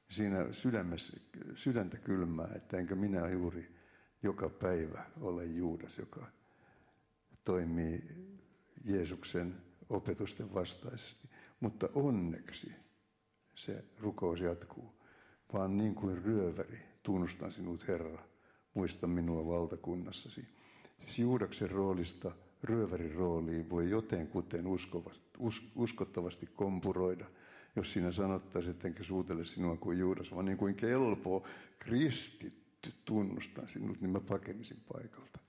siinä 0.09 0.53
sydämessä, 0.53 1.17
sydäntä 1.55 1.97
kylmää, 1.97 2.49
että 2.55 2.77
enkä 2.77 2.95
minä 2.95 3.29
juuri 3.29 3.75
joka 4.23 4.49
päivä 4.49 5.05
ole 5.21 5.45
Juudas, 5.45 5.97
joka 5.97 6.27
toimii 7.43 8.03
Jeesuksen 8.85 9.55
opetusten 9.89 10.53
vastaisesti. 10.53 11.29
Mutta 11.59 11.89
onneksi 11.93 12.75
se 13.55 13.85
rukous 13.99 14.39
jatkuu, 14.39 14.93
vaan 15.53 15.77
niin 15.77 15.95
kuin 15.95 16.23
ryöväri, 16.23 16.79
tunnustan 17.03 17.51
sinut 17.51 17.87
Herra, 17.87 18.23
muista 18.73 19.07
minua 19.07 19.47
valtakunnassasi. 19.47 20.47
Siis 20.99 21.19
Juudaksen 21.19 21.71
roolista 21.71 22.31
ryövärin 22.63 23.15
rooliin 23.15 23.69
voi 23.69 23.89
jotenkuten 23.89 24.65
uskottavasti 25.75 26.49
kompuroida– 26.55 27.25
jos 27.77 27.93
siinä 27.93 28.11
sanottaisiin, 28.11 28.75
että 28.75 28.87
enkä 28.87 29.03
suutele 29.03 29.45
sinua 29.45 29.77
kuin 29.77 29.99
Juudas, 29.99 30.31
vaan 30.31 30.45
niin 30.45 30.57
kuin 30.57 30.75
kelpo 30.75 31.43
kristitty 31.79 32.93
tunnustan 33.05 33.69
sinut, 33.69 34.01
niin 34.01 34.09
mä 34.09 34.19
pakenisin 34.19 34.81
paikalta. 34.93 35.39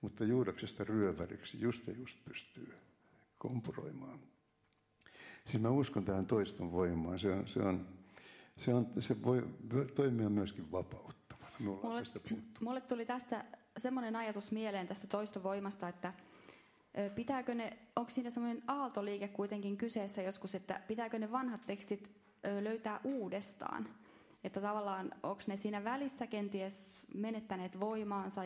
Mutta 0.00 0.24
Juudaksesta 0.24 0.84
ryöväriksi 0.84 1.60
just 1.60 1.86
ja 1.86 1.92
just 1.92 2.18
pystyy 2.24 2.74
kompuroimaan. 3.38 4.18
Siis 5.46 5.62
mä 5.62 5.70
uskon 5.70 6.04
tähän 6.04 6.26
toiston 6.26 6.72
voimaan. 6.72 7.18
Se, 7.18 7.32
on, 7.32 7.48
se, 7.48 7.60
on, 7.60 7.86
se, 8.56 8.74
on, 8.74 8.86
se 8.98 9.22
voi 9.22 9.42
toimia 9.94 10.28
myöskin 10.28 10.72
vapauttavana. 10.72 11.52
Mulle, 11.58 12.02
mulle 12.60 12.80
tuli 12.80 13.06
tästä 13.06 13.44
semmoinen 13.78 14.16
ajatus 14.16 14.52
mieleen 14.52 14.86
tästä 14.86 15.06
toistovoimasta, 15.06 15.88
että– 15.88 16.12
Pitääkö 17.14 17.54
ne, 17.54 17.78
onko 17.96 18.10
siinä 18.10 18.30
semmoinen 18.30 18.62
aaltoliike 18.66 19.28
kuitenkin 19.28 19.76
kyseessä 19.76 20.22
joskus, 20.22 20.54
että 20.54 20.80
pitääkö 20.88 21.18
ne 21.18 21.32
vanhat 21.32 21.60
tekstit 21.66 22.10
löytää 22.60 23.00
uudestaan? 23.04 23.88
Että 24.44 24.60
tavallaan 24.60 25.12
onko 25.22 25.42
ne 25.46 25.56
siinä 25.56 25.84
välissä 25.84 26.26
kenties 26.26 27.06
menettäneet 27.14 27.80
voimaansa, 27.80 28.40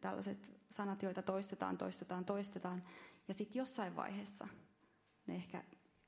tällaiset 0.00 0.50
sanat, 0.70 1.02
joita 1.02 1.22
toistetaan, 1.22 1.78
toistetaan, 1.78 2.24
toistetaan, 2.24 2.82
ja 3.28 3.34
sitten 3.34 3.60
jossain 3.60 3.96
vaiheessa 3.96 4.48
ne 5.26 5.34
ehkä 5.34 5.64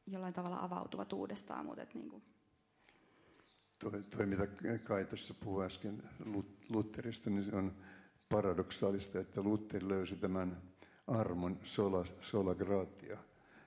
jollain 0.07 0.35
tavalla 0.35 0.59
avautuvat 0.61 1.13
uudestaan. 1.13 1.67
Mutta 1.67 1.87
niin 1.95 2.09
kuin. 2.09 2.23
Toi, 3.79 4.03
toi, 4.03 4.27
mitä 4.27 4.47
Kai 4.85 5.05
tuossa 5.05 5.35
puhui 5.35 5.67
äsken 5.67 6.03
Lutterista, 6.69 7.31
niin 7.31 7.45
se 7.45 7.57
on 7.57 7.77
paradoksaalista, 8.29 9.21
että 9.21 9.43
Luther 9.43 9.89
löysi 9.89 10.17
tämän 10.17 10.72
armon 11.07 11.59
sola, 11.63 12.05
sola 12.21 12.55
gratia, 12.55 13.19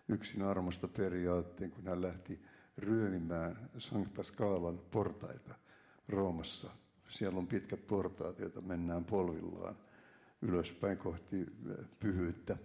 yksin 0.07 0.41
armosta 0.41 0.87
periaatteen, 0.87 1.71
kun 1.71 1.87
hän 1.87 2.01
lähti 2.01 2.41
ryömimään 2.77 3.69
Sankta 3.77 4.23
Skaalan 4.23 4.79
portaita 4.91 5.55
Roomassa. 6.09 6.69
Siellä 7.07 7.39
on 7.39 7.47
pitkät 7.47 7.87
portaat, 7.87 8.39
joita 8.39 8.61
mennään 8.61 9.05
polvillaan 9.05 9.75
ylöspäin 10.41 10.97
kohti 10.97 11.41
äh, 11.41 11.85
pyhyyttä. 11.99 12.57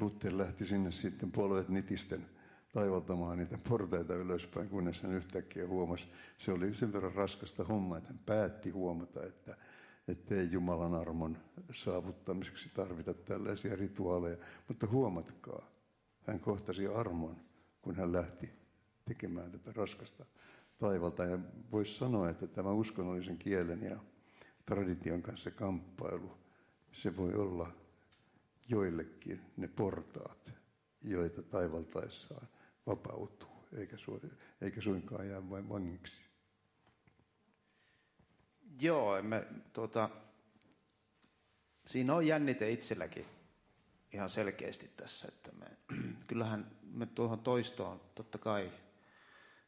Luther 0.00 0.38
lähti 0.38 0.64
sinne 0.64 0.90
sitten 0.92 1.32
polvet 1.32 1.68
nitisten 1.68 2.26
taivaltamaan 2.72 3.38
niitä 3.38 3.58
portaita 3.68 4.14
ylöspäin, 4.14 4.68
kunnes 4.68 5.02
hän 5.02 5.12
yhtäkkiä 5.12 5.66
huomasi, 5.66 6.04
se 6.38 6.52
oli 6.52 6.74
sen 6.74 6.92
verran 6.92 7.14
raskasta 7.14 7.64
hommaa, 7.64 7.98
että 7.98 8.10
hän 8.10 8.20
päätti 8.26 8.70
huomata, 8.70 9.26
että 9.26 9.56
ettei 10.08 10.48
Jumalan 10.52 10.94
armon 10.94 11.38
saavuttamiseksi 11.72 12.68
tarvita 12.74 13.14
tällaisia 13.14 13.76
rituaaleja. 13.76 14.36
Mutta 14.68 14.86
huomatkaa, 14.86 15.62
hän 16.26 16.40
kohtasi 16.40 16.86
armon, 16.86 17.36
kun 17.82 17.94
hän 17.96 18.12
lähti 18.12 18.50
tekemään 19.04 19.50
tätä 19.52 19.72
raskasta 19.76 20.24
taivalta. 20.78 21.24
Ja 21.24 21.38
voisi 21.72 21.94
sanoa, 21.94 22.30
että 22.30 22.46
tämä 22.46 22.70
uskonnollisen 22.72 23.38
kielen 23.38 23.82
ja 23.82 23.96
tradition 24.66 25.22
kanssa 25.22 25.50
kamppailu, 25.50 26.38
se 26.92 27.16
voi 27.16 27.34
olla 27.34 27.72
joillekin 28.68 29.40
ne 29.56 29.68
portaat, 29.68 30.52
joita 31.02 31.42
taivaltaessaan 31.42 32.48
vapautuu, 32.86 33.48
eikä, 34.60 34.80
suinkaan 34.80 35.28
jää 35.28 35.50
vain 35.50 35.68
vangiksi. 35.68 36.31
Joo, 38.80 39.22
me, 39.22 39.46
tuota, 39.72 40.10
siinä 41.86 42.14
on 42.14 42.26
jännite 42.26 42.70
itselläkin 42.70 43.26
ihan 44.12 44.30
selkeästi 44.30 44.90
tässä, 44.96 45.28
että 45.28 45.50
me, 45.52 45.66
kyllähän 46.26 46.70
me 46.82 47.06
tuohon 47.06 47.40
toistoon 47.40 48.00
totta 48.14 48.38
kai 48.38 48.72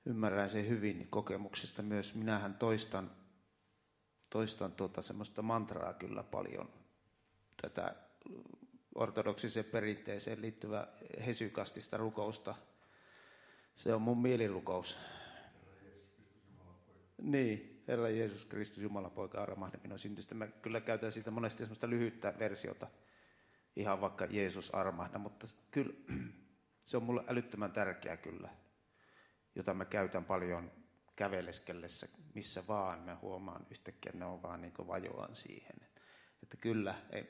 ymmärrän 0.06 0.50
sen 0.50 0.68
hyvin 0.68 1.06
kokemuksesta 1.10 1.82
myös. 1.82 2.14
Minähän 2.14 2.54
toistan, 2.54 3.10
toistan 4.30 4.72
tuota 4.72 5.02
semmoista 5.02 5.42
mantraa 5.42 5.92
kyllä 5.92 6.22
paljon, 6.22 6.68
tätä 7.62 7.94
ortodoksiseen 8.94 9.64
perinteeseen 9.64 10.42
liittyvää 10.42 10.86
hesykastista 11.26 11.96
rukousta. 11.96 12.54
Se 13.74 13.94
on 13.94 14.02
mun 14.02 14.22
mielirukous. 14.22 14.98
Niin, 17.22 17.73
Herra 17.88 18.10
Jeesus 18.10 18.44
Kristus, 18.44 18.82
Jumalan 18.82 19.10
poika, 19.10 19.42
armahda 19.42 19.78
minun 19.82 19.98
syntystä. 19.98 20.34
Mä 20.34 20.46
kyllä 20.46 20.80
käytän 20.80 21.12
siitä 21.12 21.30
monesti 21.30 21.58
semmoista 21.58 21.90
lyhyttä 21.90 22.34
versiota, 22.38 22.86
ihan 23.76 24.00
vaikka 24.00 24.26
Jeesus 24.30 24.74
armahda, 24.74 25.18
mutta 25.18 25.46
kyllä 25.70 25.92
se 26.84 26.96
on 26.96 27.02
mulle 27.02 27.24
älyttömän 27.28 27.72
tärkeä 27.72 28.16
kyllä, 28.16 28.48
jota 29.54 29.74
mä 29.74 29.84
käytän 29.84 30.24
paljon 30.24 30.72
käveleskellessä, 31.16 32.08
missä 32.34 32.62
vaan 32.68 32.98
mä 32.98 33.16
huomaan 33.22 33.66
yhtäkkiä, 33.70 34.12
ne 34.14 34.24
on 34.24 34.42
vaan 34.42 34.60
niin 34.60 34.72
vajoan 34.86 35.34
siihen. 35.34 35.76
Että 36.42 36.56
kyllä, 36.56 36.94
ei, 37.10 37.28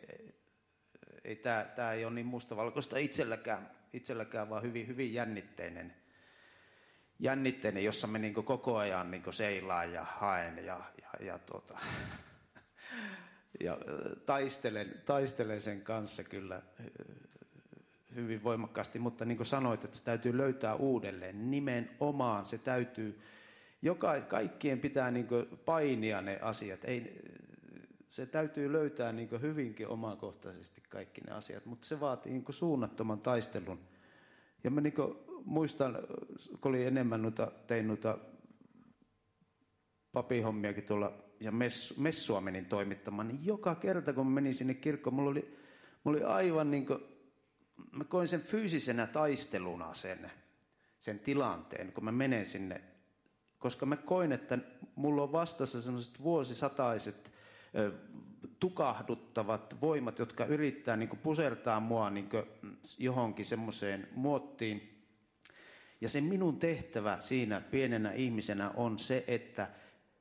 ei, 1.25 1.37
tämä, 1.37 1.65
tämä 1.77 1.93
ei 1.93 2.05
ole 2.05 2.15
niin 2.15 2.27
mustavalkoista 2.27 2.99
itselläkään, 2.99 3.71
itselläkään 3.93 4.51
vaan 4.51 4.63
hyvin, 4.63 4.87
hyvin 4.87 5.15
jännitteinen, 5.15 6.04
jännitteinen 7.19 7.85
jossa 7.85 8.07
me 8.07 8.19
niin 8.19 8.35
koko 8.35 8.77
ajan 8.77 9.11
niin 9.11 9.23
seilaan 9.31 9.93
ja 9.93 10.05
haen 10.05 10.57
ja, 10.57 10.81
ja, 11.03 11.27
ja, 11.27 11.39
tuota, 11.39 11.79
ja 13.61 13.79
taistelen, 14.27 15.03
taistelen 15.07 15.61
sen 15.61 15.81
kanssa 15.81 16.25
kyllä 16.25 16.63
hyvin 18.15 18.45
voimakkaasti, 18.45 18.99
mutta 18.99 19.25
niin 19.25 19.37
kuin 19.37 19.47
sanoit, 19.47 19.85
että 19.85 19.97
se 19.97 20.05
täytyy 20.05 20.37
löytää 20.37 20.75
uudelleen. 20.75 21.51
Nimenomaan, 21.51 22.47
se 22.47 22.59
täytyy, 22.59 23.21
joka, 23.83 24.21
kaikkien 24.21 24.81
pitää 24.81 25.11
niin 25.11 25.29
painia 25.65 26.21
ne 26.21 26.39
asiat, 26.43 26.85
ei, 26.85 27.21
se 28.09 28.27
täytyy 28.27 28.73
löytää 28.73 29.13
niin 29.13 29.29
hyvinkin 29.41 29.89
omakohtaisesti 29.89 30.83
kaikki 30.89 31.21
ne 31.21 31.33
asiat, 31.33 31.67
mutta 31.67 31.87
se 31.87 32.01
vaatii 32.01 32.33
niin 32.33 32.45
suunnattoman 32.51 33.21
taistelun. 33.21 33.81
Ja 34.65 34.71
mä 34.71 34.81
niin 34.81 34.95
muistan, 35.45 35.99
kun 36.61 36.71
oli 36.71 36.85
enemmän 36.85 37.23
noita, 37.23 37.53
tein 37.67 37.89
noita 37.89 38.19
papihommiakin 40.13 40.85
tuolla 40.85 41.13
ja 41.41 41.53
messu, 41.53 42.01
messua 42.01 42.41
menin 42.41 42.67
toimittamaan, 42.67 43.29
niin 43.29 43.47
joka 43.47 43.75
kerta 43.75 44.13
kun 44.13 44.27
menin 44.27 44.55
sinne 44.55 44.75
kirkkoon, 44.75 45.15
mulla 45.15 45.31
oli, 45.31 45.59
mulla 46.05 46.19
oli 46.19 46.25
aivan 46.25 46.71
niin 46.71 46.87
kuin, 46.87 46.99
mä 47.93 48.05
koin 48.05 48.29
sen 48.29 48.41
fyysisenä 48.41 49.07
taisteluna 49.07 49.95
sen, 49.95 50.31
sen 50.99 51.19
tilanteen, 51.19 51.93
kun 51.93 52.05
mä 52.05 52.13
menen 52.13 52.47
sinne, 52.47 52.81
koska 53.59 53.87
mä 53.87 53.97
koin, 53.97 54.33
että 54.33 54.59
mulla 54.95 55.23
on 55.23 55.33
vastassa 55.33 55.83
sellaiset 55.83 56.23
vuosisataiset 56.23 57.31
tukahduttavat 58.61 59.81
voimat, 59.81 60.19
jotka 60.19 60.45
yrittää 60.45 60.97
niin 60.97 61.09
pusertaa 61.09 61.81
mua 61.81 62.11
niin 62.11 62.29
johonkin 62.99 63.47
semmoiseen 63.47 64.09
muottiin. 64.15 64.94
Ja 66.05 66.09
se 66.09 66.21
minun 66.21 66.59
tehtävä 66.59 67.21
siinä 67.21 67.61
pienenä 67.61 68.13
ihmisenä 68.13 68.71
on 68.71 68.99
se, 68.99 69.25
että 69.27 69.71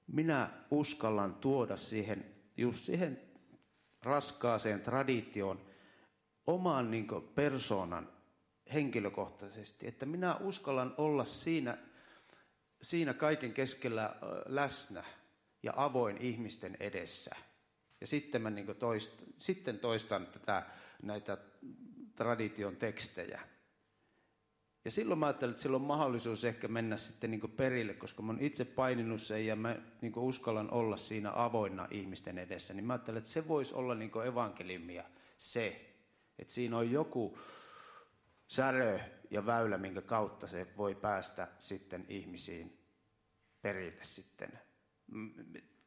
minä 0.07 0.49
uskallan 0.71 1.35
tuoda 1.35 1.77
siihen, 1.77 2.25
just 2.57 2.85
siihen 2.85 3.21
raskaaseen 4.03 4.81
traditioon 4.81 5.65
oman 6.47 6.91
niin 6.91 7.07
persoonan 7.35 8.09
henkilökohtaisesti, 8.73 9.87
että 9.87 10.05
minä 10.05 10.35
uskallan 10.35 10.93
olla 10.97 11.25
siinä, 11.25 11.77
siinä 12.81 13.13
kaiken 13.13 13.53
keskellä 13.53 14.15
läsnä 14.45 15.03
ja 15.63 15.73
avoin 15.75 16.17
ihmisten 16.17 16.77
edessä. 16.79 17.35
Ja 18.01 18.07
sitten 18.07 18.41
mä 18.41 18.49
niin 18.49 18.75
toist, 18.79 19.23
sitten 19.37 19.79
toistan 19.79 20.27
tätä, 20.27 20.65
näitä 21.01 21.37
tradition 22.15 22.75
tekstejä. 22.75 23.52
Ja 24.85 24.91
silloin 24.91 25.19
mä 25.19 25.25
ajattelin, 25.25 25.51
että 25.51 25.61
sillä 25.61 25.75
on 25.75 25.81
mahdollisuus 25.81 26.45
ehkä 26.45 26.67
mennä 26.67 26.97
sitten 26.97 27.31
niin 27.31 27.51
perille, 27.57 27.93
koska 27.93 28.21
mä 28.21 28.31
oon 28.31 28.41
itse 28.41 28.65
paininut 28.65 29.21
sen 29.21 29.45
ja 29.45 29.55
mä 29.55 29.75
niin 30.01 30.13
uskallan 30.17 30.71
olla 30.71 30.97
siinä 30.97 31.31
avoinna 31.35 31.87
ihmisten 31.91 32.37
edessä. 32.37 32.73
Niin 32.73 32.85
mä 32.85 32.93
ajattelin, 32.93 33.17
että 33.17 33.29
se 33.29 33.47
voisi 33.47 33.75
olla 33.75 33.95
niin 33.95 34.11
evankeliumia 34.25 35.03
se, 35.37 35.95
että 36.39 36.53
siinä 36.53 36.77
on 36.77 36.91
joku 36.91 37.39
särö 38.47 38.99
ja 39.29 39.45
väylä, 39.45 39.77
minkä 39.77 40.01
kautta 40.01 40.47
se 40.47 40.67
voi 40.77 40.95
päästä 40.95 41.47
sitten 41.59 42.05
ihmisiin 42.09 42.77
perille 43.61 44.03
sitten 44.03 44.59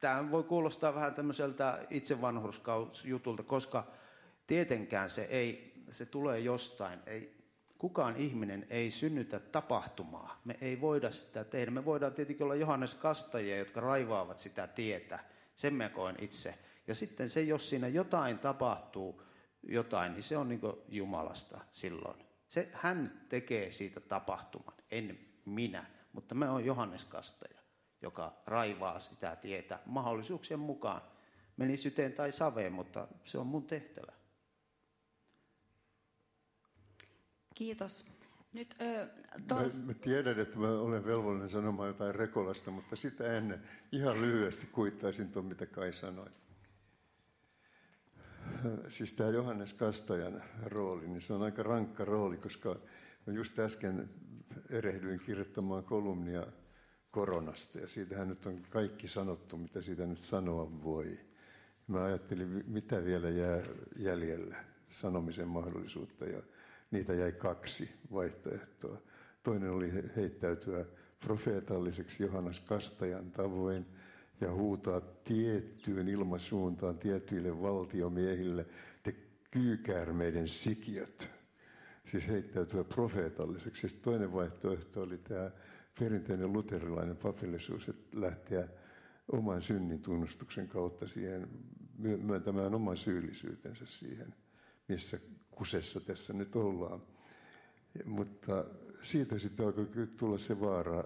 tämä 0.01 0.31
voi 0.31 0.43
kuulostaa 0.43 0.95
vähän 0.95 1.15
tämmöiseltä 1.15 1.87
itsevanhurskausjutulta, 1.91 3.43
koska 3.43 3.87
tietenkään 4.47 5.11
se, 5.11 5.23
ei, 5.23 5.75
se 5.91 6.07
tulee 6.07 6.41
jostain. 6.41 7.01
Ei, 7.07 7.36
kukaan 7.79 8.17
ihminen 8.17 8.67
ei 8.71 8.91
synnytä 8.91 9.39
tapahtumaa. 9.39 10.41
Me 10.45 10.59
ei 10.61 10.81
voida 10.81 11.11
sitä 11.11 11.45
tehdä. 11.45 11.71
Me 11.71 11.85
voidaan 11.85 12.15
tietenkin 12.15 12.45
olla 12.45 12.55
Johannes 12.55 12.95
Kastajia, 12.95 13.59
jotka 13.59 13.81
raivaavat 13.81 14.39
sitä 14.39 14.67
tietä. 14.67 15.19
Sen 15.55 15.75
mä 15.75 15.89
koen 15.89 16.17
itse. 16.21 16.55
Ja 16.87 16.95
sitten 16.95 17.31
se, 17.31 17.43
jos 17.43 17.71
siinä 17.71 17.89
jotain 17.89 18.39
tapahtuu, 18.39 19.23
jotain, 19.63 20.13
niin 20.13 20.23
se 20.23 20.37
on 20.37 20.49
niin 20.49 20.61
Jumalasta 20.89 21.61
silloin. 21.73 22.27
Se, 22.49 22.69
hän 22.73 23.21
tekee 23.29 23.73
siitä 23.73 24.01
tapahtuman, 24.01 24.75
en 24.91 25.19
minä, 25.45 25.85
mutta 26.13 26.35
mä 26.35 26.53
oon 26.53 26.65
Johannes 26.65 27.05
Kastaja 27.05 27.57
joka 28.03 28.33
raivaa 28.47 29.01
sitä 29.01 29.37
tietä 29.37 29.79
mahdollisuuksien 29.87 30.61
mukaan. 30.61 31.03
Meni 31.57 31.77
syteen 31.77 32.13
tai 32.13 32.33
saveen, 32.33 32.73
mutta 32.73 33.09
se 33.25 33.39
on 33.39 33.47
mun 33.47 33.67
tehtävä. 33.67 34.13
Kiitos. 37.57 38.05
Nyt, 38.53 38.77
ö, 38.81 39.07
tos... 39.49 39.75
mä, 39.75 39.87
mä 39.87 39.95
tiedän, 39.95 40.41
että 40.41 40.59
mä 40.59 40.69
olen 40.69 41.05
velvollinen 41.05 41.51
sanomaan 41.51 41.89
jotain 41.89 42.15
Rekolasta, 42.15 42.71
mutta 42.71 42.97
sitä 42.97 43.37
ennen 43.37 43.63
ihan 43.93 44.21
lyhyesti 44.21 44.67
kuittaisin 44.67 45.29
tuon, 45.29 45.45
mitä 45.45 45.67
Kai 45.67 45.93
sanoi. 45.93 46.27
Siis 48.89 49.13
tämä 49.13 49.31
Johannes 49.31 49.73
Kastajan 49.73 50.43
rooli, 50.63 51.09
niin 51.09 51.21
se 51.21 51.33
on 51.33 51.43
aika 51.43 51.63
rankka 51.63 52.05
rooli, 52.05 52.37
koska 52.37 52.77
just 53.27 53.59
äsken 53.59 54.11
erehdyin 54.71 55.21
kirjoittamaan 55.21 55.85
kolumnia 55.85 56.47
koronasta 57.11 57.79
ja 57.79 57.89
siitähän 57.89 58.29
nyt 58.29 58.47
on 58.47 58.63
kaikki 58.71 59.09
sanottu, 59.09 59.57
mitä 59.57 59.83
siitä 59.83 60.07
nyt 60.07 60.23
sanoa 60.23 60.83
voi. 60.83 61.19
Mä 61.87 62.05
ajattelin, 62.05 62.65
mitä 62.67 63.05
vielä 63.05 63.29
jää 63.31 63.63
jäljellä 63.97 64.57
sanomisen 64.91 65.49
mahdollisuutta 65.49 66.25
ja 66.25 66.43
niitä 66.91 67.15
jäi 67.15 67.33
kaksi 67.33 67.91
vaihtoehtoa. 68.13 68.99
Toinen 69.43 69.71
oli 69.71 69.93
heittäytyä 70.17 70.85
profeetalliseksi 71.21 72.23
Johannes 72.23 72.61
Kastajan 72.61 73.31
tavoin 73.31 73.87
ja 74.41 74.53
huutaa 74.53 75.01
tiettyyn 75.01 76.09
ilmasuuntaan 76.09 76.99
tietyille 76.99 77.63
valtiomiehille, 77.63 78.67
te 79.03 79.15
kyykäärmeiden 79.51 80.49
sikiöt. 80.49 81.31
Siis 82.11 82.29
heittäytyä 82.29 82.85
profeetalliseksi. 82.85 83.89
Sitten 83.89 84.05
toinen 84.05 84.33
vaihtoehto 84.33 85.03
oli 85.03 85.19
tämä 85.19 85.51
perinteinen 85.99 86.53
luterilainen 86.53 87.17
papillisuus, 87.17 87.89
että 87.89 88.21
lähteä 88.21 88.69
oman 89.33 89.63
synnin 89.63 90.03
tunnustuksen 90.03 90.69
kautta 90.69 91.09
siihen 91.09 91.49
myöntämään 91.99 92.75
oman 92.75 92.97
syyllisyytensä 92.97 93.87
siihen, 93.87 94.35
missä 94.89 95.19
kusessa 95.57 96.01
tässä 96.01 96.33
nyt 96.33 96.57
ollaan. 96.57 97.03
Mutta 98.05 98.65
siitä 99.03 99.39
sitten 99.39 99.67
alkoi 99.67 99.87
tulla 100.17 100.39
se 100.39 100.61
vaara, 100.61 101.05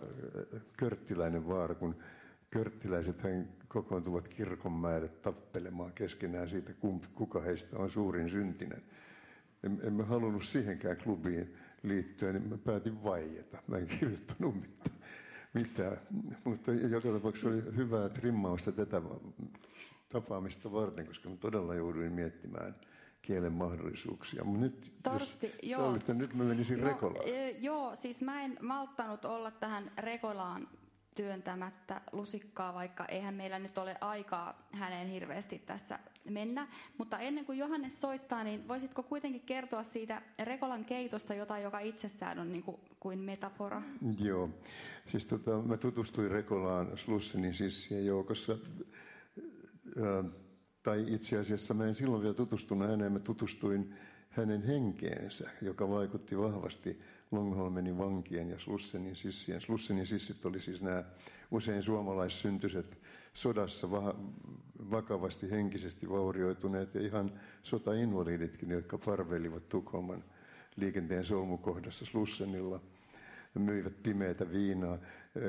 körttiläinen 0.76 1.48
vaara, 1.48 1.74
kun 1.74 1.96
körttiläiset 2.50 3.16
kokoontuvat 3.68 4.28
kirkonmäelle 4.28 5.08
tappelemaan 5.08 5.92
keskenään 5.92 6.48
siitä, 6.48 6.72
kuka 7.14 7.40
heistä 7.40 7.78
on 7.78 7.90
suurin 7.90 8.30
syntinen. 8.30 8.82
Emme 9.82 10.04
halunnut 10.04 10.44
siihenkään 10.44 10.96
klubiin 10.96 11.54
liittyen, 11.82 12.34
niin 12.34 12.48
mä 12.48 12.58
päätin 12.58 13.04
vaieta. 13.04 13.62
Mä 13.66 13.76
en 13.78 13.86
kirjoittanut 13.86 14.54
mitään. 14.60 14.96
mitään. 15.54 15.96
Mutta 16.44 16.72
joka 16.72 17.08
tapauksessa 17.12 17.48
oli 17.48 17.76
hyvää 17.76 18.08
trimmausta 18.08 18.72
tätä 18.72 19.02
tapaamista 20.08 20.72
varten, 20.72 21.06
koska 21.06 21.28
mä 21.28 21.36
todella 21.36 21.74
jouduin 21.74 22.12
miettimään 22.12 22.74
kielen 23.22 23.52
mahdollisuuksia. 23.52 24.44
Nyt, 24.44 24.92
Torsti, 25.02 25.46
jos 25.46 25.58
joo. 25.62 25.80
Sallitte, 25.80 26.14
nyt 26.14 26.34
mä 26.34 26.44
menisin 26.44 26.80
no, 26.80 26.88
Rekolaan. 26.88 27.28
E, 27.28 27.50
joo, 27.50 27.96
siis 27.96 28.22
mä 28.22 28.42
en 28.42 28.58
malttanut 28.60 29.24
olla 29.24 29.50
tähän 29.50 29.92
Rekolaan 29.98 30.68
työntämättä 31.14 32.00
lusikkaa, 32.12 32.74
vaikka 32.74 33.04
eihän 33.04 33.34
meillä 33.34 33.58
nyt 33.58 33.78
ole 33.78 33.96
aikaa 34.00 34.68
häneen 34.72 35.08
hirveästi 35.08 35.58
tässä 35.58 35.98
mennä. 36.30 36.68
Mutta 36.98 37.18
ennen 37.18 37.44
kuin 37.44 37.58
Johannes 37.58 38.00
soittaa, 38.00 38.44
niin 38.44 38.68
voisitko 38.68 39.02
kuitenkin 39.02 39.40
kertoa 39.40 39.84
siitä 39.84 40.22
Rekolan 40.44 40.84
keitosta 40.84 41.34
jotain, 41.34 41.62
joka 41.62 41.80
itsessään 41.80 42.38
on 42.38 42.52
niin 42.52 42.62
kuin, 42.62 42.76
kuin 43.00 43.18
metafora? 43.18 43.82
Joo. 44.18 44.48
Siis 45.06 45.26
tota, 45.26 45.62
mä 45.62 45.76
tutustuin 45.76 46.30
Rekolaan 46.30 46.98
Slussenin 46.98 47.54
sissien 47.54 48.06
joukossa. 48.06 48.58
Tai 50.82 51.04
itse 51.08 51.38
asiassa 51.38 51.74
mä 51.74 51.84
en 51.84 51.94
silloin 51.94 52.22
vielä 52.22 52.34
tutustunut 52.34 52.88
häneen, 52.88 53.12
mä 53.12 53.18
tutustuin 53.18 53.94
hänen 54.30 54.62
henkeensä, 54.62 55.50
joka 55.62 55.88
vaikutti 55.88 56.38
vahvasti 56.38 57.00
Longholmenin 57.30 57.98
vankien 57.98 58.50
ja 58.50 58.58
Slussenin 58.58 59.16
sissien. 59.16 59.60
Slussenin 59.60 60.06
sissit 60.06 60.46
oli 60.46 60.60
siis 60.60 60.82
nämä 60.82 61.04
usein 61.50 61.82
suomalaissyntyset 61.82 62.98
sodassa 63.34 63.90
vakavasti 64.90 65.50
henkisesti 65.50 66.08
vaurioituneet 66.08 66.94
ja 66.94 67.00
ihan 67.00 67.32
sotainvaliditkin, 67.62 68.70
jotka 68.70 68.98
parvelivat 68.98 69.68
Tukholman 69.68 70.24
liikenteen 70.76 71.24
solmukohdassa 71.24 72.06
Slussenilla 72.06 72.80
myivät 73.54 74.02
pimeätä 74.02 74.52
viinaa. 74.52 74.98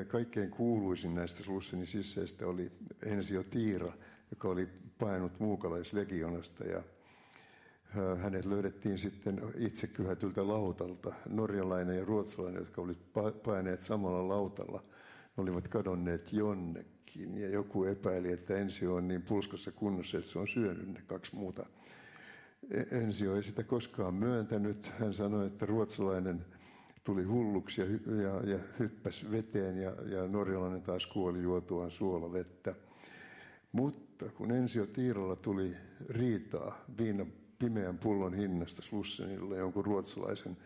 Kaikkein 0.08 0.50
kuuluisin 0.50 1.14
näistä 1.14 1.42
Slussenin 1.42 1.86
sisseistä 1.86 2.46
oli 2.46 2.72
Ensio 3.02 3.42
Tiira, 3.42 3.92
joka 4.32 4.48
oli 4.48 4.68
painut 4.98 5.40
muukalaislegionasta 5.40 6.64
ja 6.64 6.82
hänet 8.16 8.44
löydettiin 8.44 8.98
sitten 8.98 9.40
itse 9.56 9.86
kyhätyltä 9.86 10.48
lautalta. 10.48 11.12
Norjalainen 11.28 11.96
ja 11.96 12.04
ruotsalainen, 12.04 12.60
jotka 12.60 12.82
olivat 12.82 13.42
paineet 13.42 13.80
samalla 13.80 14.28
lautalla, 14.28 14.82
ne 15.36 15.42
olivat 15.42 15.68
kadonneet 15.68 16.32
jonnekin. 16.32 17.38
Ja 17.38 17.48
joku 17.48 17.84
epäili, 17.84 18.32
että 18.32 18.56
ensi 18.56 18.86
on 18.86 19.08
niin 19.08 19.22
pulskassa 19.22 19.72
kunnossa, 19.72 20.18
että 20.18 20.30
se 20.30 20.38
on 20.38 20.48
syönyt 20.48 20.88
ne 20.88 21.00
kaksi 21.06 21.36
muuta. 21.36 21.66
E- 22.70 22.98
Ensio 22.98 23.36
ei 23.36 23.42
sitä 23.42 23.62
koskaan 23.62 24.14
myöntänyt. 24.14 24.92
Hän 24.98 25.14
sanoi, 25.14 25.46
että 25.46 25.66
ruotsalainen 25.66 26.44
tuli 27.04 27.24
hulluksi 27.24 27.80
ja, 27.80 27.86
ja, 28.22 28.52
ja 28.52 28.58
hyppäsi 28.78 29.30
veteen 29.30 29.76
ja, 29.76 29.90
ja 29.90 30.28
norjalainen 30.28 30.82
taas 30.82 31.06
kuoli 31.06 31.42
juotuaan 31.42 31.90
suolavettä. 31.90 32.74
Mutta 33.72 34.11
kun 34.34 34.52
Ensio 34.52 34.86
Tiiralla 34.86 35.36
tuli 35.36 35.76
riitaa 36.08 36.84
viina 36.98 37.26
pimeän 37.58 37.98
pullon 37.98 38.34
hinnasta 38.34 38.82
Slussenilla 38.82 39.56
jonkun 39.56 39.84
ruotsalaisen 39.84 40.56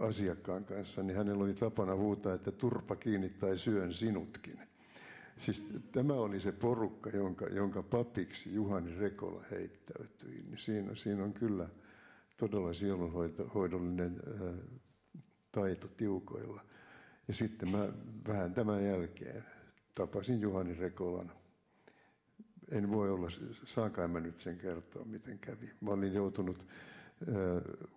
asiakkaan 0.00 0.64
kanssa, 0.64 1.02
niin 1.02 1.16
hänellä 1.16 1.44
oli 1.44 1.54
tapana 1.54 1.94
huutaa, 1.94 2.34
että 2.34 2.50
turpa 2.50 2.96
kiinni 2.96 3.28
tai 3.28 3.58
syön 3.58 3.92
sinutkin. 3.92 4.58
Siis 5.40 5.66
tämä 5.92 6.12
oli 6.12 6.40
se 6.40 6.52
porukka, 6.52 7.10
jonka, 7.10 7.46
jonka 7.46 7.82
papiksi 7.82 8.54
Juhani 8.54 8.98
Rekola 8.98 9.42
heittäytyi. 9.50 10.42
Niin 10.46 10.58
siinä, 10.58 10.94
siinä 10.94 11.24
on 11.24 11.32
kyllä 11.32 11.68
todella 12.36 12.72
sielunhoidollinen 12.72 14.20
taito 15.52 15.88
tiukoilla. 15.96 16.60
Ja 17.28 17.34
sitten 17.34 17.70
mä 17.70 17.88
vähän 18.28 18.54
tämän 18.54 18.84
jälkeen 18.84 19.44
tapasin 19.94 20.40
Juhani 20.40 20.74
Rekolan. 20.74 21.32
En 22.70 22.90
voi 22.90 23.10
olla, 23.10 23.28
saankaan 23.64 24.10
mä 24.10 24.20
nyt 24.20 24.36
sen 24.36 24.58
kertoa, 24.58 25.04
miten 25.04 25.38
kävi. 25.38 25.70
Mä 25.80 25.90
olin 25.90 26.14
joutunut 26.14 26.66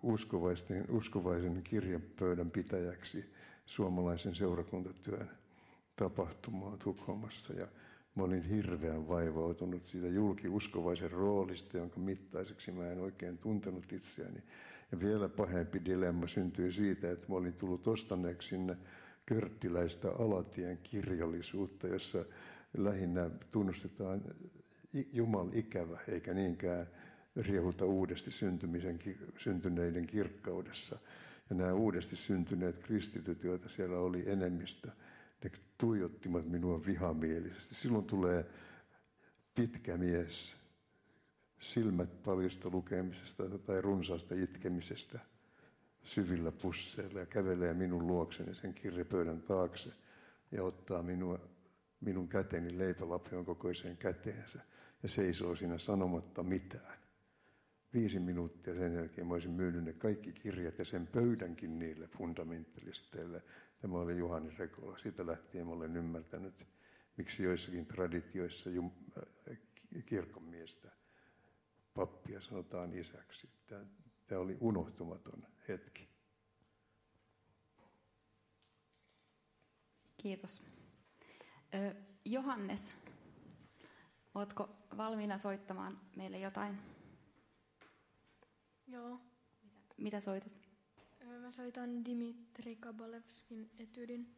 uskovaisen, 0.03 0.85
uskovaisen 0.89 1.63
kirjapöydän 1.63 2.51
pitäjäksi 2.51 3.25
suomalaisen 3.65 4.35
seurakuntatyön 4.35 5.29
tapahtumaan 5.95 6.79
Tukholmassa. 6.79 7.53
Ja 7.53 7.67
mä 8.15 8.23
olin 8.23 8.43
hirveän 8.43 9.07
vaivautunut 9.07 9.85
siitä 9.85 10.07
julkiuskovaisen 10.07 11.11
roolista, 11.11 11.77
jonka 11.77 11.99
mittaiseksi 11.99 12.71
mä 12.71 12.91
en 12.91 12.99
oikein 12.99 13.37
tuntenut 13.37 13.93
itseäni. 13.93 14.43
Ja 14.91 14.99
vielä 14.99 15.29
pahempi 15.29 15.85
dilemma 15.85 16.27
syntyi 16.27 16.71
siitä, 16.71 17.11
että 17.11 17.25
mä 17.29 17.35
olin 17.35 17.53
tullut 17.53 17.87
ostaneeksi 17.87 18.49
sinne 18.49 18.77
körttiläistä 19.25 20.11
alatien 20.11 20.77
kirjallisuutta, 20.83 21.87
jossa 21.87 22.25
lähinnä 22.77 23.29
tunnustetaan 23.51 24.21
Jumal 24.93 25.49
ikävä, 25.53 25.99
eikä 26.07 26.33
niinkään 26.33 26.87
riehuta 27.35 27.85
uudesti 27.85 28.31
syntymisen, 28.31 28.99
syntyneiden 29.37 30.07
kirkkaudessa. 30.07 30.99
Ja 31.49 31.55
nämä 31.55 31.73
uudesti 31.73 32.15
syntyneet 32.15 32.77
kristityt, 32.77 33.43
joita 33.43 33.69
siellä 33.69 33.99
oli 33.99 34.29
enemmistö, 34.29 34.89
ne 35.43 35.51
tuijottivat 35.77 36.45
minua 36.45 36.85
vihamielisesti. 36.85 37.75
Silloin 37.75 38.05
tulee 38.05 38.45
pitkä 39.55 39.97
mies, 39.97 40.55
silmät 41.59 42.23
paljasta 42.23 42.69
lukemisesta 42.69 43.43
tai 43.59 43.81
runsaasta 43.81 44.35
itkemisestä 44.35 45.19
syvillä 46.03 46.51
pusseilla 46.51 47.19
ja 47.19 47.25
kävelee 47.25 47.73
minun 47.73 48.07
luokseni 48.07 48.55
sen 48.55 48.73
kirjapöydän 48.73 49.41
taakse 49.41 49.89
ja 50.51 50.63
ottaa 50.63 51.03
minua, 51.03 51.39
minun 52.01 52.29
käteni 52.29 52.77
leipälapion 52.77 53.45
kokoiseen 53.45 53.97
käteensä 53.97 54.59
ja 55.03 55.09
seisoo 55.09 55.55
siinä 55.55 55.77
sanomatta 55.77 56.43
mitään. 56.43 56.99
Viisi 57.93 58.19
minuuttia 58.19 58.73
sen 58.75 58.93
jälkeen 58.93 59.27
mä 59.27 59.33
olisin 59.33 59.51
myynyt 59.51 59.83
ne 59.83 59.93
kaikki 59.93 60.33
kirjat 60.33 60.79
ja 60.79 60.85
sen 60.85 61.07
pöydänkin 61.07 61.79
niille 61.79 62.07
fundamentalisteille. 62.07 63.43
Tämä 63.81 63.97
oli 63.97 64.17
Juhani 64.17 64.49
Rekola. 64.57 64.97
Siitä 64.97 65.25
lähtien 65.27 65.65
mä 65.67 65.71
olen 65.73 65.97
ymmärtänyt, 65.97 66.67
miksi 67.17 67.43
joissakin 67.43 67.85
traditioissa 67.85 68.69
jum- 68.69 69.21
äh, 69.51 69.57
kirkonmiestä 70.05 70.91
pappia 71.93 72.41
sanotaan 72.41 72.93
isäksi. 72.93 73.49
Tämä 74.27 74.41
oli 74.41 74.57
unohtumaton 74.59 75.47
hetki. 75.67 76.09
Kiitos. 80.17 80.78
Ö, 81.73 81.95
Johannes, 82.25 82.93
oletko 84.35 84.69
valmiina 84.97 85.37
soittamaan 85.37 85.99
meille 86.15 86.39
jotain? 86.39 86.77
Joo. 88.87 89.19
Mitä 89.97 90.21
soitat? 90.21 90.53
Mä 91.41 91.51
soitan 91.51 92.05
Dimitri 92.05 92.75
Kabalevskin 92.75 93.71
etydin. 93.79 94.35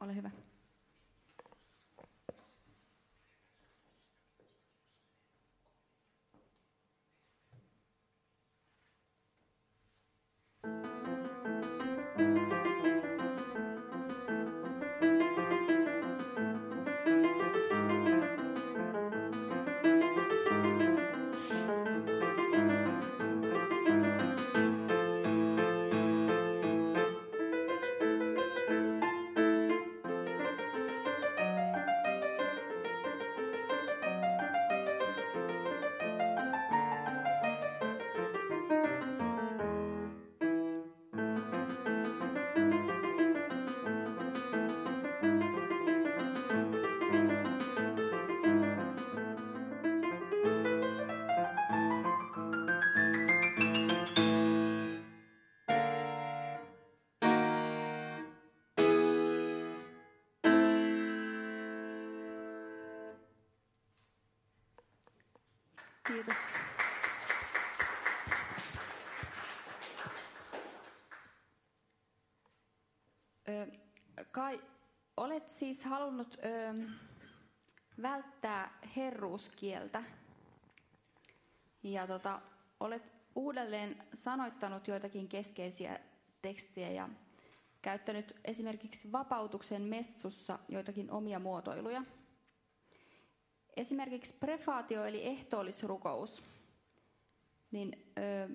Ole 0.00 0.14
hyvä. 0.14 0.30
Olet 75.24 75.50
siis 75.50 75.84
halunnut 75.84 76.38
ö, 76.44 76.74
välttää 78.02 78.78
herruuskieltä 78.96 80.04
ja 81.82 82.06
tota, 82.06 82.40
olet 82.80 83.12
uudelleen 83.34 84.02
sanoittanut 84.14 84.88
joitakin 84.88 85.28
keskeisiä 85.28 86.00
tekstejä 86.42 86.90
ja 86.90 87.08
käyttänyt 87.82 88.36
esimerkiksi 88.44 89.12
vapautuksen 89.12 89.82
messussa 89.82 90.58
joitakin 90.68 91.10
omia 91.10 91.38
muotoiluja– 91.38 92.02
Esimerkiksi 93.76 94.36
prefaatio 94.40 95.04
eli 95.04 95.26
ehtoollisrukous, 95.26 96.42
niin 97.70 98.12
ö, 98.18 98.48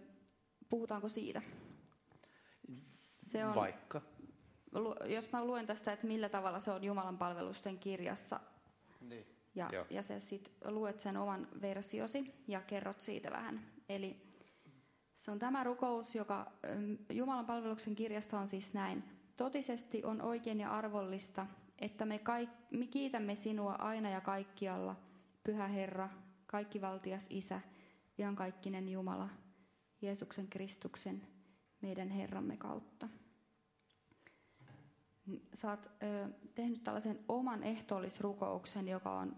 puhutaanko 0.69 1.09
siitä? 1.09 1.41
Se 3.31 3.45
on, 3.45 3.55
Vaikka? 3.55 4.01
Jos 5.05 5.31
mä 5.31 5.45
luen 5.45 5.67
tästä, 5.67 5.93
että 5.93 6.07
millä 6.07 6.29
tavalla 6.29 6.59
se 6.59 6.71
on 6.71 6.83
Jumalan 6.83 7.17
palvelusten 7.17 7.79
kirjassa, 7.79 8.39
niin. 9.01 9.25
ja, 9.55 9.69
ja 9.89 10.03
sä 10.03 10.19
sit 10.19 10.51
luet 10.65 10.99
sen 10.99 11.17
oman 11.17 11.47
versiosi 11.61 12.33
ja 12.47 12.61
kerrot 12.61 13.01
siitä 13.01 13.31
vähän. 13.31 13.61
Eli 13.89 14.21
se 15.15 15.31
on 15.31 15.39
tämä 15.39 15.63
rukous, 15.63 16.15
joka 16.15 16.51
Jumalan 17.09 17.45
palveluksen 17.45 17.95
kirjasta 17.95 18.39
on 18.39 18.47
siis 18.47 18.73
näin. 18.73 19.03
Totisesti 19.37 20.03
on 20.03 20.21
oikein 20.21 20.59
ja 20.59 20.71
arvollista, 20.71 21.47
että 21.79 22.05
me, 22.05 22.19
kaik, 22.19 22.49
me 22.71 22.87
kiitämme 22.87 23.35
sinua 23.35 23.73
aina 23.73 24.09
ja 24.09 24.21
kaikkialla– 24.21 24.95
Pyhä 25.43 25.67
Herra, 25.67 26.09
kaikkivaltias 26.45 27.25
Isä, 27.29 27.61
iankaikkinen 28.19 28.89
Jumala, 28.89 29.29
Jeesuksen 30.01 30.47
Kristuksen, 30.47 31.27
meidän 31.81 32.09
Herramme 32.09 32.57
kautta. 32.57 33.09
Sä 35.53 35.69
oot 35.69 35.85
ö, 36.03 36.29
tehnyt 36.55 36.83
tällaisen 36.83 37.19
oman 37.27 37.63
ehtoollisrukouksen, 37.63 38.87
joka 38.87 39.19
on 39.19 39.35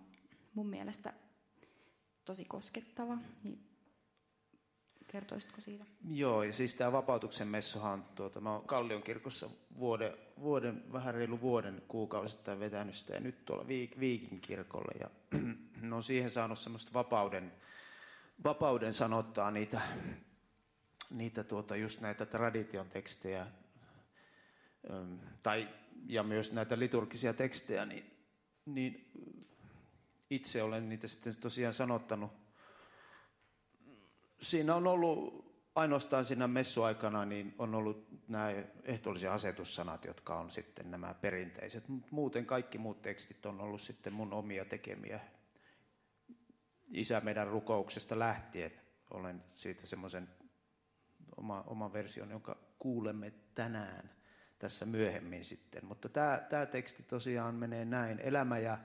mun 0.54 0.70
mielestä 0.70 1.14
tosi 2.26 2.46
koskettava. 2.46 3.18
Niin 3.44 3.72
Kertoisitko 5.12 5.62
siitä? 5.62 5.86
Joo, 6.10 6.44
ja 6.44 6.54
siis 6.54 6.76
tämä 6.76 6.92
vapautuksen 6.92 7.48
messuhan, 7.48 8.06
tuota, 8.16 8.42
mä 8.42 8.52
oon 8.52 8.68
Kallion 8.68 9.04
kirkossa 9.04 9.50
vuoden, 9.80 10.14
vuoden, 10.40 10.94
vähän 10.94 11.14
reilu 11.14 11.42
vuoden 11.42 11.82
kuukausittain 11.88 12.60
vetänyt 12.60 12.96
sitä, 12.96 13.14
ja 13.14 13.20
nyt 13.20 13.46
tuolla 13.46 13.68
Viik, 13.68 14.00
Viikin 14.00 14.42
kirkolle, 14.42 14.94
ja 15.00 15.10
no 15.82 16.02
siihen 16.02 16.30
saanut 16.30 16.60
semmoista 16.60 16.94
vapauden, 16.94 17.52
vapauden 18.44 18.94
sanottaa 18.94 19.52
niitä, 19.52 19.82
niitä 21.18 21.44
tuota, 21.44 21.76
just 21.76 22.02
näitä 22.02 22.26
tradition 22.26 22.90
tekstejä, 22.90 23.48
tai, 25.44 25.70
ja 26.08 26.24
myös 26.24 26.54
näitä 26.54 26.80
liturgisia 26.80 27.34
tekstejä, 27.34 27.86
niin, 27.86 28.04
niin 28.66 29.12
itse 30.30 30.64
olen 30.64 30.90
niitä 30.90 31.08
sitten 31.08 31.36
tosiaan 31.36 31.74
sanottanut 31.74 32.32
siinä 34.42 34.76
on 34.76 34.88
ollut 34.88 35.52
ainoastaan 35.76 36.26
siinä 36.26 36.48
messuaikana 36.48 37.26
niin 37.26 37.56
on 37.58 37.76
ollut 37.76 38.08
nämä 38.28 38.54
ehtoollisia 38.84 39.34
asetussanat, 39.34 40.06
jotka 40.06 40.40
on 40.40 40.52
sitten 40.52 40.92
nämä 40.92 41.14
perinteiset. 41.14 41.84
Muuten 42.12 42.46
kaikki 42.46 42.78
muut 42.78 43.02
tekstit 43.02 43.46
on 43.46 43.62
ollut 43.62 43.82
sitten 43.82 44.14
mun 44.14 44.34
omia 44.34 44.66
tekemiä. 44.66 45.20
Isä 46.90 47.22
meidän 47.24 47.48
rukouksesta 47.48 48.20
lähtien 48.20 48.72
olen 49.12 49.44
siitä 49.56 49.88
semmoisen 49.88 50.30
oma, 51.38 51.64
oma 51.68 51.94
version, 51.94 52.30
jonka 52.30 52.58
kuulemme 52.80 53.34
tänään 53.56 54.10
tässä 54.62 54.86
myöhemmin 54.86 55.46
sitten. 55.46 55.86
Mutta 55.86 56.10
tämä, 56.10 56.42
tämä 56.50 56.66
teksti 56.66 57.04
tosiaan 57.04 57.56
menee 57.56 57.86
näin. 57.86 58.20
Elämä 58.20 58.58
ja 58.58 58.78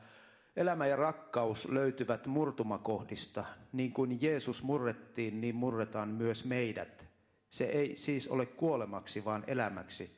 Elämä 0.56 0.86
ja 0.86 0.96
rakkaus 0.96 1.68
löytyvät 1.68 2.26
murtumakohdista. 2.26 3.44
Niin 3.72 3.92
kuin 3.92 4.22
Jeesus 4.22 4.62
murrettiin, 4.62 5.40
niin 5.40 5.54
murretaan 5.54 6.08
myös 6.08 6.44
meidät. 6.44 7.04
Se 7.50 7.64
ei 7.64 7.96
siis 7.96 8.28
ole 8.28 8.46
kuolemaksi, 8.46 9.24
vaan 9.24 9.44
elämäksi. 9.46 10.16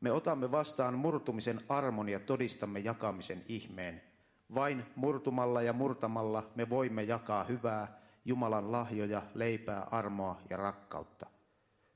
Me 0.00 0.12
otamme 0.12 0.50
vastaan 0.50 0.94
murtumisen 0.94 1.60
armon 1.68 2.08
ja 2.08 2.20
todistamme 2.20 2.78
jakamisen 2.78 3.42
ihmeen. 3.48 4.02
Vain 4.54 4.86
murtumalla 4.96 5.62
ja 5.62 5.72
murtamalla 5.72 6.50
me 6.54 6.70
voimme 6.70 7.02
jakaa 7.02 7.44
hyvää, 7.44 8.00
Jumalan 8.24 8.72
lahjoja, 8.72 9.22
leipää, 9.34 9.86
armoa 9.90 10.40
ja 10.50 10.56
rakkautta. 10.56 11.26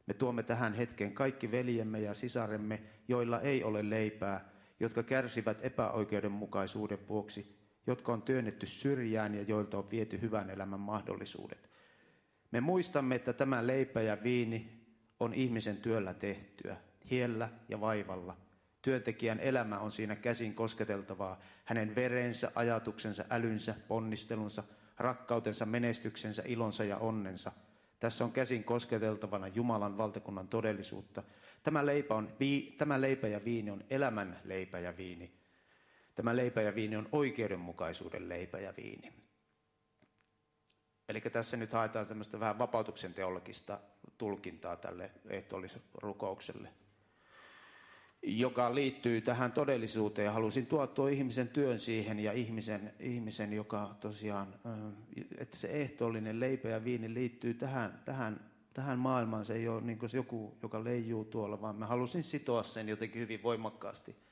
Me 0.06 0.14
tuomme 0.14 0.42
tähän 0.42 0.74
hetkeen 0.74 1.12
kaikki 1.12 1.50
veljemme 1.50 2.00
ja 2.00 2.14
sisaremme, 2.14 2.82
joilla 3.08 3.40
ei 3.40 3.64
ole 3.64 3.90
leipää, 3.90 4.52
jotka 4.80 5.02
kärsivät 5.02 5.58
epäoikeudenmukaisuuden 5.62 7.08
vuoksi 7.08 7.64
jotka 7.86 8.12
on 8.12 8.22
työnnetty 8.22 8.66
syrjään 8.66 9.34
ja 9.34 9.42
joilta 9.42 9.78
on 9.78 9.90
viety 9.90 10.20
hyvän 10.20 10.50
elämän 10.50 10.80
mahdollisuudet. 10.80 11.70
Me 12.50 12.60
muistamme, 12.60 13.14
että 13.14 13.32
tämä 13.32 13.66
leipä 13.66 14.02
ja 14.02 14.22
viini 14.22 14.86
on 15.20 15.34
ihmisen 15.34 15.76
työllä 15.76 16.14
tehtyä, 16.14 16.76
hiellä 17.10 17.48
ja 17.68 17.80
vaivalla. 17.80 18.36
Työntekijän 18.82 19.40
elämä 19.40 19.78
on 19.78 19.92
siinä 19.92 20.16
käsin 20.16 20.54
kosketeltavaa. 20.54 21.40
Hänen 21.64 21.94
verensä, 21.94 22.52
ajatuksensa, 22.54 23.24
älynsä, 23.30 23.74
ponnistelunsa, 23.88 24.64
rakkautensa, 24.98 25.66
menestyksensä, 25.66 26.42
ilonsa 26.46 26.84
ja 26.84 26.96
onnensa. 26.96 27.52
Tässä 28.04 28.24
on 28.24 28.32
käsin 28.32 28.64
kosketeltavana 28.64 29.48
Jumalan 29.48 29.98
valtakunnan 29.98 30.48
todellisuutta. 30.48 31.22
Tämä 31.62 31.86
leipä, 31.86 32.14
on, 32.14 32.36
tämä 32.78 33.00
leipä 33.00 33.28
ja 33.28 33.44
viini 33.44 33.70
on 33.70 33.84
elämän 33.90 34.40
leipä 34.44 34.78
ja 34.78 34.96
viini. 34.96 35.34
Tämä 36.14 36.36
leipä 36.36 36.62
ja 36.62 36.74
viini 36.74 36.96
on 36.96 37.08
oikeudenmukaisuuden 37.12 38.28
leipä 38.28 38.58
ja 38.58 38.74
viini. 38.76 39.12
Eli 41.08 41.20
tässä 41.20 41.56
nyt 41.56 41.72
haetaan 41.72 42.08
tämmöistä 42.08 42.40
vähän 42.40 42.58
vapautuksen 42.58 43.14
teologista 43.14 43.80
tulkintaa 44.18 44.76
tälle 44.76 45.10
ehtoollisrukoukselle, 45.28 46.68
joka 48.26 48.74
liittyy 48.74 49.20
tähän 49.20 49.52
todellisuuteen. 49.52 50.32
Halusin 50.32 50.66
tuoda 50.66 50.86
tuo 50.86 51.08
ihmisen 51.08 51.48
työn 51.48 51.80
siihen 51.80 52.18
ja 52.18 52.32
ihmisen, 52.32 52.92
ihmisen 53.00 53.52
joka 53.52 53.96
tosiaan, 54.00 54.54
että 55.38 55.56
se 55.56 55.68
ehtoollinen 55.68 56.40
leipä 56.40 56.68
ja 56.68 56.84
viini 56.84 57.14
liittyy 57.14 57.54
tähän, 57.54 58.02
tähän, 58.04 58.40
tähän 58.74 58.98
maailmaan. 58.98 59.44
Se 59.44 59.54
ei 59.54 59.68
ole 59.68 59.80
niin 59.80 59.98
joku, 60.12 60.58
joka 60.62 60.84
leijuu 60.84 61.24
tuolla, 61.24 61.60
vaan 61.60 61.76
mä 61.76 61.86
halusin 61.86 62.22
sitoa 62.22 62.62
sen 62.62 62.88
jotenkin 62.88 63.22
hyvin 63.22 63.42
voimakkaasti– 63.42 64.16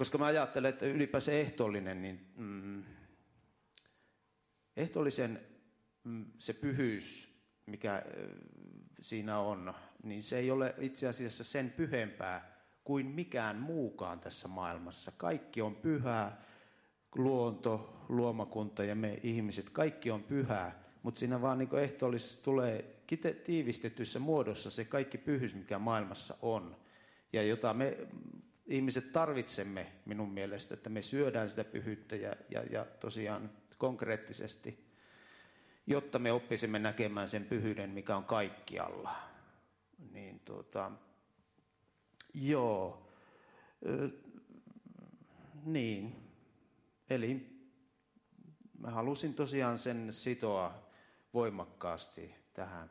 koska 0.00 0.18
mä 0.18 0.26
ajattelen, 0.26 0.68
että 0.68 0.86
ylipäänsä 0.86 1.32
ehtoollinen, 1.32 2.02
niin 2.02 2.32
mm, 2.36 2.84
ehtoollisen 4.76 5.40
mm, 6.04 6.26
se 6.38 6.52
pyhyys, 6.52 7.34
mikä 7.66 8.02
siinä 9.00 9.38
on, 9.38 9.74
niin 10.02 10.22
se 10.22 10.38
ei 10.38 10.50
ole 10.50 10.74
itse 10.78 11.08
asiassa 11.08 11.44
sen 11.44 11.70
pyhempää 11.70 12.49
kuin 12.90 13.06
mikään 13.06 13.56
muukaan 13.56 14.20
tässä 14.20 14.48
maailmassa. 14.48 15.12
Kaikki 15.16 15.62
on 15.62 15.76
pyhää, 15.76 16.44
luonto, 17.14 18.04
luomakunta 18.08 18.84
ja 18.84 18.94
me 18.94 19.20
ihmiset, 19.22 19.70
kaikki 19.70 20.10
on 20.10 20.22
pyhää, 20.22 20.84
mutta 21.02 21.18
siinä 21.18 21.42
vaan 21.42 21.58
niin 21.58 21.78
ehtoollisessa 21.82 22.44
tulee 22.44 23.02
tiivistetyssä 23.44 24.18
muodossa 24.18 24.70
se 24.70 24.84
kaikki 24.84 25.18
pyhyys, 25.18 25.54
mikä 25.54 25.78
maailmassa 25.78 26.34
on, 26.42 26.76
ja 27.32 27.42
jota 27.42 27.74
me 27.74 27.96
ihmiset 28.66 29.12
tarvitsemme 29.12 29.86
minun 30.06 30.30
mielestä, 30.30 30.74
että 30.74 30.90
me 30.90 31.02
syödään 31.02 31.48
sitä 31.48 31.64
pyhyyttä 31.64 32.16
ja, 32.16 32.32
ja, 32.50 32.62
ja 32.62 32.84
tosiaan 32.84 33.50
konkreettisesti, 33.78 34.84
jotta 35.86 36.18
me 36.18 36.32
oppisimme 36.32 36.78
näkemään 36.78 37.28
sen 37.28 37.44
pyhyyden, 37.44 37.90
mikä 37.90 38.16
on 38.16 38.24
kaikkialla. 38.24 39.14
Niin 40.12 40.40
tuota, 40.40 40.92
joo, 42.34 43.12
ö, 43.86 44.10
niin, 45.64 46.16
eli 47.10 47.60
mä 48.78 48.90
halusin 48.90 49.34
tosiaan 49.34 49.78
sen 49.78 50.12
sitoa 50.12 50.90
voimakkaasti 51.34 52.34
tähän 52.52 52.90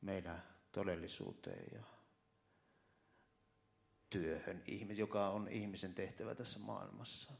meidän 0.00 0.42
todellisuuteen 0.72 1.66
ja 1.74 1.82
työhön, 4.10 4.62
joka 4.96 5.28
on 5.28 5.48
ihmisen 5.48 5.94
tehtävä 5.94 6.34
tässä 6.34 6.60
maailmassa. 6.60 7.32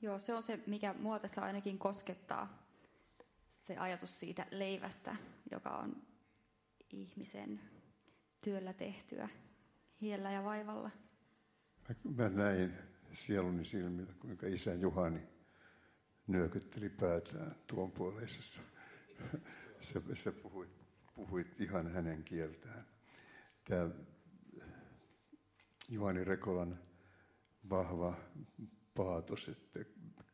Joo, 0.00 0.18
se 0.18 0.34
on 0.34 0.42
se, 0.42 0.60
mikä 0.66 0.94
mua 0.98 1.18
tässä 1.18 1.42
ainakin 1.42 1.78
koskettaa, 1.78 2.68
se 3.50 3.76
ajatus 3.76 4.20
siitä 4.20 4.46
leivästä, 4.50 5.16
joka 5.50 5.70
on 5.70 6.02
ihmisen 6.90 7.60
työllä 8.40 8.72
tehtyä 8.72 9.28
hiellä 10.04 10.30
ja 10.30 10.44
vaivalla. 10.44 10.90
Mä, 11.88 11.94
mä 12.16 12.28
näin 12.28 12.74
sieluni 13.12 13.64
silmillä, 13.64 14.12
kuinka 14.18 14.46
isä 14.46 14.74
Juhani 14.74 15.20
nyökytteli 16.26 16.88
päätään 16.88 17.54
tuon 17.66 17.92
puoleisessa. 17.92 18.60
Sä, 19.80 20.00
sä 20.14 20.32
puhuit, 20.32 20.70
puhuit 21.14 21.60
ihan 21.60 21.92
hänen 21.92 22.24
kieltään. 22.24 22.86
Tämä 23.68 23.90
Juhani 25.88 26.24
Rekolan 26.24 26.78
vahva 27.70 28.16
paatos, 28.94 29.48
että 29.48 29.80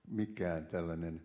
mikään 0.08 0.66
tällainen 0.66 1.22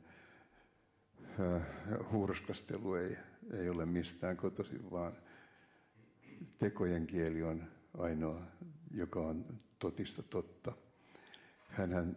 hurskastelu 2.12 2.96
ei, 2.96 3.18
ei 3.52 3.70
ole 3.70 3.86
mistään 3.86 4.38
kotoisin, 4.38 4.92
vaan 4.92 5.18
tekojen 6.58 7.08
kieli 7.08 7.44
on 7.44 7.75
ainoa, 7.98 8.42
joka 8.92 9.20
on 9.20 9.46
totista 9.80 10.24
totta. 10.24 10.74
Hän 11.70 12.16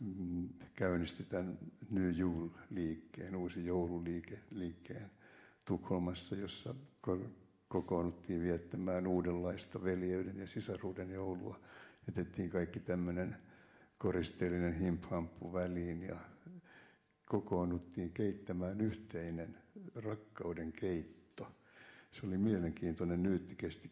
mm, 0.00 0.48
käynnisti 0.74 1.24
tämän 1.24 1.58
New 1.90 2.10
Jule-liikkeen, 2.10 3.36
uusi 3.36 3.66
joululiike 3.66 4.38
liikkeen 4.50 5.10
Tukholmassa, 5.64 6.36
jossa 6.36 6.74
kokoonnuttiin 7.68 8.42
viettämään 8.42 9.06
uudenlaista 9.06 9.84
veljeyden 9.84 10.38
ja 10.38 10.46
sisaruuden 10.46 11.10
joulua. 11.10 11.60
Jätettiin 12.08 12.50
kaikki 12.50 12.80
tämmöinen 12.80 13.36
koristeellinen 13.98 14.74
himphamppu 14.74 15.52
väliin 15.52 16.02
ja 16.02 16.16
kokoonnuttiin 17.26 18.10
keittämään 18.12 18.80
yhteinen 18.80 19.56
rakkauden 19.94 20.72
keitto. 20.72 21.21
Se 22.12 22.26
oli 22.26 22.38
mielenkiintoinen 22.38 23.22
nyyttikesti 23.22 23.90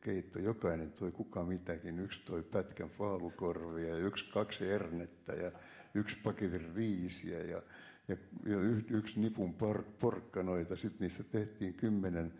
keitto. 0.00 0.38
Jokainen 0.38 0.92
toi 0.92 1.12
kuka 1.12 1.44
mitäkin. 1.44 1.98
Yksi 1.98 2.24
toi 2.24 2.42
pätkän 2.42 2.90
faalukorvia 2.90 3.96
yksi 3.96 4.30
kaksi 4.32 4.70
ernettä 4.70 5.32
ja 5.32 5.52
yksi 5.94 6.16
paketin 6.22 6.74
riisiä 6.74 7.38
ja, 7.38 7.62
ja, 8.08 8.16
ja 8.46 8.56
yksi 8.90 9.20
nipun 9.20 9.54
por, 9.54 9.82
porkkanoita. 9.98 10.76
Sitten 10.76 11.00
niistä 11.00 11.24
tehtiin 11.24 11.74
kymmenen 11.74 12.32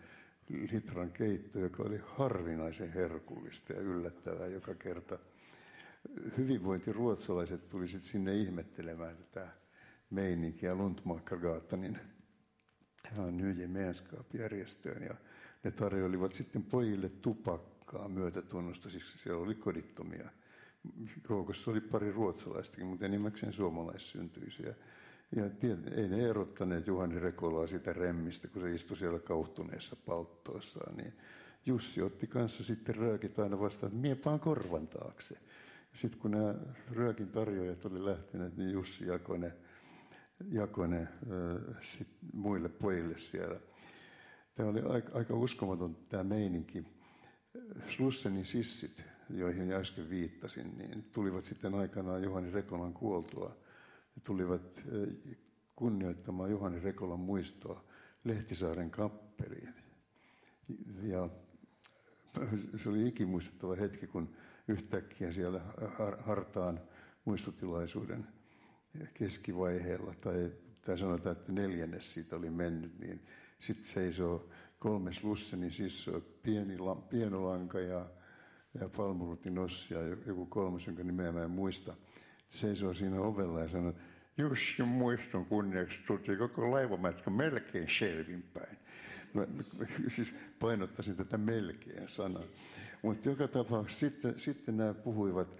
litran 0.72 1.12
keitto, 1.12 1.58
joka 1.58 1.82
oli 1.82 2.00
harvinaisen 2.04 2.92
herkullista 2.92 3.72
ja 3.72 3.80
yllättävää 3.80 4.46
joka 4.46 4.74
kerta. 4.74 5.18
Hyvinvointiruotsalaiset 6.38 7.68
tulisit 7.68 8.02
sinne 8.02 8.36
ihmettelemään 8.36 9.16
tätä 9.16 9.48
meininkiä 10.10 10.74
Lundmakargaatanin 13.16 13.61
ja 13.61 13.68
New 13.68 14.40
järjestöön 14.40 15.03
ja 15.03 15.14
ne 15.64 15.70
tarjoilivat 15.70 16.32
sitten 16.32 16.62
pojille 16.62 17.09
tupakkaa 17.09 18.09
myötätunnosta, 18.09 18.90
siis 18.90 19.22
siellä 19.22 19.42
oli 19.42 19.55
kodittomia. 19.55 20.30
Joukossa 21.30 21.70
oli 21.70 21.80
pari 21.80 22.12
ruotsalaistakin, 22.12 22.86
mutta 22.86 23.05
enimmäkseen 23.05 23.53
suomalaissyntyisiä. 23.53 24.74
Ja 25.36 25.51
tiet, 25.51 25.86
ei 25.86 26.09
ne 26.09 26.28
erottaneet 26.28 26.86
Juhani 26.86 27.18
Rekolaa 27.18 27.66
siitä 27.66 27.92
remmistä, 27.92 28.48
kun 28.48 28.62
se 28.62 28.74
istui 28.74 28.96
siellä 28.96 29.18
kauhtuneessa 29.18 29.96
palttoossaan. 30.07 30.96
Niin 30.96 31.12
Jussi 31.66 32.03
otti 32.03 32.26
kanssa 32.26 32.64
sitten 32.64 32.96
röökit 32.96 33.38
aina 33.38 33.61
vastaan, 33.61 33.92
että 33.92 34.03
miepaan 34.03 34.40
korvan 34.40 34.88
taakse. 34.88 35.38
Sitten 35.92 36.20
kun 36.20 36.30
nämä 36.30 36.55
röökin 36.92 37.28
tarjoajat 37.28 37.84
oli 37.84 38.05
lähteneet, 38.05 38.57
niin 38.57 38.70
Jussi 38.70 39.07
jakoi 39.07 39.38
ne, 39.38 39.53
jakoi 40.49 40.88
ne 40.88 41.09
sit 41.80 42.09
muille 42.32 42.68
pojille 42.68 43.18
siellä. 43.18 43.61
Tämä 44.55 44.68
oli 44.68 44.80
aika, 44.80 45.18
aika 45.18 45.34
uskomaton 45.34 45.97
tämä 46.09 46.24
meininki. 46.24 46.84
Slussenin 47.88 48.47
sissit, 48.47 49.05
joihin 49.30 49.72
äsken 49.72 50.11
viittasin, 50.11 50.78
niin 50.78 51.05
tulivat 51.12 51.45
sitten 51.45 51.74
aikanaan 51.74 52.22
Juhani 52.22 52.51
Rekolan 52.51 52.93
kuoltua. 52.93 53.57
He 54.16 54.20
tulivat 54.24 54.84
kunnioittamaan 55.76 56.51
Juhani 56.51 56.80
Rekolan 56.80 57.20
muistoa 57.20 57.84
Lehtisaaren 58.24 58.91
kappeliin. 58.91 59.74
Ja 61.03 61.28
se 62.76 62.88
oli 62.88 63.09
ikimuistettava 63.09 63.74
hetki, 63.74 64.07
kun 64.07 64.34
yhtäkkiä 64.68 65.32
siellä 65.32 65.61
hartaan 66.18 66.80
muistotilaisuuden 67.24 68.26
keskivaiheella, 69.14 70.14
tai, 70.20 70.51
tai 70.86 70.99
sanotaan, 70.99 71.36
että 71.36 71.53
neljännes 71.53 72.12
siitä 72.12 72.36
oli 72.36 72.51
mennyt, 72.51 72.99
niin 72.99 73.20
sitten 73.59 73.84
seisoo 73.84 74.49
kolme 74.78 75.12
Slussenin 75.12 75.72
sissoa, 75.72 76.20
pieni, 76.43 76.76
pienolanka 77.09 77.80
ja, 77.80 78.07
ja 78.80 78.88
Palmurutin 78.88 79.55
ja 79.91 80.16
joku 80.26 80.47
kolmas, 80.47 80.86
jonka 80.86 81.03
nimeä 81.03 81.32
mä 81.32 81.45
en 81.45 81.51
muista, 81.51 81.95
seisoo 82.51 82.95
siinä 82.95 83.20
ovella 83.20 83.61
ja 83.61 83.68
sanoo, 83.68 83.93
Jussi 84.38 84.82
muiston 84.82 85.47
kunniaksi 85.47 85.99
tultiin 86.07 86.38
koko 86.38 86.70
laivamätkä 86.70 87.30
melkein 87.30 87.88
selvinpäin. 87.99 88.76
Mä, 89.34 89.47
siis 90.09 90.34
painottaisin 90.61 91.16
tätä 91.16 91.38
melkein 91.38 92.09
sanaa. 92.09 92.43
Mutta 93.03 93.28
joka 93.28 93.49
tapauksessa 93.49 94.09
sitten, 94.09 94.38
sitten 94.38 94.76
nämä 94.76 94.95
puhuivat 94.95 95.57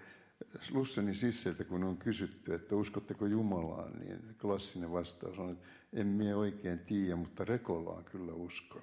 Lussenin 0.71 1.15
sisseltä, 1.15 1.63
kun 1.63 1.83
on 1.83 1.97
kysytty, 1.97 2.53
että 2.53 2.75
uskotteko 2.75 3.25
Jumalaan, 3.25 3.99
niin 3.99 4.35
klassinen 4.41 4.91
vastaus 4.91 5.39
on, 5.39 5.51
että 5.51 5.67
en 5.93 6.07
minä 6.07 6.37
oikein 6.37 6.79
tiedä, 6.79 7.15
mutta 7.15 7.45
Rekolaan 7.45 8.03
kyllä 8.03 8.33
uskon. 8.33 8.81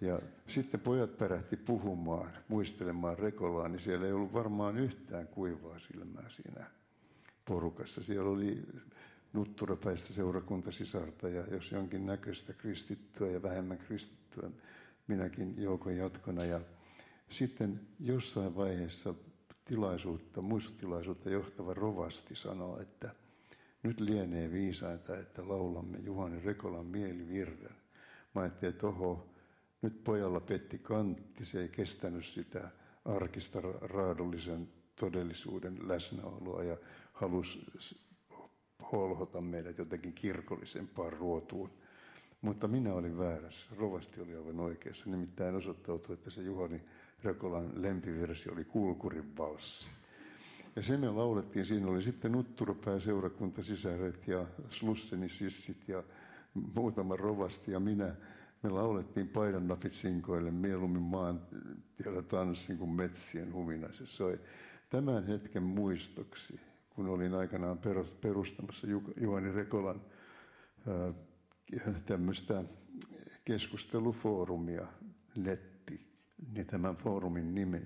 Ja 0.00 0.20
sitten 0.46 0.80
pojat 0.80 1.18
pärähti 1.18 1.56
puhumaan, 1.56 2.30
muistelemaan 2.48 3.18
Rekolaa, 3.18 3.68
niin 3.68 3.80
siellä 3.80 4.06
ei 4.06 4.12
ollut 4.12 4.32
varmaan 4.32 4.78
yhtään 4.78 5.26
kuivaa 5.26 5.78
silmää 5.78 6.28
siinä 6.28 6.66
porukassa. 7.44 8.02
Siellä 8.02 8.30
oli 8.30 8.62
nutturapäistä 9.32 10.12
seurakuntasisarta 10.12 11.28
ja 11.28 11.44
jos 11.50 11.72
jonkin 11.72 12.06
näköistä 12.06 12.52
kristittyä 12.52 13.30
ja 13.30 13.42
vähemmän 13.42 13.78
kristittyä, 13.78 14.50
minäkin 15.06 15.54
joukon 15.62 15.96
jatkona. 15.96 16.44
Ja 16.44 16.60
sitten 17.30 17.80
jossain 18.00 18.56
vaiheessa 18.56 19.14
tilaisuutta, 19.68 20.42
muistotilaisuutta 20.42 21.30
johtava 21.30 21.74
rovasti 21.74 22.36
sanoo, 22.36 22.80
että 22.80 23.14
nyt 23.82 24.00
lienee 24.00 24.52
viisainta, 24.52 25.18
että 25.18 25.48
laulamme 25.48 25.98
Juhani 25.98 26.40
Rekolan 26.40 26.86
mielivirren. 26.86 27.76
Mä 28.34 28.40
ajattelin, 28.40 28.74
että 28.74 28.86
oho, 28.86 29.26
nyt 29.82 30.04
pojalla 30.04 30.40
petti 30.40 30.78
kantti, 30.78 31.46
se 31.46 31.60
ei 31.60 31.68
kestänyt 31.68 32.24
sitä 32.24 32.70
arkista 33.04 33.60
raadollisen 33.80 34.68
todellisuuden 35.00 35.88
läsnäoloa 35.88 36.62
ja 36.64 36.76
halusi 37.12 37.66
holhota 38.92 39.40
meidät 39.40 39.78
jotenkin 39.78 40.12
kirkollisempaan 40.12 41.12
ruotuun. 41.12 41.70
Mutta 42.40 42.68
minä 42.68 42.94
olin 42.94 43.18
väärässä. 43.18 43.66
Rovasti 43.76 44.20
oli 44.20 44.36
aivan 44.36 44.60
oikeassa. 44.60 45.10
Nimittäin 45.10 45.54
osoittautui, 45.54 46.14
että 46.14 46.30
se 46.30 46.42
Juhani 46.42 46.82
Rekolan 47.24 47.82
lempiversio 47.82 48.52
oli 48.52 48.64
Kulkurin 48.64 49.36
valssi. 49.36 49.88
Ja 50.76 50.82
se 50.82 50.96
me 50.96 51.10
laulettiin, 51.10 51.66
siinä 51.66 51.86
oli 51.86 52.02
sitten 52.02 52.32
Nutturopää 52.32 52.98
sisäret 53.60 54.28
ja 54.28 54.46
Slussenisissit 54.68 55.88
ja 55.88 56.02
muutama 56.74 57.16
rovasti 57.16 57.72
ja 57.72 57.80
minä. 57.80 58.14
Me 58.62 58.70
laulettiin 58.70 59.28
paidannapit 59.28 59.92
sinkoille 59.92 60.50
mieluummin 60.50 61.02
maan 61.02 61.40
tiellä 61.96 62.22
tanssin 62.22 62.78
kuin 62.78 62.90
metsien 62.90 63.52
humina 63.52 63.92
se 63.92 64.06
soi. 64.06 64.40
Tämän 64.90 65.26
hetken 65.26 65.62
muistoksi, 65.62 66.60
kun 66.90 67.06
olin 67.06 67.34
aikanaan 67.34 67.78
perustamassa 68.20 68.86
Juhani 69.20 69.52
Rekolan 69.52 70.00
tämmöistä 72.06 72.64
keskustelufoorumia, 73.44 74.86
netti, 75.36 75.67
niin 76.52 76.66
tämän 76.66 76.96
foorumin 76.96 77.54
nimi 77.54 77.82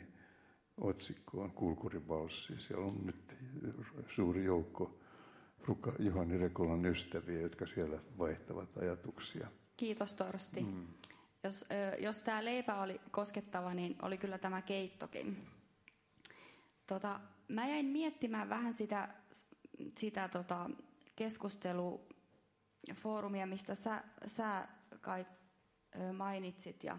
otsikko 0.81 1.43
on 1.43 1.51
Kulkurin 1.51 2.09
valssi. 2.09 2.61
Siellä 2.61 2.87
on 2.87 3.07
nyt 3.07 3.37
suuri 4.09 4.45
joukko 4.45 4.99
Ruka 5.65 5.93
Juhani 5.99 6.39
Rekolan 6.39 6.87
ystäviä, 6.87 7.41
jotka 7.41 7.67
siellä 7.67 7.99
vaihtavat 8.19 8.77
ajatuksia. 8.77 9.49
Kiitos 9.77 10.15
Torsti. 10.15 10.61
Mm. 10.61 10.87
Jos, 11.45 11.65
jos 11.99 12.21
tämä 12.21 12.45
leipä 12.45 12.83
oli 12.83 13.01
koskettava, 13.11 13.75
niin 13.75 13.97
oli 14.03 14.19
kyllä 14.19 14.39
tämä 14.39 14.63
keittokin. 14.63 15.47
Tota, 16.87 17.21
mä 17.49 17.69
jäin 17.69 17.87
miettimään 17.87 18.49
vähän 18.49 18.75
sitä, 18.75 19.09
sitä 19.99 20.29
tota, 20.29 20.71
keskustelufoorumia, 21.17 23.47
mistä 23.47 23.75
sä, 23.75 24.05
sä 24.27 24.69
kai 25.01 25.27
mainitsit. 26.13 26.85
Ja 26.85 26.99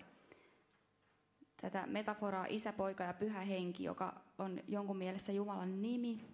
tätä 1.63 1.87
metaforaa 1.87 2.45
isä, 2.49 2.73
poika 2.73 3.03
ja 3.03 3.13
pyhä 3.13 3.41
henki, 3.41 3.83
joka 3.83 4.21
on 4.37 4.59
jonkun 4.67 4.97
mielessä 4.97 5.31
Jumalan 5.31 5.81
nimi. 5.81 6.25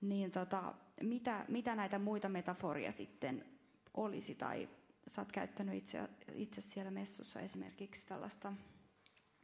Niin 0.00 0.30
tota, 0.30 0.74
mitä, 1.02 1.44
mitä 1.48 1.74
näitä 1.74 1.98
muita 1.98 2.28
metaforia 2.28 2.92
sitten 2.92 3.44
olisi? 3.94 4.34
Tai 4.34 4.68
sä 5.08 5.20
oot 5.20 5.32
käyttänyt 5.32 5.74
itse, 5.74 6.08
itse 6.34 6.60
siellä 6.60 6.90
messussa 6.90 7.40
esimerkiksi 7.40 8.06
tällaista 8.06 8.52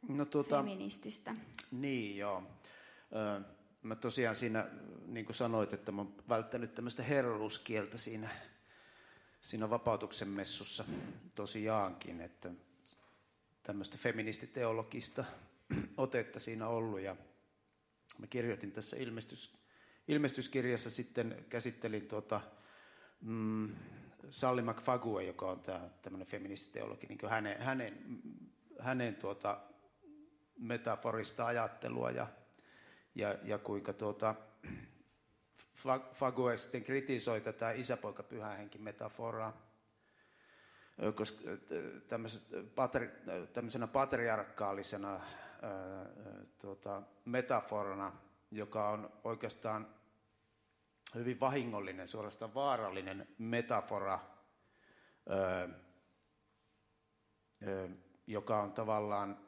no, 0.07 0.25
tuota, 0.25 0.57
feminististä. 0.57 1.35
Niin, 1.71 2.17
joo. 2.17 2.43
Ö, 3.15 3.41
mä 3.81 3.95
tosiaan 3.95 4.35
siinä, 4.35 4.67
niin 5.05 5.25
kuin 5.25 5.35
sanoit, 5.35 5.73
että 5.73 5.91
mä 5.91 6.01
oon 6.01 6.15
välttänyt 6.29 6.75
tämmöistä 6.75 7.03
herruuskieltä 7.03 7.97
siinä, 7.97 8.29
siinä 9.41 9.69
vapautuksen 9.69 10.27
messussa 10.27 10.85
tosiaankin, 11.35 12.21
että 12.21 12.51
tämmöistä 13.67 13.97
feministiteologista 13.97 15.25
otetta 15.97 16.39
siinä 16.39 16.67
ollut. 16.67 16.99
Ja 16.99 17.15
mä 18.19 18.27
kirjoitin 18.27 18.71
tässä 18.71 18.97
ilmestys, 18.97 19.57
ilmestyskirjassa 20.07 20.91
sitten, 20.91 21.45
käsittelin 21.49 22.07
tuota, 22.07 22.41
mm, 23.21 23.75
Salli 24.29 24.61
McFague, 24.61 25.23
joka 25.23 25.51
on 25.51 25.59
tämä 25.59 25.89
tämmöinen 26.01 26.27
feministiteologi, 26.27 27.07
niin 27.07 27.29
hänen, 27.29 27.61
hänen, 27.61 28.21
hänen 28.79 29.15
tuota, 29.15 29.59
metaforista 30.57 31.45
ajattelua 31.45 32.11
ja, 32.11 32.27
ja, 33.15 33.35
ja 33.43 33.57
kuinka 33.57 33.93
tuota, 33.93 34.35
Fague 36.13 36.57
sitten 36.57 36.83
kritisoi 36.83 37.41
tätä 37.41 37.71
isäpoika-pyhähenki 37.71 38.77
metaforaa 38.77 39.66
koska 41.15 41.43
tämmöisenä 43.53 43.87
patriarkaalisena 43.87 45.19
tuota, 46.57 47.01
metaforana, 47.25 48.11
joka 48.51 48.89
on 48.89 49.11
oikeastaan 49.23 49.87
hyvin 51.15 51.39
vahingollinen, 51.39 52.07
suorastaan 52.07 52.53
vaarallinen 52.53 53.27
metafora, 53.37 54.19
joka 58.27 58.61
on 58.61 58.71
tavallaan 58.71 59.39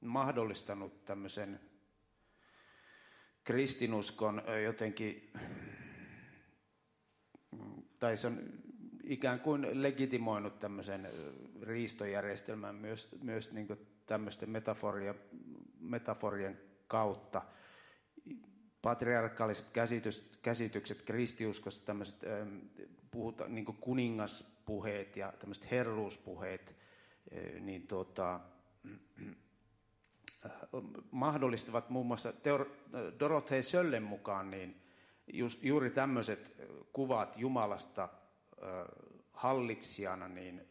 mahdollistanut 0.00 1.04
tämmöisen 1.04 1.60
kristinuskon 3.44 4.42
jotenkin, 4.64 5.32
tai 7.98 8.16
se 8.16 8.26
on 8.26 8.67
ikään 9.08 9.40
kuin 9.40 9.82
legitimoinut 9.82 10.58
tämmöisen 10.58 11.08
riistojärjestelmän 11.62 12.74
myös, 12.74 13.08
myös 13.22 13.52
niin 13.52 13.68
tämmöisten 14.06 14.50
metaforia, 14.50 15.14
metaforien 15.80 16.60
kautta. 16.86 17.42
patriarkaaliset 18.82 19.66
käsitys, 19.72 20.30
käsitykset 20.42 21.02
kristiuskosta, 21.02 21.86
tämmöiset 21.86 22.20
puhuta, 23.10 23.48
niin 23.48 23.64
kuningaspuheet 23.64 25.16
ja 25.16 25.32
tämmöiset 25.38 25.70
herruuspuheet, 25.70 26.76
niin 27.60 27.86
tuota, 27.86 28.40
mahdollistavat 31.10 31.90
muun 31.90 32.06
muassa 32.06 32.32
Dorothee 33.20 33.62
Söllen 33.62 34.02
mukaan 34.02 34.50
niin 34.50 34.82
juuri 35.62 35.90
tämmöiset 35.90 36.52
kuvat 36.92 37.36
Jumalasta 37.36 38.08
hallitsijana 39.32 40.28
niin 40.28 40.68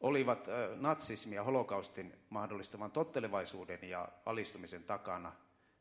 olivat 0.00 0.46
natsismi 0.76 1.34
ja 1.34 1.44
holokaustin 1.44 2.12
mahdollistavan 2.30 2.90
tottelevaisuuden 2.90 3.78
ja 3.82 4.08
alistumisen 4.26 4.82
takana. 4.82 5.32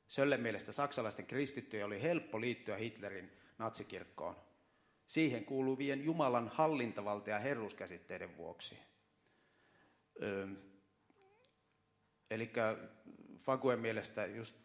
Söllen 0.07 0.41
mielestä 0.41 0.71
saksalaisten 0.71 1.25
kristittyjä 1.25 1.85
oli 1.85 2.01
helppo 2.01 2.41
liittyä 2.41 2.77
Hitlerin 2.77 3.31
natsikirkkoon 3.57 4.35
siihen 5.09 5.45
kuuluvien 5.45 6.05
Jumalan 6.05 6.47
hallintavalta 6.53 7.29
ja 7.29 7.39
herruuskäsitteiden 7.39 8.37
vuoksi. 8.37 8.77
Eli 12.31 12.51
Faguen 13.37 13.79
mielestä 13.79 14.25
just 14.25 14.55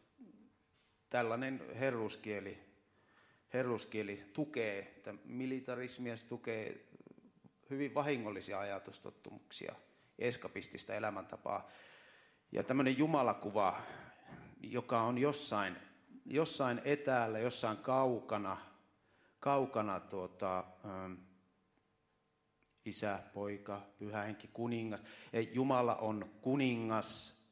tällainen 1.11 1.74
herruuskieli, 1.74 2.59
herruuskieli 3.55 4.22
tukee 4.32 5.02
militarismia, 5.24 6.16
se 6.16 6.28
tukee 6.28 6.86
hyvin 7.70 7.94
vahingollisia 7.94 8.61
ajatustottumuksia, 8.61 9.74
eskapistista 10.18 10.94
elämäntapaa. 10.94 11.70
Ja 12.52 12.62
tämmöinen 12.62 12.98
jumalakuva, 12.98 13.82
joka 14.61 15.02
on 15.02 15.18
jossain, 15.18 15.76
jossain 16.26 16.80
etäällä, 16.84 17.38
jossain 17.38 17.76
kaukana, 17.76 18.57
kaukana 19.40 20.00
tuota, 20.00 20.64
ähm, 20.84 21.12
isä, 22.84 23.18
poika, 23.34 23.82
pyhä 23.98 24.22
henki, 24.22 24.48
kuningas. 24.52 25.05
Ja 25.32 25.40
Jumala 25.40 25.96
on 25.96 26.30
kuningas 26.42 27.43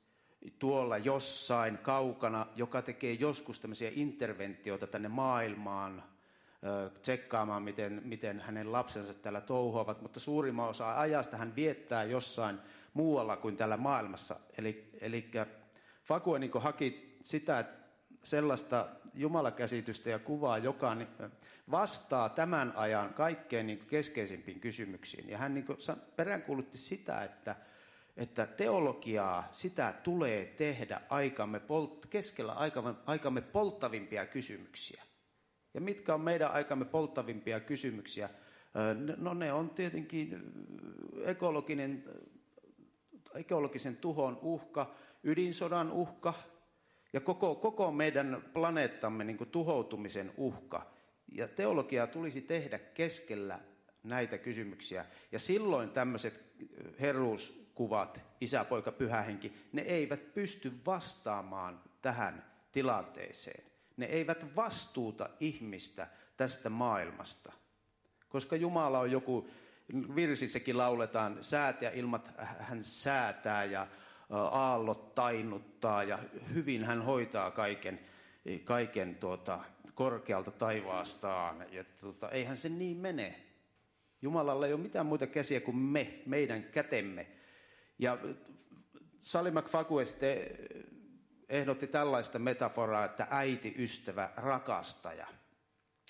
tuolla 0.58 0.98
jossain 0.98 1.78
kaukana, 1.78 2.46
joka 2.56 2.82
tekee 2.82 3.12
joskus 3.12 3.60
tämmöisiä 3.60 3.90
interventioita 3.94 4.86
tänne 4.86 5.08
maailmaan, 5.08 6.02
tsekkaamaan, 7.02 7.62
miten, 7.62 8.02
miten 8.04 8.40
hänen 8.40 8.72
lapsensa 8.72 9.14
täällä 9.14 9.40
touhuavat, 9.40 10.02
mutta 10.02 10.20
suurimman 10.20 10.68
osa 10.68 11.00
ajasta 11.00 11.36
hän 11.36 11.56
viettää 11.56 12.04
jossain 12.04 12.58
muualla 12.94 13.36
kuin 13.36 13.56
täällä 13.56 13.76
maailmassa. 13.76 14.36
Eli, 14.58 14.90
eli 15.00 15.30
Fakue 16.04 16.38
niin 16.38 16.50
haki 16.54 17.18
sitä 17.22 17.64
sellaista 18.24 18.88
jumalakäsitystä 19.14 20.10
ja 20.10 20.18
kuvaa, 20.18 20.58
joka 20.58 20.96
vastaa 21.70 22.28
tämän 22.28 22.72
ajan 22.76 23.14
kaikkein 23.14 23.66
niin 23.66 23.86
aikeisimpiin 23.96 24.60
kysymyksiin. 24.60 25.28
Ja 25.28 25.38
hän 25.38 25.54
niin 25.54 25.66
peräänkuulutti 26.16 26.78
sitä, 26.78 27.24
että, 27.24 27.56
että 28.16 28.46
teologiaa, 28.46 29.48
sitä 29.50 29.94
tulee 30.02 30.44
tehdä 30.44 31.00
aikamme 31.08 31.60
polt, 31.60 32.06
keskellä 32.06 32.52
aikamme, 32.52 32.94
aikamme 33.06 33.40
polttavimpia 33.40 34.26
kysymyksiä. 34.26 35.02
Ja 35.74 35.80
mitkä 35.80 36.14
on 36.14 36.20
meidän 36.20 36.50
aikamme 36.50 36.84
polttavimpia 36.84 37.60
kysymyksiä? 37.60 38.30
No 39.16 39.34
ne 39.34 39.52
on 39.52 39.70
tietenkin 39.70 40.42
ekologinen, 41.24 42.04
ekologisen 43.34 43.96
tuhon 43.96 44.38
uhka, 44.42 44.94
ydinsodan 45.24 45.92
uhka 45.92 46.34
ja 47.12 47.20
koko, 47.20 47.54
koko 47.54 47.92
meidän 47.92 48.44
planeettamme 48.52 49.24
niin 49.24 49.38
tuhoutumisen 49.52 50.32
uhka. 50.36 50.92
Ja 51.28 51.48
teologiaa 51.48 52.06
tulisi 52.06 52.40
tehdä 52.40 52.78
keskellä 52.78 53.60
näitä 54.02 54.38
kysymyksiä. 54.38 55.04
Ja 55.32 55.38
silloin 55.38 55.90
tämmöiset 55.90 56.44
herruuskuvat, 57.72 58.20
isä, 58.40 58.64
poika, 58.64 58.92
pyhähenki, 58.92 59.52
ne 59.72 59.82
eivät 59.82 60.34
pysty 60.34 60.72
vastaamaan 60.86 61.80
tähän 62.02 62.44
tilanteeseen. 62.72 63.64
Ne 63.96 64.06
eivät 64.06 64.56
vastuuta 64.56 65.28
ihmistä 65.40 66.08
tästä 66.36 66.68
maailmasta. 66.68 67.52
Koska 68.28 68.56
Jumala 68.56 69.00
on 69.00 69.10
joku, 69.10 69.48
virsissäkin 70.14 70.78
lauletaan, 70.78 71.38
säät 71.40 71.82
ja 71.82 71.90
ilmat 71.90 72.30
hän 72.38 72.82
säätää 72.82 73.64
ja 73.64 73.86
aallot 74.30 75.14
tainuttaa 75.14 76.04
ja 76.04 76.18
hyvin 76.54 76.84
hän 76.84 77.02
hoitaa 77.02 77.50
kaiken, 77.50 78.00
kaiken 78.64 79.14
tuota, 79.14 79.64
korkealta 79.94 80.50
taivaastaan. 80.50 81.66
Ja 81.72 81.84
tuota, 82.00 82.28
eihän 82.30 82.56
se 82.56 82.68
niin 82.68 82.96
mene. 82.96 83.34
Jumalalla 84.22 84.66
ei 84.66 84.72
ole 84.72 84.82
mitään 84.82 85.06
muita 85.06 85.26
käsiä 85.26 85.60
kuin 85.60 85.76
me, 85.76 86.22
meidän 86.26 86.64
kätemme. 86.64 87.41
Ja 88.02 88.18
Sally 89.20 89.50
McFague 89.50 90.04
ehdotti 91.48 91.86
tällaista 91.86 92.38
metaforaa, 92.38 93.04
että 93.04 93.26
äiti, 93.30 93.74
ystävä, 93.78 94.30
rakastaja 94.36 95.26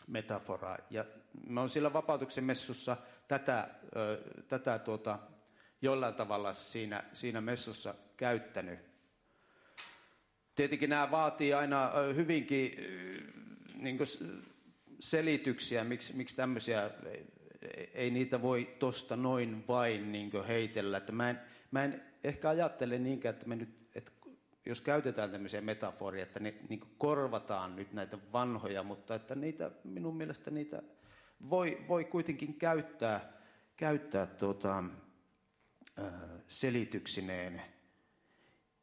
metaforaa. 0.08 0.78
Ja 0.90 1.04
mä 1.46 1.60
oon 1.60 1.70
sillä 1.70 1.92
vapautuksen 1.92 2.44
messussa 2.44 2.96
tätä, 3.28 3.68
tätä 4.48 4.78
tuota, 4.78 5.18
jollain 5.82 6.14
tavalla 6.14 6.54
siinä, 6.54 7.04
siinä 7.12 7.40
messussa 7.40 7.94
käyttänyt. 8.16 8.78
Tietenkin 10.54 10.90
nämä 10.90 11.10
vaatii 11.10 11.54
aina 11.54 11.90
hyvinkin 12.14 12.76
niin 13.74 13.98
selityksiä, 15.00 15.84
miksi, 15.84 16.16
miksi 16.16 16.36
tämmöisiä, 16.36 16.90
ei, 17.04 17.90
ei 17.94 18.10
niitä 18.10 18.42
voi 18.42 18.76
tosta 18.78 19.16
noin 19.16 19.64
vain 19.68 20.12
niin 20.12 20.30
heitellä. 20.48 20.98
Että 20.98 21.12
mä, 21.12 21.30
en, 21.30 21.51
mä 21.72 21.84
en 21.84 22.02
ehkä 22.24 22.48
ajattele 22.48 22.98
niinkään, 22.98 23.34
että 23.34 23.48
me 23.48 23.56
nyt 23.56 23.82
jos 24.66 24.80
käytetään 24.80 25.30
tämmöisiä 25.30 25.60
metaforia, 25.60 26.22
että 26.22 26.40
ne 26.40 26.54
niin 26.68 26.80
korvataan 26.98 27.76
nyt 27.76 27.92
näitä 27.92 28.18
vanhoja, 28.32 28.82
mutta 28.82 29.14
että 29.14 29.34
niitä, 29.34 29.70
minun 29.84 30.16
mielestä 30.16 30.50
niitä 30.50 30.82
voi, 31.50 31.84
voi 31.88 32.04
kuitenkin 32.04 32.54
käyttää, 32.54 33.32
käyttää 33.76 34.26
tuota, 34.26 34.84
selityksineen. 36.48 37.62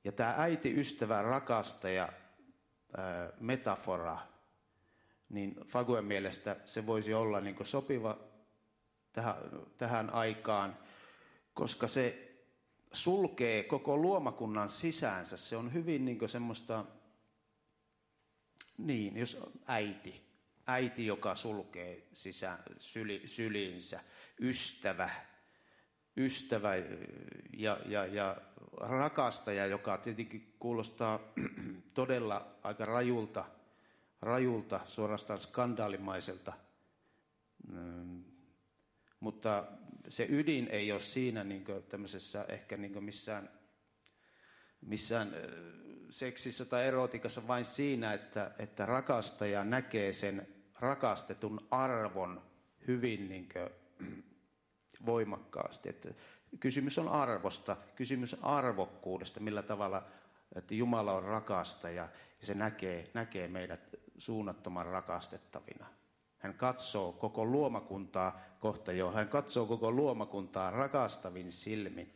Ja 0.04 0.12
tämä 0.12 0.34
äiti, 0.38 0.80
ystävä, 0.80 1.22
rakastaja 1.22 2.10
metafora, 3.40 4.18
niin 5.30 5.56
Faguen 5.66 6.06
mielestä 6.06 6.56
se 6.66 6.86
voisi 6.86 7.14
olla 7.14 7.40
niin 7.40 7.56
sopiva 7.64 8.18
tähän, 9.12 9.36
tähän 9.78 10.10
aikaan, 10.10 10.78
koska 11.54 11.88
se 11.88 12.29
sulkee 12.94 13.64
koko 13.64 13.98
luomakunnan 13.98 14.70
sisäänsä. 14.70 15.38
Se 15.38 15.58
on 15.58 15.74
hyvin 15.74 16.06
niin 16.06 16.30
semmoista, 16.30 16.86
niin, 18.78 19.18
jos 19.18 19.38
äiti, 19.68 20.22
äiti, 20.68 21.06
joka 21.06 21.36
sulkee 21.36 22.08
sisään, 22.14 22.60
syli, 22.80 23.22
syliinsä, 23.26 24.00
ystävä, 24.42 25.10
ystävä 26.18 26.76
ja, 27.58 27.78
ja, 27.86 28.06
ja 28.06 28.38
rakastaja, 28.78 29.66
joka 29.66 29.98
tietenkin 29.98 30.56
kuulostaa 30.60 31.20
todella 31.94 32.56
aika 32.64 32.86
rajulta, 32.86 33.46
rajulta 34.22 34.80
suorastaan 34.86 35.40
skandaalimaiselta. 35.40 36.54
Mutta 39.20 39.64
se 40.10 40.26
ydin 40.30 40.68
ei 40.72 40.92
ole 40.92 41.00
siinä 41.00 41.44
niin 41.44 41.66
tämmöisessä 41.90 42.46
ehkä 42.48 42.78
niin 42.78 43.04
missään, 43.04 43.50
missään 44.82 45.36
seksissä 46.10 46.66
tai 46.66 46.88
erotiikassa 46.88 47.48
vain 47.48 47.66
siinä, 47.66 48.14
että, 48.14 48.52
että 48.60 48.86
rakastaja 48.86 49.64
näkee 49.64 50.14
sen 50.14 50.48
rakastetun 50.80 51.68
arvon 51.72 52.42
hyvin 52.88 53.30
niin 53.30 53.50
voimakkaasti. 55.06 55.90
Että 55.90 56.10
kysymys 56.60 56.98
on 56.98 57.10
arvosta, 57.10 57.78
kysymys 57.96 58.34
on 58.34 58.44
arvokkuudesta, 58.44 59.40
millä 59.40 59.62
tavalla 59.62 60.08
että 60.56 60.76
Jumala 60.76 61.14
on 61.14 61.24
rakastaja 61.24 62.10
ja 62.42 62.48
se 62.48 62.54
näkee, 62.54 63.04
näkee 63.14 63.48
meidät 63.48 63.96
suunnattoman 64.18 64.86
rakastettavina. 64.86 65.88
Hän 66.40 66.54
katsoo 66.54 67.12
koko 67.12 67.46
luomakuntaa 67.46 68.42
kohta 68.60 68.92
jo. 68.92 69.12
Hän 69.12 69.28
katsoo 69.28 69.66
koko 69.66 69.92
luomakuntaa 69.92 70.72
rakastavin 70.72 71.52
silmin. 71.52 72.14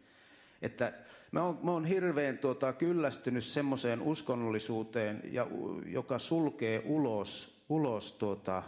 Että 0.61 0.93
mä 1.31 1.43
oon, 1.43 1.59
mä 1.63 1.71
oon 1.71 1.85
hirveän 1.85 2.37
tuota, 2.37 2.73
kyllästynyt 2.73 3.43
semmoiseen 3.43 4.01
uskonnollisuuteen, 4.01 5.21
ja, 5.31 5.47
joka 5.85 6.19
sulkee 6.19 6.81
ulos, 6.85 7.63
ulos 7.69 8.13
tuota, 8.13 8.63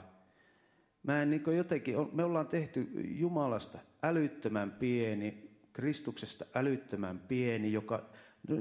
mä 1.04 1.22
en 1.22 1.30
niin 1.30 1.58
jotenkin, 1.58 1.96
me 2.14 2.24
ollaan 2.24 2.48
tehty 2.48 2.90
Jumalasta 3.04 3.80
älyttömän 4.04 4.72
pieni, 4.72 5.50
Kristuksesta 5.74 6.46
älyttömän 6.56 7.20
pieni, 7.20 7.74
joka, 7.74 8.06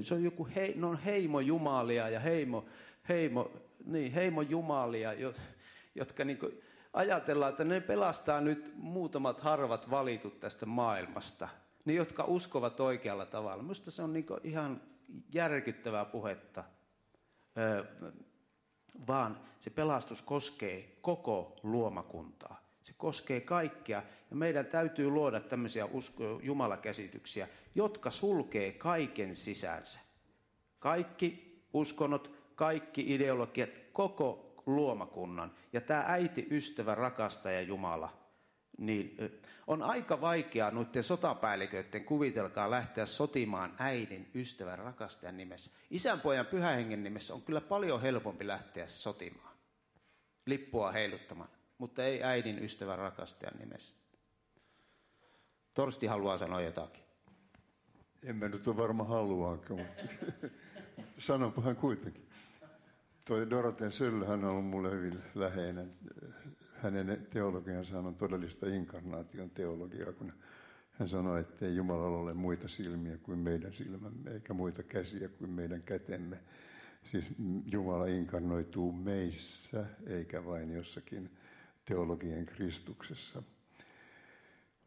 se 0.02 0.14
on 0.14 0.24
joku, 0.24 0.48
hei, 0.54 0.74
ne 0.76 0.86
on 0.86 0.98
heimo 0.98 1.40
Jumalia 1.40 2.08
ja 2.08 2.20
heimo, 2.20 2.64
heimo 3.08 3.50
niin, 3.86 4.12
heimojumalia, 4.12 5.12
jotka 5.94 6.24
niin 6.24 6.38
kuin, 6.38 6.52
ajatellaan, 6.94 7.50
että 7.50 7.64
ne 7.64 7.80
pelastaa 7.80 8.40
nyt 8.40 8.72
muutamat 8.76 9.40
harvat 9.40 9.90
valitut 9.90 10.40
tästä 10.40 10.66
maailmasta. 10.66 11.48
Ne, 11.84 11.92
jotka 11.92 12.24
uskovat 12.24 12.80
oikealla 12.80 13.26
tavalla. 13.26 13.62
Minusta 13.62 13.90
se 13.90 14.02
on 14.02 14.12
niin 14.12 14.26
ihan 14.44 14.80
järkyttävää 15.32 16.04
puhetta. 16.04 16.64
Öö, 17.58 17.84
vaan 19.06 19.40
se 19.60 19.70
pelastus 19.70 20.22
koskee 20.22 20.96
koko 21.02 21.56
luomakuntaa. 21.62 22.60
Se 22.82 22.94
koskee 22.98 23.40
kaikkia 23.40 24.02
ja 24.30 24.36
meidän 24.36 24.66
täytyy 24.66 25.10
luoda 25.10 25.40
tämmöisiä 25.40 25.84
usko- 25.84 26.40
jumalakäsityksiä, 26.42 27.48
jotka 27.74 28.10
sulkee 28.10 28.72
kaiken 28.72 29.34
sisänsä. 29.34 30.00
Kaikki 30.78 31.60
uskonnot, 31.72 32.30
kaikki 32.54 33.14
ideologiat, 33.14 33.70
koko 33.92 34.43
luomakunnan. 34.66 35.52
Ja 35.72 35.80
tämä 35.80 36.04
äiti, 36.06 36.46
ystävä, 36.50 36.94
rakastaja 36.94 37.60
Jumala, 37.60 38.12
niin 38.78 39.16
on 39.66 39.82
aika 39.82 40.20
vaikeaa 40.20 40.70
noiden 40.70 41.04
sotapäälliköiden 41.04 42.04
kuvitelkaa 42.04 42.70
lähteä 42.70 43.06
sotimaan 43.06 43.74
äidin, 43.78 44.30
ystävän, 44.34 44.78
rakastajan 44.78 45.36
nimessä. 45.36 45.80
Isän, 45.90 46.20
pojan, 46.20 46.46
pyhähengen 46.46 47.04
nimessä 47.04 47.34
on 47.34 47.42
kyllä 47.42 47.60
paljon 47.60 48.02
helpompi 48.02 48.46
lähteä 48.46 48.86
sotimaan, 48.88 49.54
lippua 50.46 50.92
heiluttamaan, 50.92 51.50
mutta 51.78 52.04
ei 52.04 52.22
äidin, 52.22 52.64
ystävän, 52.64 52.98
rakastajan 52.98 53.58
nimessä. 53.58 53.94
Torsti 55.74 56.06
haluaa 56.06 56.38
sanoa 56.38 56.60
jotakin. 56.60 57.04
En 58.22 58.36
mä 58.36 58.48
nyt 58.48 58.68
ole 58.68 58.76
varma 58.76 59.04
haluaankaan, 59.04 59.80
mutta 59.80 60.02
sanonpahan 61.18 61.76
kuitenkin. 61.76 62.28
Toi 63.28 63.50
Doroten 63.50 63.92
Söllöhän 63.92 64.44
on 64.44 64.50
ollut 64.50 64.66
mulle 64.66 64.90
hyvin 64.90 65.18
läheinen. 65.34 65.92
Hänen 66.74 67.26
teologiansa 67.30 67.98
on 67.98 68.14
todellista 68.14 68.66
inkarnaation 68.66 69.50
teologiaa, 69.50 70.12
kun 70.12 70.32
hän 70.90 71.08
sanoi, 71.08 71.40
että 71.40 71.66
ei 71.66 71.76
Jumalalla 71.76 72.18
ole 72.18 72.34
muita 72.34 72.68
silmiä 72.68 73.18
kuin 73.18 73.38
meidän 73.38 73.72
silmämme, 73.72 74.30
eikä 74.30 74.54
muita 74.54 74.82
käsiä 74.82 75.28
kuin 75.28 75.50
meidän 75.50 75.82
kätemme. 75.82 76.38
Siis 77.04 77.24
Jumala 77.66 78.06
inkarnoituu 78.06 78.92
meissä, 78.92 79.84
eikä 80.06 80.44
vain 80.44 80.70
jossakin 80.70 81.30
teologien 81.84 82.46
Kristuksessa. 82.46 83.42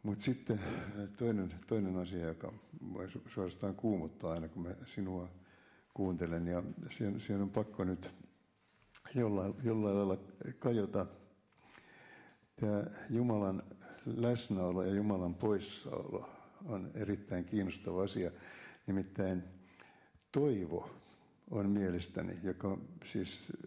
Mutta 0.03 0.23
sitten 0.23 0.59
toinen, 1.17 1.53
toinen 1.67 1.95
asia, 1.95 2.27
joka 2.27 2.53
voi 2.93 3.07
suorastaan 3.27 3.75
kuumuttaa 3.75 4.31
aina, 4.31 4.47
kun 4.47 4.63
mä 4.63 4.75
sinua 4.85 5.29
kuuntelen, 5.93 6.47
ja 6.47 6.63
siihen, 6.89 7.19
siihen 7.19 7.41
on 7.41 7.49
pakko 7.49 7.83
nyt 7.83 8.09
jollain, 9.15 9.53
jollain 9.63 9.97
lailla 9.97 10.17
kajota. 10.59 11.05
Tämä 12.55 12.83
Jumalan 13.09 13.63
läsnäolo 14.05 14.83
ja 14.83 14.93
Jumalan 14.93 15.35
poissaolo 15.35 16.29
on 16.65 16.91
erittäin 16.93 17.45
kiinnostava 17.45 18.03
asia. 18.03 18.31
Nimittäin 18.87 19.43
toivo 20.31 20.89
on 21.51 21.69
mielestäni, 21.69 22.39
joka 22.43 22.77
siis 23.05 23.57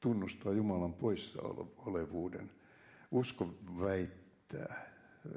tunnustaa 0.00 0.52
Jumalan 0.52 0.94
poissaolevuuden. 0.94 2.50
Usko 3.10 3.54
väittää 3.80 4.90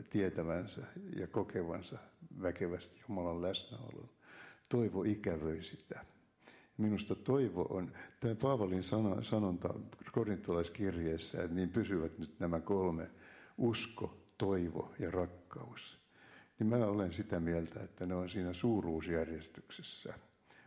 tietävänsä 0.10 0.82
ja 1.16 1.28
kokevansa 1.28 1.98
väkevästi 2.42 3.02
Jumalan 3.10 3.42
läsnäolon. 3.42 4.10
Toivo 4.70 5.04
ikävöi 5.04 5.64
sitä. 5.64 6.06
Minusta 6.78 7.16
toivo 7.16 7.62
on, 7.62 7.92
tämä 8.20 8.36
Paavalin 8.36 8.84
sana, 8.84 9.22
sanonta 9.22 9.74
korintolaiskirjeessä, 10.12 11.44
että 11.44 11.56
niin 11.56 11.70
pysyvät 11.70 12.18
nyt 12.20 12.40
nämä 12.40 12.60
kolme, 12.60 13.10
usko, 13.58 14.18
toivo 14.38 14.94
ja 15.00 15.12
rakkaus. 15.12 16.00
Niin 16.60 16.68
mä 16.68 16.76
olen 16.76 17.14
sitä 17.14 17.40
mieltä, 17.40 17.84
että 17.84 18.06
ne 18.06 18.16
on 18.16 18.30
siinä 18.30 18.54
suuruusjärjestyksessä. 18.54 20.14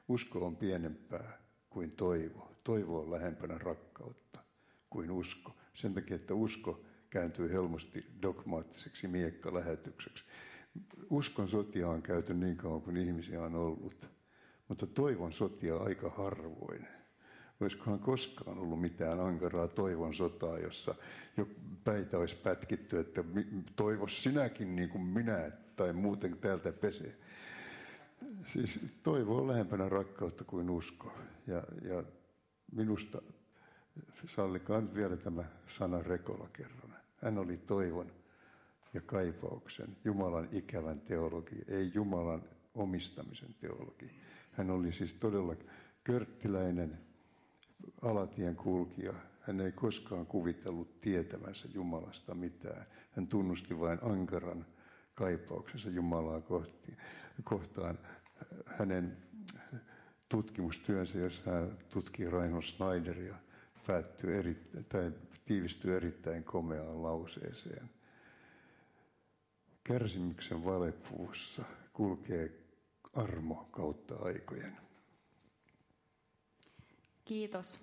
Usko 0.08 0.46
on 0.46 0.56
pienempää 0.56 1.38
kuin 1.70 1.90
toivo. 1.90 2.52
Toivo 2.64 3.00
on 3.00 3.10
lähempänä 3.10 3.58
rakkautta 3.58 4.40
kuin 4.90 5.10
usko. 5.10 5.56
Sen 5.74 5.94
takia, 5.94 6.16
että 6.16 6.34
usko 6.34 6.80
kääntyy 7.10 7.52
helposti 7.52 8.06
dogmaattiseksi 8.22 9.08
miekkalähetykseksi. 9.08 10.24
Uskon 11.10 11.48
sotia 11.48 11.88
on 11.88 12.02
käyty 12.02 12.34
niin 12.34 12.56
kauan 12.56 12.82
kuin 12.82 12.96
ihmisiä 12.96 13.42
on 13.42 13.54
ollut. 13.54 14.15
Mutta 14.68 14.86
toivon 14.86 15.32
sotia 15.32 15.76
aika 15.76 16.10
harvoin. 16.10 16.86
Olisikohan 17.60 17.98
koskaan 17.98 18.58
ollut 18.58 18.80
mitään 18.80 19.20
ankaraa 19.20 19.68
toivon 19.68 20.14
sotaa, 20.14 20.58
jossa 20.58 20.94
jo 21.36 21.48
päitä 21.84 22.18
olisi 22.18 22.36
pätkitty, 22.36 22.98
että 22.98 23.24
toivo 23.76 24.08
sinäkin 24.08 24.76
niin 24.76 24.88
kuin 24.88 25.04
minä, 25.04 25.50
tai 25.76 25.92
muuten 25.92 26.38
täältä 26.38 26.72
pesee. 26.72 27.16
Siis 28.46 28.80
toivo 29.02 29.36
on 29.36 29.48
lähempänä 29.48 29.88
rakkautta 29.88 30.44
kuin 30.44 30.70
usko. 30.70 31.12
Ja, 31.46 31.62
ja 31.82 32.02
minusta, 32.72 33.22
sallikaa 34.28 34.80
nyt 34.80 34.94
vielä 34.94 35.16
tämä 35.16 35.44
sana 35.68 36.02
Rekola 36.02 36.48
kerran. 36.52 36.96
Hän 37.16 37.38
oli 37.38 37.56
toivon 37.56 38.12
ja 38.94 39.00
kaipauksen, 39.00 39.96
Jumalan 40.04 40.48
ikävän 40.52 41.00
teologi, 41.00 41.56
ei 41.68 41.90
Jumalan 41.94 42.42
omistamisen 42.74 43.54
teologi. 43.60 44.10
Hän 44.56 44.70
oli 44.70 44.92
siis 44.92 45.14
todella 45.14 45.54
körttiläinen 46.04 46.98
alatien 48.02 48.56
kulkija. 48.56 49.12
Hän 49.40 49.60
ei 49.60 49.72
koskaan 49.72 50.26
kuvitellut 50.26 51.00
tietävänsä 51.00 51.68
Jumalasta 51.74 52.34
mitään. 52.34 52.86
Hän 53.10 53.26
tunnusti 53.26 53.78
vain 53.80 53.98
ankaran 54.02 54.66
kaipauksensa 55.14 55.90
Jumalaa 55.90 56.40
kohti, 56.40 56.96
kohtaan. 57.44 57.98
Hänen 58.66 59.16
tutkimustyönsä, 60.28 61.18
jossa 61.18 61.50
hän 61.50 61.78
tutkii 61.92 62.30
Raino 62.30 62.62
Schneideria, 62.62 63.34
päättyy 63.86 64.38
eri, 64.38 64.56
tai 64.88 65.12
tiivistyy 65.44 65.96
erittäin 65.96 66.44
komeaan 66.44 67.02
lauseeseen. 67.02 67.90
Kärsimyksen 69.84 70.64
valepuussa 70.64 71.64
kulkee 71.92 72.65
armo 73.16 73.68
kautta 73.70 74.14
aikojen. 74.16 74.76
Kiitos. 77.24 77.80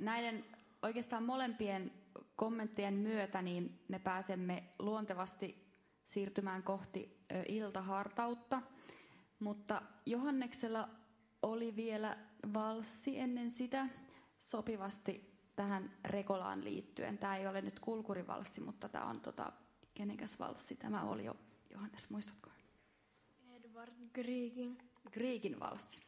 Näiden 0.00 0.44
oikeastaan 0.82 1.22
molempien 1.22 1.92
kommenttien 2.36 2.94
myötä 2.94 3.42
niin 3.42 3.80
me 3.88 3.98
pääsemme 3.98 4.64
luontevasti 4.78 5.66
siirtymään 6.04 6.62
kohti 6.62 7.24
iltahartautta, 7.48 8.62
mutta 9.38 9.82
Johanneksella 10.06 10.88
oli 11.42 11.76
vielä 11.76 12.18
valssi 12.54 13.18
ennen 13.18 13.50
sitä 13.50 13.88
sopivasti 14.40 15.38
tähän 15.56 15.90
Rekolaan 16.04 16.64
liittyen. 16.64 17.18
Tämä 17.18 17.36
ei 17.36 17.46
ole 17.46 17.62
nyt 17.62 17.80
kulkurivalssi, 17.80 18.60
mutta 18.60 18.88
tämä 18.88 19.04
on 19.04 19.20
tota, 19.20 19.52
kenekäs 19.94 20.38
valssi 20.38 20.76
tämä 20.76 21.02
oli 21.02 21.24
jo, 21.24 21.36
Johannes, 21.70 22.10
muistatko? 22.10 22.50
Griikin. 24.18 24.76
Griikin 25.12 25.60
valssi. 25.60 25.98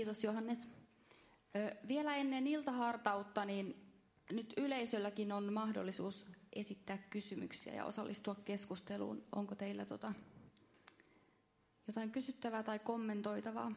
Kiitos 0.00 0.24
Johannes. 0.24 0.68
Vielä 1.88 2.16
ennen 2.16 2.46
iltahartautta, 2.46 3.44
niin 3.44 3.92
nyt 4.32 4.54
yleisölläkin 4.56 5.32
on 5.32 5.52
mahdollisuus 5.52 6.26
esittää 6.52 6.98
kysymyksiä 6.98 7.74
ja 7.74 7.84
osallistua 7.84 8.34
keskusteluun. 8.34 9.24
Onko 9.32 9.54
teillä 9.54 9.86
tota, 9.86 10.12
jotain 11.86 12.10
kysyttävää 12.10 12.62
tai 12.62 12.78
kommentoitavaa? 12.78 13.72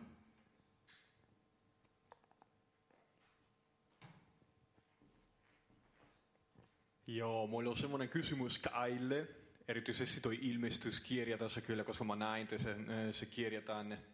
Joo, 7.07 7.47
mulla 7.47 7.69
on 7.69 7.78
semmoinen 7.78 8.09
kysymys 8.09 8.59
Kaille. 8.59 9.28
Erityisesti 9.67 10.21
toi 10.21 10.39
ilmestyskirja 10.41 11.38
tässä 11.38 11.61
kyllä, 11.61 11.84
koska 11.84 12.03
mä 12.03 12.15
näin, 12.15 12.43
että 12.43 12.57
se, 12.57 12.76
se 13.11 13.26
kirja 13.26 13.61
tänne. 13.61 14.12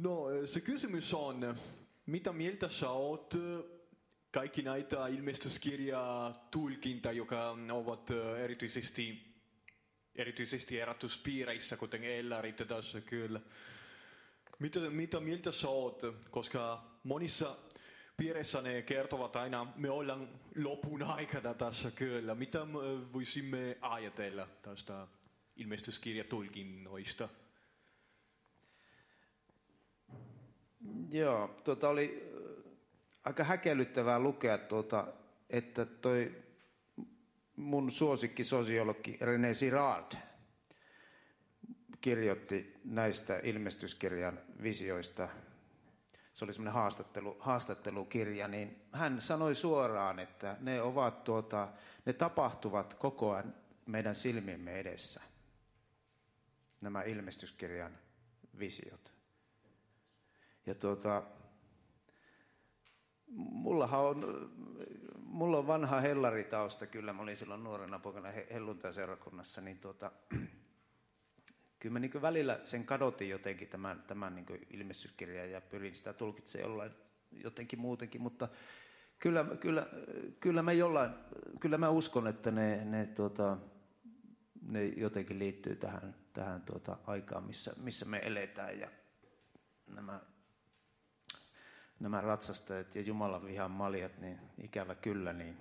No, 0.00 0.46
se 0.46 0.60
kysymys 0.60 1.14
on, 1.14 1.54
mitä 2.06 2.32
mieltä 2.32 2.68
sä 2.68 2.90
oot 2.90 3.34
kaikki 4.30 4.62
näitä 4.62 5.06
ilmestyskirjaa 5.06 6.48
tulkinta, 6.50 7.12
joka 7.12 7.56
ovat 7.72 8.10
erityisesti, 8.44 9.34
erityisesti 10.14 10.80
erotuspiireissä, 10.80 11.76
kuten 11.76 12.04
Ellarit 12.04 12.56
tässä 12.68 13.00
kyllä. 13.00 13.40
Mitä, 14.58 14.80
mitä 14.80 15.20
mieltä 15.20 15.52
sä 15.52 15.68
oot, 15.68 16.02
koska 16.30 16.84
monissa 17.04 17.56
piireissä 18.16 18.62
ne 18.62 18.82
kertovat 18.82 19.36
aina, 19.36 19.72
me 19.76 19.90
ollaan 19.90 20.28
lopun 20.56 21.02
aikana 21.02 21.54
tässä 21.54 21.90
kyllä. 21.90 22.34
Mitä 22.34 22.66
voisimme 23.12 23.78
ajatella 23.80 24.48
tästä 24.62 25.06
ilmestyskirjatulkinnoista? 25.56 27.28
Joo, 31.10 31.48
tuota 31.64 31.88
oli 31.88 32.32
aika 33.24 33.44
häkellyttävää 33.44 34.18
lukea, 34.18 34.58
tuota, 34.58 35.06
että 35.50 35.84
toi 35.84 36.42
mun 37.56 37.90
suosikki 37.90 38.44
sosiologi 38.44 39.18
René 39.20 39.58
Girard 39.58 40.12
kirjoitti 42.00 42.80
näistä 42.84 43.40
ilmestyskirjan 43.42 44.40
visioista. 44.62 45.28
Se 46.34 46.44
oli 46.44 46.52
semmoinen 46.52 46.74
haastattelu, 46.74 47.36
haastattelukirja, 47.40 48.48
niin 48.48 48.82
hän 48.92 49.22
sanoi 49.22 49.54
suoraan, 49.54 50.18
että 50.18 50.56
ne, 50.60 50.82
ovat 50.82 51.24
tuota, 51.24 51.68
ne 52.04 52.12
tapahtuvat 52.12 52.94
koko 52.94 53.32
ajan 53.32 53.54
meidän 53.86 54.14
silmiemme 54.14 54.80
edessä. 54.80 55.22
Nämä 56.82 57.02
ilmestyskirjan 57.02 57.98
visiot. 58.58 59.19
Ja 60.70 60.74
tuota, 60.74 61.22
Mullahan 63.36 64.00
on, 64.00 64.50
mulla 65.18 65.58
on 65.58 65.66
vanha 65.66 66.00
hellaritausta 66.00 66.86
kyllä. 66.86 67.12
Mä 67.12 67.22
olin 67.22 67.36
silloin 67.36 67.64
nuorena 67.64 67.98
poikana 67.98 68.28
helluntaseurakunnassa, 68.50 69.60
niin 69.60 69.78
tuota, 69.78 70.12
kyllä 71.80 71.92
mä 71.92 71.98
niin 71.98 72.22
välillä 72.22 72.60
sen 72.64 72.86
kadotin 72.86 73.28
jotenkin 73.28 73.68
tämän, 73.68 74.04
tämän 74.06 74.34
niin 74.34 74.66
ilmestyskirjan 74.70 75.50
ja 75.50 75.60
pyrin 75.60 75.94
sitä 75.94 76.12
tulkitsemaan 76.12 76.70
jollain 76.70 76.92
jotenkin 77.30 77.78
muutenkin, 77.78 78.22
mutta 78.22 78.48
kyllä, 79.18 79.44
kyllä, 79.60 79.86
kyllä, 80.40 80.62
mä, 80.62 80.72
jollain, 80.72 81.10
kyllä 81.60 81.78
mä 81.78 81.88
uskon, 81.88 82.26
että 82.26 82.50
ne, 82.50 82.84
ne, 82.84 83.06
tuota, 83.06 83.56
ne 84.62 84.84
jotenkin 84.84 85.38
liittyy 85.38 85.76
tähän, 85.76 86.14
tähän 86.32 86.62
tuota 86.62 86.98
aikaan, 87.06 87.44
missä, 87.44 87.72
missä 87.76 88.06
me 88.06 88.20
eletään 88.24 88.80
ja 88.80 88.88
nämä 89.86 90.20
nämä 92.00 92.20
ratsastajat 92.20 92.94
ja 92.94 93.02
Jumalan 93.02 93.44
vihan 93.44 93.70
maljat, 93.70 94.18
niin 94.18 94.38
ikävä 94.58 94.94
kyllä, 94.94 95.32
niin 95.32 95.56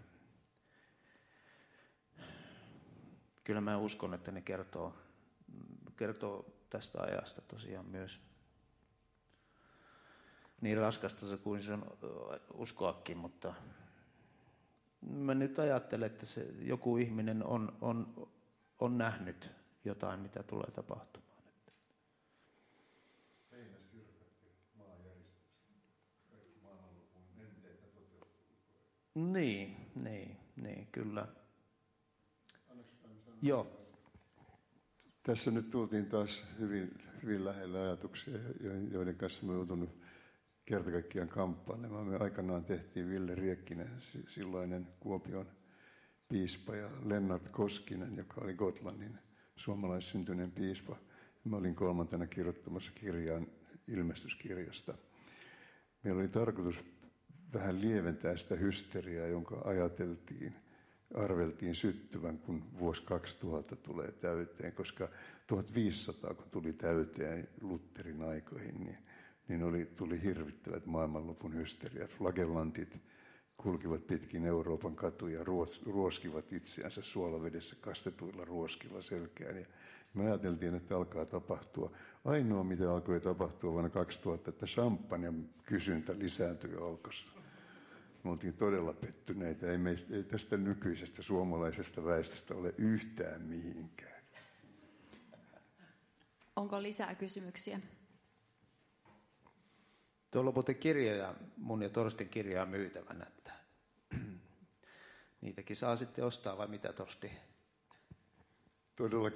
kyllä 3.43 3.61
mä 3.61 3.77
uskon, 3.77 4.13
että 4.13 4.31
ne 4.31 4.41
kertoo, 4.41 4.93
kertoo 5.95 6.45
tästä 6.69 7.01
ajasta 7.01 7.41
tosiaan 7.41 7.85
myös. 7.85 8.19
Niin 10.61 10.77
raskasta 10.77 11.25
se 11.25 11.37
kuin 11.37 11.63
se 11.63 11.73
on 11.73 11.85
uskoakin, 12.53 13.17
mutta 13.17 13.53
mä 15.01 15.33
nyt 15.33 15.59
ajattelen, 15.59 16.11
että 16.11 16.25
se, 16.25 16.41
joku 16.59 16.97
ihminen 16.97 17.45
on, 17.45 17.77
on, 17.81 18.27
on 18.79 18.97
nähnyt 18.97 19.51
jotain, 19.85 20.19
mitä 20.19 20.43
tulee 20.43 20.71
tapahtumaan. 20.71 21.28
Niin, 29.27 29.77
niin, 29.95 30.37
niin, 30.55 30.87
kyllä. 30.91 31.27
Joo. 33.41 33.67
Tässä 35.23 35.51
nyt 35.51 35.69
tultiin 35.69 36.05
taas 36.05 36.43
hyvin, 36.59 36.91
hyvin 37.23 37.45
lähellä 37.45 37.81
ajatuksia, 37.81 38.39
joiden 38.91 39.15
kanssa 39.15 39.45
me 39.45 39.53
joutunut 39.53 39.89
kerta 40.65 40.91
kaikkiaan 40.91 41.29
kamppailemaan. 41.29 42.07
Me 42.07 42.17
aikanaan 42.17 42.65
tehtiin 42.65 43.09
Ville 43.09 43.35
Riekkinen, 43.35 43.89
silloinen 44.27 44.87
Kuopion 44.99 45.45
piispa, 46.29 46.75
ja 46.75 46.89
Lennart 47.05 47.49
Koskinen, 47.49 48.17
joka 48.17 48.41
oli 48.41 48.53
Gotlannin 48.53 49.17
suomalaissyntyinen 49.55 50.51
piispa. 50.51 50.95
Mä 51.43 51.57
olin 51.57 51.75
kolmantena 51.75 52.27
kirjoittamassa 52.27 52.91
kirjaan 52.95 53.47
ilmestyskirjasta. 53.87 54.93
Meillä 56.03 56.19
oli 56.19 56.29
tarkoitus 56.29 56.85
vähän 57.53 57.81
lieventää 57.81 58.37
sitä 58.37 58.55
hysteriaa, 58.55 59.27
jonka 59.27 59.61
ajateltiin, 59.65 60.55
arveltiin 61.13 61.75
syttyvän, 61.75 62.37
kun 62.39 62.63
vuosi 62.79 63.01
2000 63.03 63.75
tulee 63.75 64.11
täyteen, 64.11 64.73
koska 64.73 65.09
1500 65.47 66.33
kun 66.33 66.49
tuli 66.51 66.73
täyteen 66.73 67.47
Lutterin 67.61 68.21
aikoihin, 68.21 68.79
niin, 68.79 68.97
niin 69.47 69.63
oli, 69.63 69.85
tuli 69.97 70.23
hirvittävät 70.23 70.85
maailmanlopun 70.85 71.55
hysteriat. 71.55 72.11
Flagellantit 72.11 72.97
kulkivat 73.57 74.07
pitkin 74.07 74.45
Euroopan 74.45 74.95
katuja, 74.95 75.43
ruos, 75.43 75.85
ruoskivat 75.87 76.53
itseänsä 76.53 77.01
suolavedessä 77.01 77.75
kastetuilla 77.81 78.45
ruoskilla 78.45 79.01
selkeään. 79.01 79.57
Ja 79.57 79.65
me 80.13 80.25
ajateltiin, 80.25 80.75
että 80.75 80.97
alkaa 80.97 81.25
tapahtua. 81.25 81.91
Ainoa, 82.25 82.63
mitä 82.63 82.93
alkoi 82.93 83.19
tapahtua 83.19 83.71
vuonna 83.71 83.89
2000, 83.89 84.49
että 84.49 84.65
champagnen 84.65 85.49
kysyntä 85.63 86.19
lisääntyi 86.19 86.75
alkossa. 86.75 87.38
Me 88.23 88.29
oltiin 88.29 88.53
todella 88.53 88.93
pettyneitä. 88.93 89.71
Ei, 89.71 89.77
meistä, 89.77 90.15
ei 90.15 90.23
tästä 90.23 90.57
nykyisestä 90.57 91.21
suomalaisesta 91.21 92.05
väestöstä 92.05 92.55
ole 92.55 92.73
yhtään 92.77 93.41
mihinkään. 93.41 94.23
Onko 96.55 96.81
lisää 96.81 97.15
kysymyksiä? 97.15 97.79
Tuolla 100.31 100.49
on 100.49 100.53
muuten 100.53 100.75
kirjoja, 100.75 101.35
mun 101.57 101.81
ja 101.81 101.89
Torstin 101.89 102.29
kirjaa 102.29 102.65
myytävänä. 102.65 103.25
Että 103.25 103.53
niitäkin 105.41 105.75
saa 105.75 105.95
sitten 105.95 106.25
ostaa 106.25 106.57
vai 106.57 106.67
mitä 106.67 106.93
Torsti? 106.93 107.31
Todella 108.95 109.31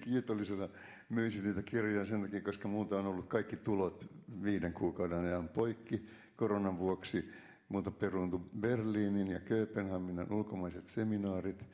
kiitollisena 0.00 0.68
myisin 1.08 1.44
niitä 1.44 1.62
kirjoja 1.62 2.04
sen 2.04 2.22
takia, 2.22 2.40
koska 2.40 2.68
muuta 2.68 2.98
on 2.98 3.06
ollut 3.06 3.26
kaikki 3.28 3.56
tulot 3.56 4.06
viiden 4.42 4.72
kuukauden 4.72 5.18
ajan 5.18 5.48
poikki 5.48 6.08
koronan 6.36 6.78
vuoksi 6.78 7.32
Muuta 7.68 7.90
peruuntu 7.90 8.50
Berliinin 8.60 9.28
ja 9.28 9.40
Kööpenhaminan 9.40 10.32
ulkomaiset 10.32 10.86
seminaarit 10.86 11.64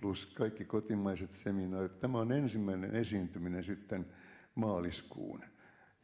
plus 0.00 0.26
kaikki 0.26 0.64
kotimaiset 0.64 1.32
seminaarit. 1.32 2.00
Tämä 2.00 2.18
on 2.18 2.32
ensimmäinen 2.32 2.94
esiintyminen 2.94 3.64
sitten 3.64 4.06
maaliskuun. 4.54 5.44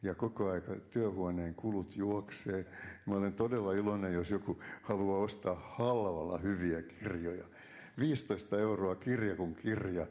Ja 0.02 0.14
koko 0.14 0.50
aika 0.50 0.76
työhuoneen 0.90 1.54
kulut 1.54 1.96
juoksee. 1.96 2.66
Mä 3.06 3.14
olen 3.14 3.32
todella 3.32 3.72
iloinen, 3.72 4.12
jos 4.12 4.30
joku 4.30 4.62
haluaa 4.82 5.18
ostaa 5.18 5.74
halvalla 5.78 6.38
hyviä 6.38 6.82
kirjoja. 6.82 7.44
15 7.98 8.58
euroa 8.58 8.94
kirja 8.94 9.36
kuin 9.36 9.54
kirja. 9.54 10.06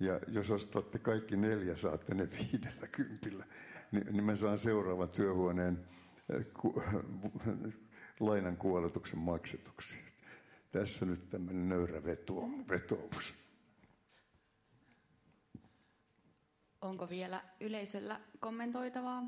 Ja 0.00 0.20
jos 0.28 0.50
ostatte 0.50 0.98
kaikki 0.98 1.36
neljä, 1.36 1.76
saatte 1.76 2.14
ne 2.14 2.28
viidellä 2.30 2.86
kympillä. 2.86 3.44
Niin 3.92 4.24
mä 4.24 4.36
saan 4.36 4.58
seuraavan 4.58 5.08
työhuoneen 5.08 5.78
lainan 8.20 8.56
kuoletuksen 8.56 9.18
maksetuksi. 9.18 9.98
Tässä 10.72 11.06
nyt 11.06 11.30
tämmöinen 11.30 11.68
nöyrä 11.68 12.04
vetoomus. 12.68 13.34
Onko 16.80 17.08
vielä 17.08 17.42
yleisöllä 17.60 18.20
kommentoitavaa? 18.40 19.22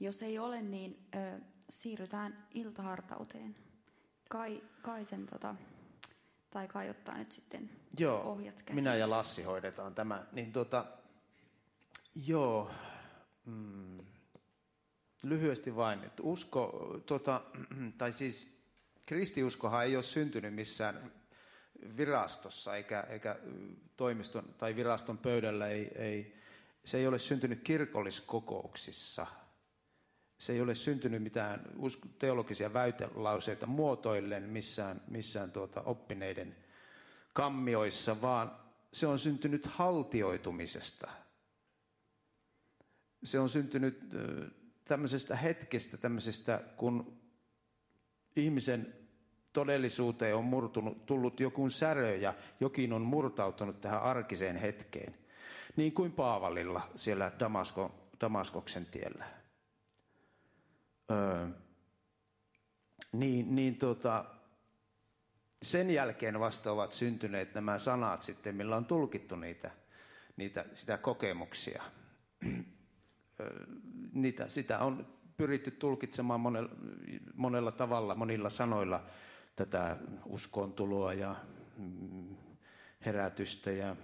Jos 0.00 0.22
ei 0.22 0.38
ole, 0.38 0.62
niin 0.62 1.08
ö, 1.14 1.40
siirrytään 1.70 2.46
iltahartauteen. 2.54 3.56
Kai, 4.28 4.62
kai 4.82 5.04
sen 5.04 5.26
tota, 5.26 5.54
tai 6.50 6.68
kai 6.68 6.90
ottaa 6.90 7.18
nyt 7.18 7.32
sitten 7.32 7.70
joo, 7.98 8.22
ohjat 8.22 8.54
käsiin. 8.62 8.74
minä 8.74 8.94
ja 8.94 9.10
Lassi 9.10 9.42
hoidetaan 9.42 9.94
tämä. 9.94 10.26
Niin 10.32 10.52
tota, 10.52 10.84
joo, 12.14 12.70
mm, 13.44 14.05
lyhyesti 15.28 15.76
vain, 15.76 16.04
että 16.04 16.22
usko, 16.22 16.94
tota, 17.06 17.42
tai 17.98 18.12
siis 18.12 18.56
kristiuskohan 19.06 19.84
ei 19.84 19.96
ole 19.96 20.02
syntynyt 20.02 20.54
missään 20.54 21.12
virastossa 21.96 22.76
eikä, 22.76 23.00
eikä 23.00 23.36
toimiston 23.96 24.54
tai 24.58 24.76
viraston 24.76 25.18
pöydällä, 25.18 25.68
ei, 25.68 25.90
ei, 25.94 26.36
se 26.84 26.98
ei 26.98 27.06
ole 27.06 27.18
syntynyt 27.18 27.62
kirkolliskokouksissa. 27.62 29.26
Se 30.38 30.52
ei 30.52 30.60
ole 30.60 30.74
syntynyt 30.74 31.22
mitään 31.22 31.62
teologisia 32.18 32.72
väitelauseita 32.72 33.66
muotoillen 33.66 34.42
missään, 34.42 35.00
missään 35.08 35.52
tuota 35.52 35.80
oppineiden 35.80 36.56
kammioissa, 37.32 38.20
vaan 38.20 38.52
se 38.92 39.06
on 39.06 39.18
syntynyt 39.18 39.66
haltioitumisesta. 39.66 41.10
Se 43.24 43.40
on 43.40 43.48
syntynyt 43.48 44.00
tämmöisestä 44.88 45.36
hetkestä, 45.36 45.96
tämmöisestä, 45.96 46.60
kun 46.76 47.20
ihmisen 48.36 48.94
todellisuuteen 49.52 50.36
on 50.36 50.44
murtunut, 50.44 51.06
tullut 51.06 51.40
joku 51.40 51.70
särö 51.70 52.16
ja 52.16 52.34
jokin 52.60 52.92
on 52.92 53.02
murtautunut 53.02 53.80
tähän 53.80 54.02
arkiseen 54.02 54.56
hetkeen. 54.56 55.14
Niin 55.76 55.92
kuin 55.92 56.12
Paavalilla 56.12 56.88
siellä 56.96 57.32
Damasko, 57.38 58.10
Damaskoksen 58.20 58.86
tiellä. 58.86 59.24
Öö, 61.10 61.46
niin, 63.12 63.54
niin 63.54 63.76
tota, 63.76 64.24
sen 65.62 65.90
jälkeen 65.90 66.40
vasta 66.40 66.72
ovat 66.72 66.92
syntyneet 66.92 67.54
nämä 67.54 67.78
sanat 67.78 68.22
sitten, 68.22 68.54
millä 68.54 68.76
on 68.76 68.84
tulkittu 68.84 69.36
niitä, 69.36 69.70
niitä 70.36 70.64
sitä 70.74 70.98
kokemuksia. 70.98 71.82
Niitä, 74.12 74.48
sitä 74.48 74.78
on 74.78 75.06
pyritty 75.36 75.70
tulkitsemaan 75.70 76.40
monella, 76.40 76.70
monella 77.34 77.72
tavalla, 77.72 78.14
monilla 78.14 78.50
sanoilla 78.50 79.02
tätä 79.56 79.96
uskontuloa 80.26 81.12
ja 81.12 81.36
mm, 81.76 82.36
herätystä 83.06 83.70
ja 83.70 83.96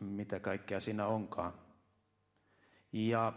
mitä 0.00 0.40
kaikkea 0.40 0.80
siinä 0.80 1.06
onkaan. 1.06 1.52
Ja 2.92 3.32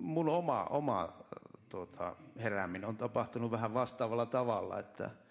mun 0.00 0.28
oma, 0.28 0.64
oma 0.64 1.12
tuota, 1.68 2.16
herääminen 2.38 2.88
on 2.88 2.96
tapahtunut 2.96 3.50
vähän 3.50 3.74
vastaavalla 3.74 4.26
tavalla, 4.26 4.78
että, 4.78 5.04
että 5.04 5.21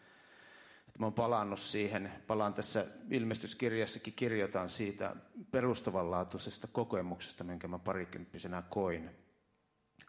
mä 1.02 1.06
oon 1.06 1.14
palannut 1.14 1.60
siihen, 1.60 2.11
palaan 2.28 2.53
tässä 2.53 2.86
ilmestyskirjassakin 3.10 4.14
kirjoitan 4.14 4.69
siitä 4.69 5.15
perustavanlaatuisesta 5.52 6.68
kokemuksesta, 6.72 7.44
minkä 7.44 7.68
mä 7.68 7.80
parikymppisenä 7.80 8.64
koin. 8.69 9.10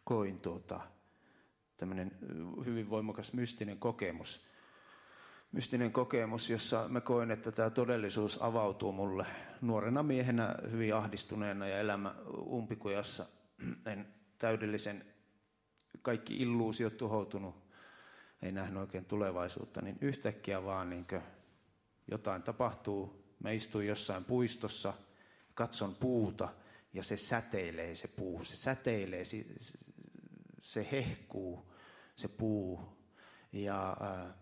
Koin 0.04 0.40
tuota, 0.40 0.80
tämmöinen 1.76 2.12
hyvin 2.64 2.90
voimakas 2.90 3.32
mystinen 3.32 3.78
kokemus. 3.78 4.46
Mystinen 5.52 5.92
kokemus, 5.92 6.50
jossa 6.50 6.86
mä 6.88 7.00
koin, 7.00 7.30
että 7.30 7.52
tämä 7.52 7.70
todellisuus 7.70 8.42
avautuu 8.42 8.92
mulle 8.92 9.26
nuorena 9.60 10.02
miehenä 10.02 10.54
hyvin 10.70 10.94
ahdistuneena 10.94 11.66
ja 11.66 11.78
elämä 11.78 12.14
umpikujassa. 12.46 13.26
En 13.86 14.06
täydellisen, 14.38 15.04
kaikki 16.02 16.36
illuusiot 16.36 16.96
tuhoutunut, 16.96 17.61
ei 18.42 18.52
nähnyt 18.52 18.80
oikein 18.80 19.04
tulevaisuutta, 19.04 19.82
niin 19.82 19.98
yhtäkkiä 20.00 20.64
vaan 20.64 20.90
niin 20.90 21.06
jotain 22.10 22.42
tapahtuu. 22.42 23.22
Mä 23.38 23.50
istuin 23.50 23.86
jossain 23.86 24.24
puistossa, 24.24 24.94
katson 25.54 25.94
puuta 25.94 26.48
ja 26.92 27.02
se 27.02 27.16
säteilee 27.16 27.94
se 27.94 28.08
puu, 28.08 28.44
se 28.44 28.56
säteilee, 28.56 29.24
se, 29.24 29.44
se 30.62 30.88
hehkuu 30.92 31.72
se 32.16 32.28
puu. 32.28 32.80
Ja 33.52 33.96
äh, 34.02 34.34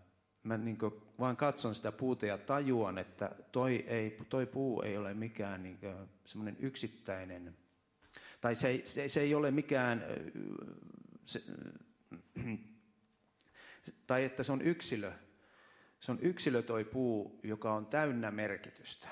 mä 0.43 0.57
niin 0.57 0.77
vaan 1.19 1.37
katson 1.37 1.75
sitä 1.75 1.91
puuta 1.91 2.25
ja 2.25 2.37
tajuan, 2.37 2.97
että 2.97 3.35
toi, 3.51 3.75
ei, 3.75 4.17
toi 4.29 4.45
puu 4.45 4.81
ei 4.81 4.97
ole 4.97 5.13
mikään 5.13 5.63
niin 5.63 5.79
semmoinen 6.25 6.57
yksittäinen, 6.59 7.57
tai 8.41 8.55
se, 8.55 8.81
se, 8.85 9.09
se 9.09 9.21
ei 9.21 9.35
ole 9.35 9.51
mikään, 9.51 10.03
se, 11.25 11.41
tai 14.07 14.25
että 14.25 14.43
se 14.43 14.51
on 14.51 14.61
yksilö. 14.61 15.11
Se 15.99 16.11
on 16.11 16.19
yksilö 16.21 16.61
toi 16.61 16.83
puu, 16.83 17.39
joka 17.43 17.73
on 17.73 17.85
täynnä 17.85 18.31
merkitystä. 18.31 19.07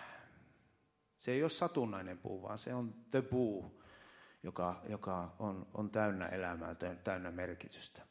Se 1.17 1.31
ei 1.31 1.43
ole 1.43 1.49
satunnainen 1.49 2.17
puu, 2.17 2.41
vaan 2.41 2.59
se 2.59 2.73
on 2.73 2.95
the 3.11 3.21
puu, 3.21 3.83
joka, 4.43 4.81
joka 4.89 5.35
on, 5.39 5.67
on 5.73 5.89
täynnä 5.89 6.27
elämää, 6.27 6.75
täynnä 7.03 7.31
merkitystä. 7.31 8.01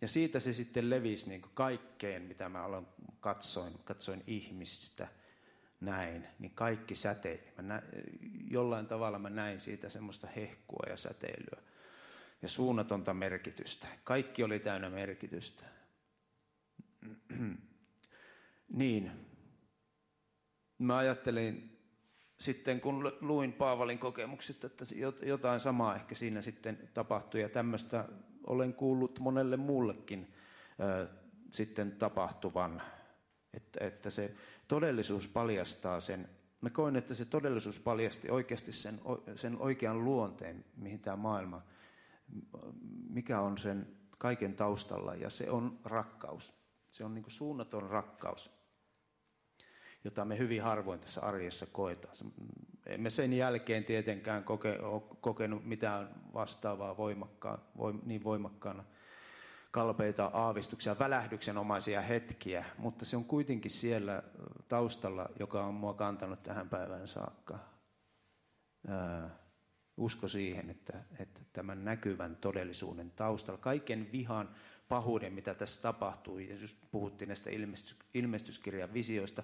Ja 0.00 0.08
siitä 0.08 0.40
se 0.40 0.52
sitten 0.52 0.90
levisi 0.90 1.28
niin 1.28 1.42
kaikkeen, 1.54 2.22
mitä 2.22 2.48
mä 2.48 2.64
aloin 2.64 2.86
katsoin, 3.20 3.72
katsoin 3.84 4.22
ihmistä, 4.26 5.08
näin, 5.80 6.26
niin 6.38 6.54
kaikki 6.54 6.94
säteili. 6.94 7.52
Mä 7.56 7.62
nä, 7.62 7.82
jollain 8.50 8.86
tavalla 8.86 9.18
mä 9.18 9.30
näin 9.30 9.60
siitä 9.60 9.88
semmoista 9.88 10.26
hehkua 10.36 10.86
ja 10.88 10.96
säteilyä 10.96 11.62
ja 12.42 12.48
suunnatonta 12.48 13.14
merkitystä. 13.14 13.86
Kaikki 14.04 14.42
oli 14.42 14.58
täynnä 14.58 14.90
merkitystä. 14.90 15.64
niin. 18.68 19.10
Mä 20.78 20.96
ajattelin 20.96 21.78
sitten, 22.38 22.80
kun 22.80 23.12
luin 23.20 23.52
Paavalin 23.52 23.98
kokemuksista, 23.98 24.66
että 24.66 24.84
jotain 25.22 25.60
samaa 25.60 25.94
ehkä 25.94 26.14
siinä 26.14 26.42
sitten 26.42 26.88
tapahtui 26.94 27.40
ja 27.40 27.48
tämmöistä 27.48 28.08
olen 28.46 28.74
kuullut 28.74 29.18
monelle 29.18 29.56
muullekin 29.56 30.34
ö, 30.80 31.08
sitten 31.50 31.92
tapahtuvan, 31.92 32.82
että, 33.54 33.84
että 33.84 34.10
se 34.10 34.34
todellisuus 34.68 35.28
paljastaa 35.28 36.00
sen. 36.00 36.28
Mä 36.60 36.70
koin, 36.70 36.96
että 36.96 37.14
se 37.14 37.24
todellisuus 37.24 37.78
paljasti 37.78 38.30
oikeasti 38.30 38.72
sen, 38.72 39.00
sen 39.36 39.56
oikean 39.58 40.04
luonteen, 40.04 40.64
mihin 40.76 41.00
tämä 41.00 41.16
maailma, 41.16 41.62
mikä 43.08 43.40
on 43.40 43.58
sen 43.58 43.96
kaiken 44.18 44.54
taustalla, 44.54 45.14
ja 45.14 45.30
se 45.30 45.50
on 45.50 45.78
rakkaus. 45.84 46.63
Se 46.94 47.04
on 47.04 47.14
niin 47.14 47.24
suunnaton 47.28 47.82
rakkaus, 47.82 48.50
jota 50.04 50.24
me 50.24 50.38
hyvin 50.38 50.62
harvoin 50.62 51.00
tässä 51.00 51.20
arjessa 51.20 51.66
koetaan. 51.66 52.14
Emme 52.86 53.10
sen 53.10 53.32
jälkeen 53.32 53.84
tietenkään 53.84 54.44
koke, 54.44 54.78
ole 54.80 55.02
kokenut 55.20 55.64
mitään 55.64 56.08
vastaavaa 56.34 56.96
voimakkaan, 56.96 57.58
voim, 57.78 58.00
niin 58.04 58.24
voimakkaana 58.24 58.84
kalpeita 59.70 60.30
aavistuksia, 60.34 60.96
välähdyksenomaisia 60.98 62.00
hetkiä, 62.00 62.64
mutta 62.78 63.04
se 63.04 63.16
on 63.16 63.24
kuitenkin 63.24 63.70
siellä 63.70 64.22
taustalla, 64.68 65.28
joka 65.40 65.64
on 65.64 65.74
mua 65.74 65.94
kantanut 65.94 66.42
tähän 66.42 66.68
päivään 66.68 67.08
saakka. 67.08 67.58
Usko 69.96 70.28
siihen, 70.28 70.70
että, 70.70 71.04
että 71.18 71.40
tämän 71.52 71.84
näkyvän 71.84 72.36
todellisuuden 72.36 73.10
taustalla, 73.10 73.60
kaiken 73.60 74.12
vihan, 74.12 74.54
pahuuden, 74.88 75.32
mitä 75.32 75.54
tässä 75.54 75.82
tapahtuu, 75.82 76.38
ja 76.38 76.54
just 76.54 76.76
puhuttiin 76.90 77.28
näistä 77.28 77.50
ilmestys, 77.50 77.96
ilmestyskirjan 78.14 78.94
visioista, 78.94 79.42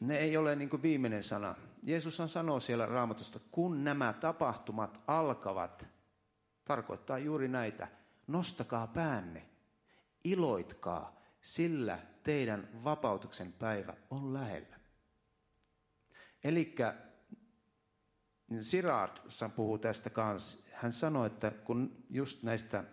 ne 0.00 0.18
ei 0.18 0.36
ole 0.36 0.56
niin 0.56 0.70
kuin 0.70 0.82
viimeinen 0.82 1.22
sana. 1.22 1.54
Jeesushan 1.82 2.28
sanoo 2.28 2.60
siellä 2.60 2.86
raamatusta, 2.86 3.40
kun 3.50 3.84
nämä 3.84 4.12
tapahtumat 4.12 5.00
alkavat, 5.06 5.88
tarkoittaa 6.64 7.18
juuri 7.18 7.48
näitä, 7.48 7.88
nostakaa 8.26 8.86
päänne, 8.86 9.46
iloitkaa, 10.24 11.20
sillä 11.42 11.98
teidän 12.22 12.68
vapautuksen 12.84 13.52
päivä 13.52 13.94
on 14.10 14.34
lähellä. 14.34 14.80
Eli 16.44 16.74
Sirard 18.60 19.12
puhuu 19.56 19.78
tästä 19.78 20.10
kanssa. 20.10 20.70
Hän 20.72 20.92
sanoi, 20.92 21.26
että 21.26 21.50
kun 21.50 22.04
just 22.10 22.42
näistä, 22.42 22.84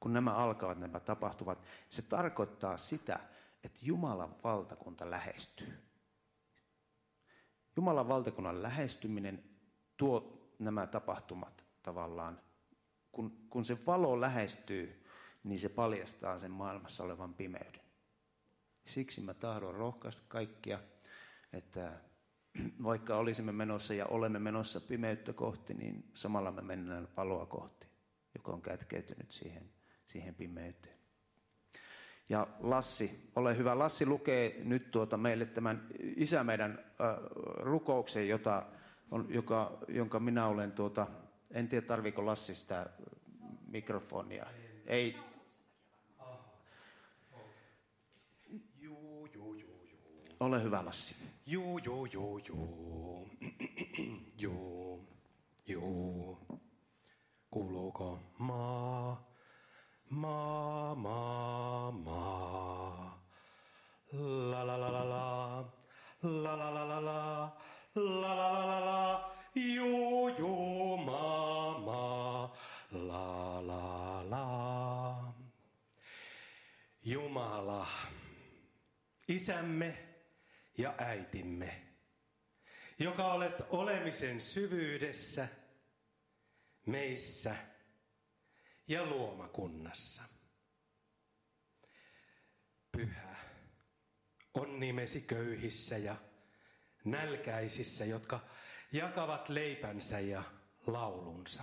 kun 0.00 0.12
nämä 0.12 0.34
alkavat, 0.34 0.78
nämä 0.78 1.00
tapahtuvat, 1.00 1.62
se 1.88 2.02
tarkoittaa 2.02 2.76
sitä, 2.76 3.18
että 3.64 3.78
Jumalan 3.82 4.34
valtakunta 4.44 5.10
lähestyy. 5.10 5.78
Jumalan 7.76 8.08
valtakunnan 8.08 8.62
lähestyminen 8.62 9.44
tuo 9.96 10.48
nämä 10.58 10.86
tapahtumat 10.86 11.64
tavallaan. 11.82 12.40
Kun, 13.12 13.46
kun 13.50 13.64
se 13.64 13.78
valo 13.86 14.20
lähestyy, 14.20 15.04
niin 15.44 15.58
se 15.58 15.68
paljastaa 15.68 16.38
sen 16.38 16.50
maailmassa 16.50 17.04
olevan 17.04 17.34
pimeyden. 17.34 17.80
Siksi 18.84 19.20
mä 19.20 19.34
tahdon 19.34 19.74
rohkaista 19.74 20.22
kaikkia, 20.28 20.78
että 21.52 22.00
vaikka 22.82 23.16
olisimme 23.16 23.52
menossa 23.52 23.94
ja 23.94 24.06
olemme 24.06 24.38
menossa 24.38 24.80
pimeyttä 24.80 25.32
kohti, 25.32 25.74
niin 25.74 26.10
samalla 26.14 26.50
me 26.52 26.62
mennään 26.62 27.08
valoa 27.16 27.46
kohti, 27.46 27.86
joka 28.36 28.52
on 28.52 28.62
kätkeytynyt 28.62 29.32
siihen, 29.32 29.70
siihen 30.06 30.34
pimeyteen. 30.34 30.96
Ja 32.28 32.46
Lassi, 32.60 33.30
ole 33.36 33.56
hyvä, 33.56 33.78
Lassi 33.78 34.06
lukee 34.06 34.60
nyt 34.64 34.90
tuota 34.90 35.16
meille 35.16 35.46
tämän 35.46 35.86
isä 36.16 36.44
meidän 36.44 36.70
äh, 36.70 37.16
rukouksen, 37.56 38.28
jota 38.28 38.66
on, 39.10 39.26
joka, 39.28 39.78
jonka 39.88 40.20
minä 40.20 40.46
olen 40.46 40.72
tuota, 40.72 41.06
en 41.50 41.68
tiedä 41.68 41.86
tarviiko 41.86 42.26
Lassi 42.26 42.54
sitä 42.54 42.90
mikrofonia. 43.66 44.46
Ei. 44.86 45.16
Ole 50.40 50.62
hyvä 50.62 50.84
Lassi. 50.84 51.16
Juu, 51.46 51.78
juu, 51.78 52.06
juu, 52.06 52.38
juu. 52.38 53.30
Isämme 79.46 79.98
ja 80.78 80.94
äitimme, 80.98 81.82
joka 82.98 83.32
olet 83.32 83.54
olemisen 83.70 84.40
syvyydessä, 84.40 85.48
meissä 86.86 87.56
ja 88.88 89.06
luomakunnassa. 89.06 90.22
Pyhä 92.92 93.36
on 94.54 94.80
nimesi 94.80 95.20
köyhissä 95.20 95.98
ja 95.98 96.16
nälkäisissä, 97.04 98.04
jotka 98.04 98.40
jakavat 98.92 99.48
leipänsä 99.48 100.20
ja 100.20 100.42
laulunsa. 100.86 101.62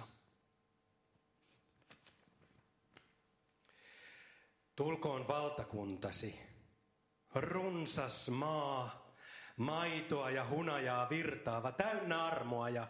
Tulkoon 4.75 5.27
valtakuntasi, 5.27 6.52
runsas 7.35 8.29
maa, 8.29 9.13
maitoa 9.57 10.29
ja 10.29 10.45
hunajaa 10.49 11.09
virtaava, 11.09 11.71
täynnä 11.71 12.25
armoa 12.25 12.69
ja 12.69 12.87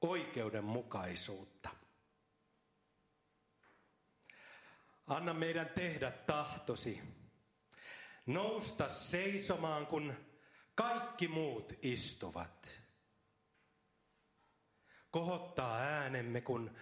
oikeudenmukaisuutta. 0.00 1.68
Anna 5.06 5.34
meidän 5.34 5.68
tehdä 5.68 6.10
tahtosi, 6.10 7.02
nousta 8.26 8.88
seisomaan, 8.88 9.86
kun 9.86 10.14
kaikki 10.74 11.28
muut 11.28 11.72
istuvat. 11.82 12.80
Kohottaa 15.10 15.76
äänemme, 15.76 16.40
kun 16.40 16.76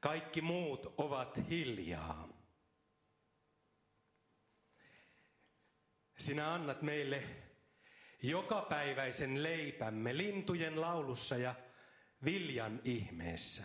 kaikki 0.00 0.40
muut 0.40 0.94
ovat 0.96 1.38
hiljaa. 1.50 2.37
Sinä 6.18 6.54
annat 6.54 6.82
meille 6.82 7.24
jokapäiväisen 8.22 9.42
leipämme 9.42 10.16
lintujen 10.16 10.80
laulussa 10.80 11.36
ja 11.36 11.54
viljan 12.24 12.80
ihmeessä. 12.84 13.62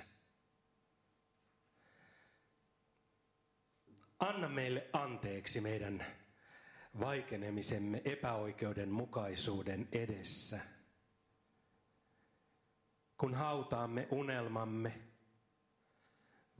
Anna 4.20 4.50
meille 4.50 4.90
anteeksi 4.94 5.62
meidän 5.62 6.06
vaikenemisemme 7.00 8.02
epäoikeudenmukaisuuden 8.06 9.88
edessä. 9.92 10.60
Kun 13.18 13.34
hautaamme 13.34 14.08
unelmamme, 14.12 15.02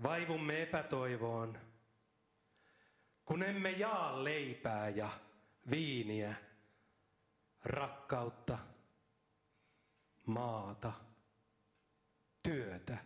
vaivumme 0.04 0.62
epätoivoon, 0.62 1.60
kun 3.26 3.44
emme 3.44 3.72
jaa 3.72 4.24
leipää 4.24 4.90
ja 4.90 5.10
viiniä, 5.70 6.36
rakkautta, 7.64 8.60
maata, 10.26 10.94
työtä 12.44 12.98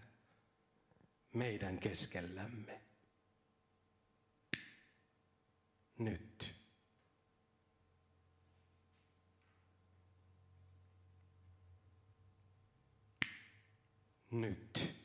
meidän 1.33 1.79
keskellämme. 1.79 2.81
Nyt. 5.97 6.55
Nyt. 14.31 14.97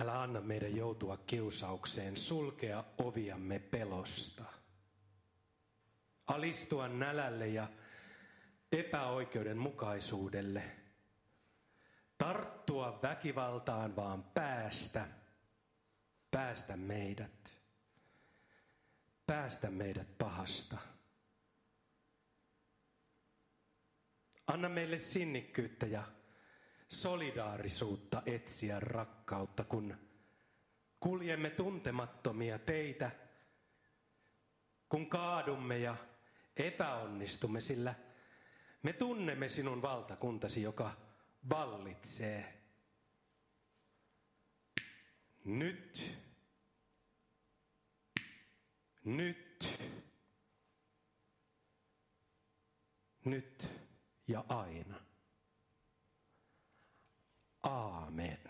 Älä 0.00 0.22
anna 0.22 0.40
meidän 0.40 0.76
joutua 0.76 1.16
kiusaukseen, 1.16 2.16
sulkea 2.16 2.84
oviamme 2.98 3.58
pelosta. 3.58 4.57
Alistua 6.28 6.88
nälälle 6.88 7.48
ja 7.48 7.68
epäoikeudenmukaisuudelle. 8.72 10.62
Tarttua 12.18 12.98
väkivaltaan, 13.02 13.96
vaan 13.96 14.22
päästä, 14.22 15.06
päästä 16.30 16.76
meidät. 16.76 17.58
Päästä 19.26 19.70
meidät 19.70 20.18
pahasta. 20.18 20.78
Anna 24.46 24.68
meille 24.68 24.98
sinnikkyyttä 24.98 25.86
ja 25.86 26.02
solidaarisuutta 26.88 28.22
etsiä 28.26 28.80
rakkautta, 28.80 29.64
kun 29.64 29.96
kuljemme 31.00 31.50
tuntemattomia 31.50 32.58
teitä, 32.58 33.10
kun 34.88 35.08
kaadumme 35.08 35.78
ja 35.78 35.96
epäonnistumme, 36.58 37.60
sillä 37.60 37.94
me 38.82 38.92
tunnemme 38.92 39.48
sinun 39.48 39.82
valtakuntasi, 39.82 40.62
joka 40.62 40.96
vallitsee. 41.48 42.54
Nyt. 45.44 46.18
Nyt. 49.04 49.80
Nyt 53.24 53.70
ja 54.28 54.44
aina. 54.48 55.00
Aamen. 57.62 58.47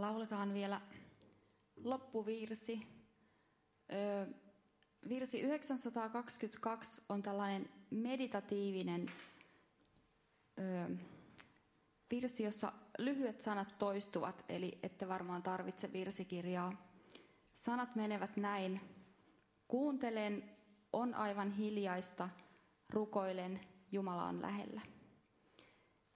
Lauletaan 0.00 0.54
vielä 0.54 0.80
loppuvirsi. 1.84 2.86
Ö, 3.92 4.26
virsi 5.08 5.40
922 5.40 7.02
on 7.08 7.22
tällainen 7.22 7.68
meditatiivinen 7.90 9.06
ö, 10.58 10.96
virsi, 12.10 12.42
jossa 12.42 12.72
lyhyet 12.98 13.40
sanat 13.40 13.78
toistuvat, 13.78 14.44
eli 14.48 14.78
ette 14.82 15.08
varmaan 15.08 15.42
tarvitse 15.42 15.92
virsikirjaa. 15.92 16.72
Sanat 17.54 17.96
menevät 17.96 18.36
näin. 18.36 18.80
Kuuntelen, 19.68 20.50
on 20.92 21.14
aivan 21.14 21.50
hiljaista, 21.50 22.28
rukoilen, 22.90 23.60
Jumala 23.92 24.24
on 24.24 24.42
lähellä. 24.42 24.80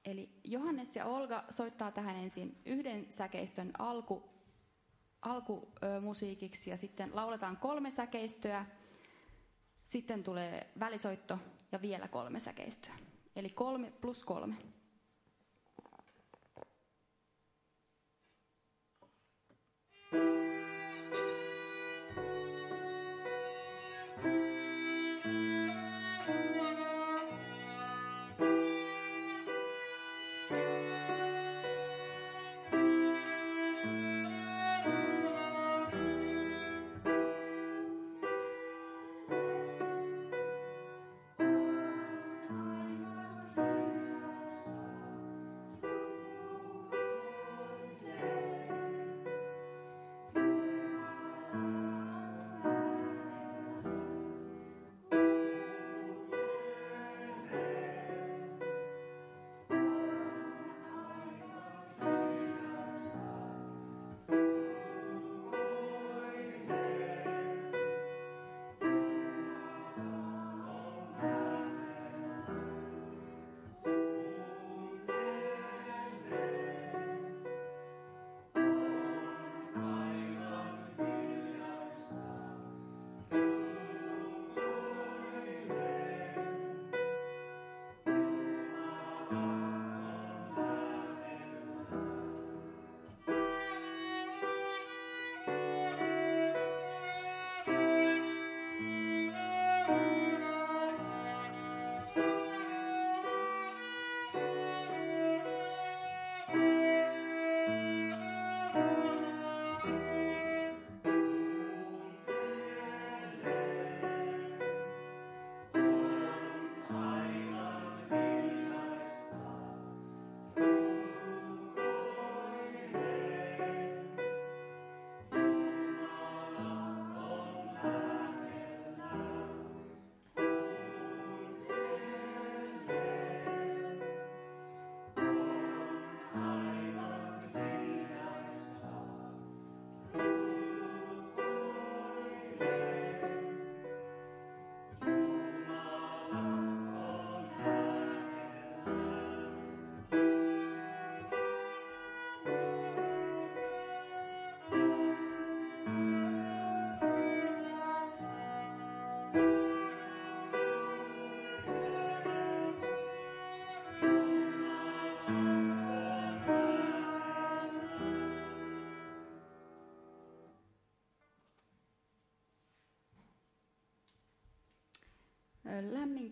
Eli 0.05 0.41
Johannes 0.45 0.97
ja 0.97 1.07
Olga 1.07 1.45
soittaa 1.51 1.93
tähän 1.93 2.17
ensin 2.17 2.61
yhden 2.67 3.07
säkeistön 3.11 3.71
alku, 3.79 4.31
alkumusiikiksi 5.23 6.71
ja 6.71 6.77
sitten 6.77 7.11
lauletaan 7.17 7.57
kolme 7.57 7.91
säkeistöä. 7.91 8.67
Sitten 9.87 10.25
tulee 10.25 10.71
välisoitto 10.81 11.39
ja 11.73 11.83
vielä 11.83 12.09
kolme 12.09 12.41
säkeistöä. 12.41 12.95
Eli 13.37 13.49
kolme 13.49 13.91
plus 14.01 14.25
kolme. 14.25 14.55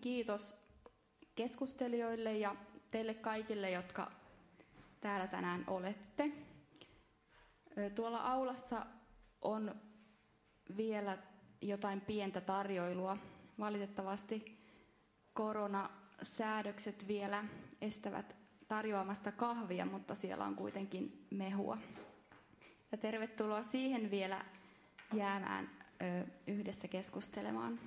Kiitos 0.03 0.55
keskustelijoille 1.35 2.37
ja 2.37 2.55
teille 2.91 3.13
kaikille, 3.13 3.71
jotka 3.71 4.11
täällä 5.01 5.27
tänään 5.27 5.63
olette. 5.67 6.31
Tuolla 7.95 8.17
aulassa 8.17 8.85
on 9.41 9.75
vielä 10.77 11.17
jotain 11.61 12.01
pientä 12.01 12.41
tarjoilua. 12.41 13.17
Valitettavasti 13.59 14.57
koronasäädökset 15.33 17.07
vielä 17.07 17.43
estävät 17.81 18.35
tarjoamasta 18.67 19.31
kahvia, 19.31 19.85
mutta 19.85 20.15
siellä 20.15 20.45
on 20.45 20.55
kuitenkin 20.55 21.27
mehua. 21.31 21.77
Ja 22.91 22.97
tervetuloa 22.97 23.63
siihen 23.63 24.11
vielä 24.11 24.45
jäämään 25.13 25.69
yhdessä 26.47 26.87
keskustelemaan. 26.87 27.79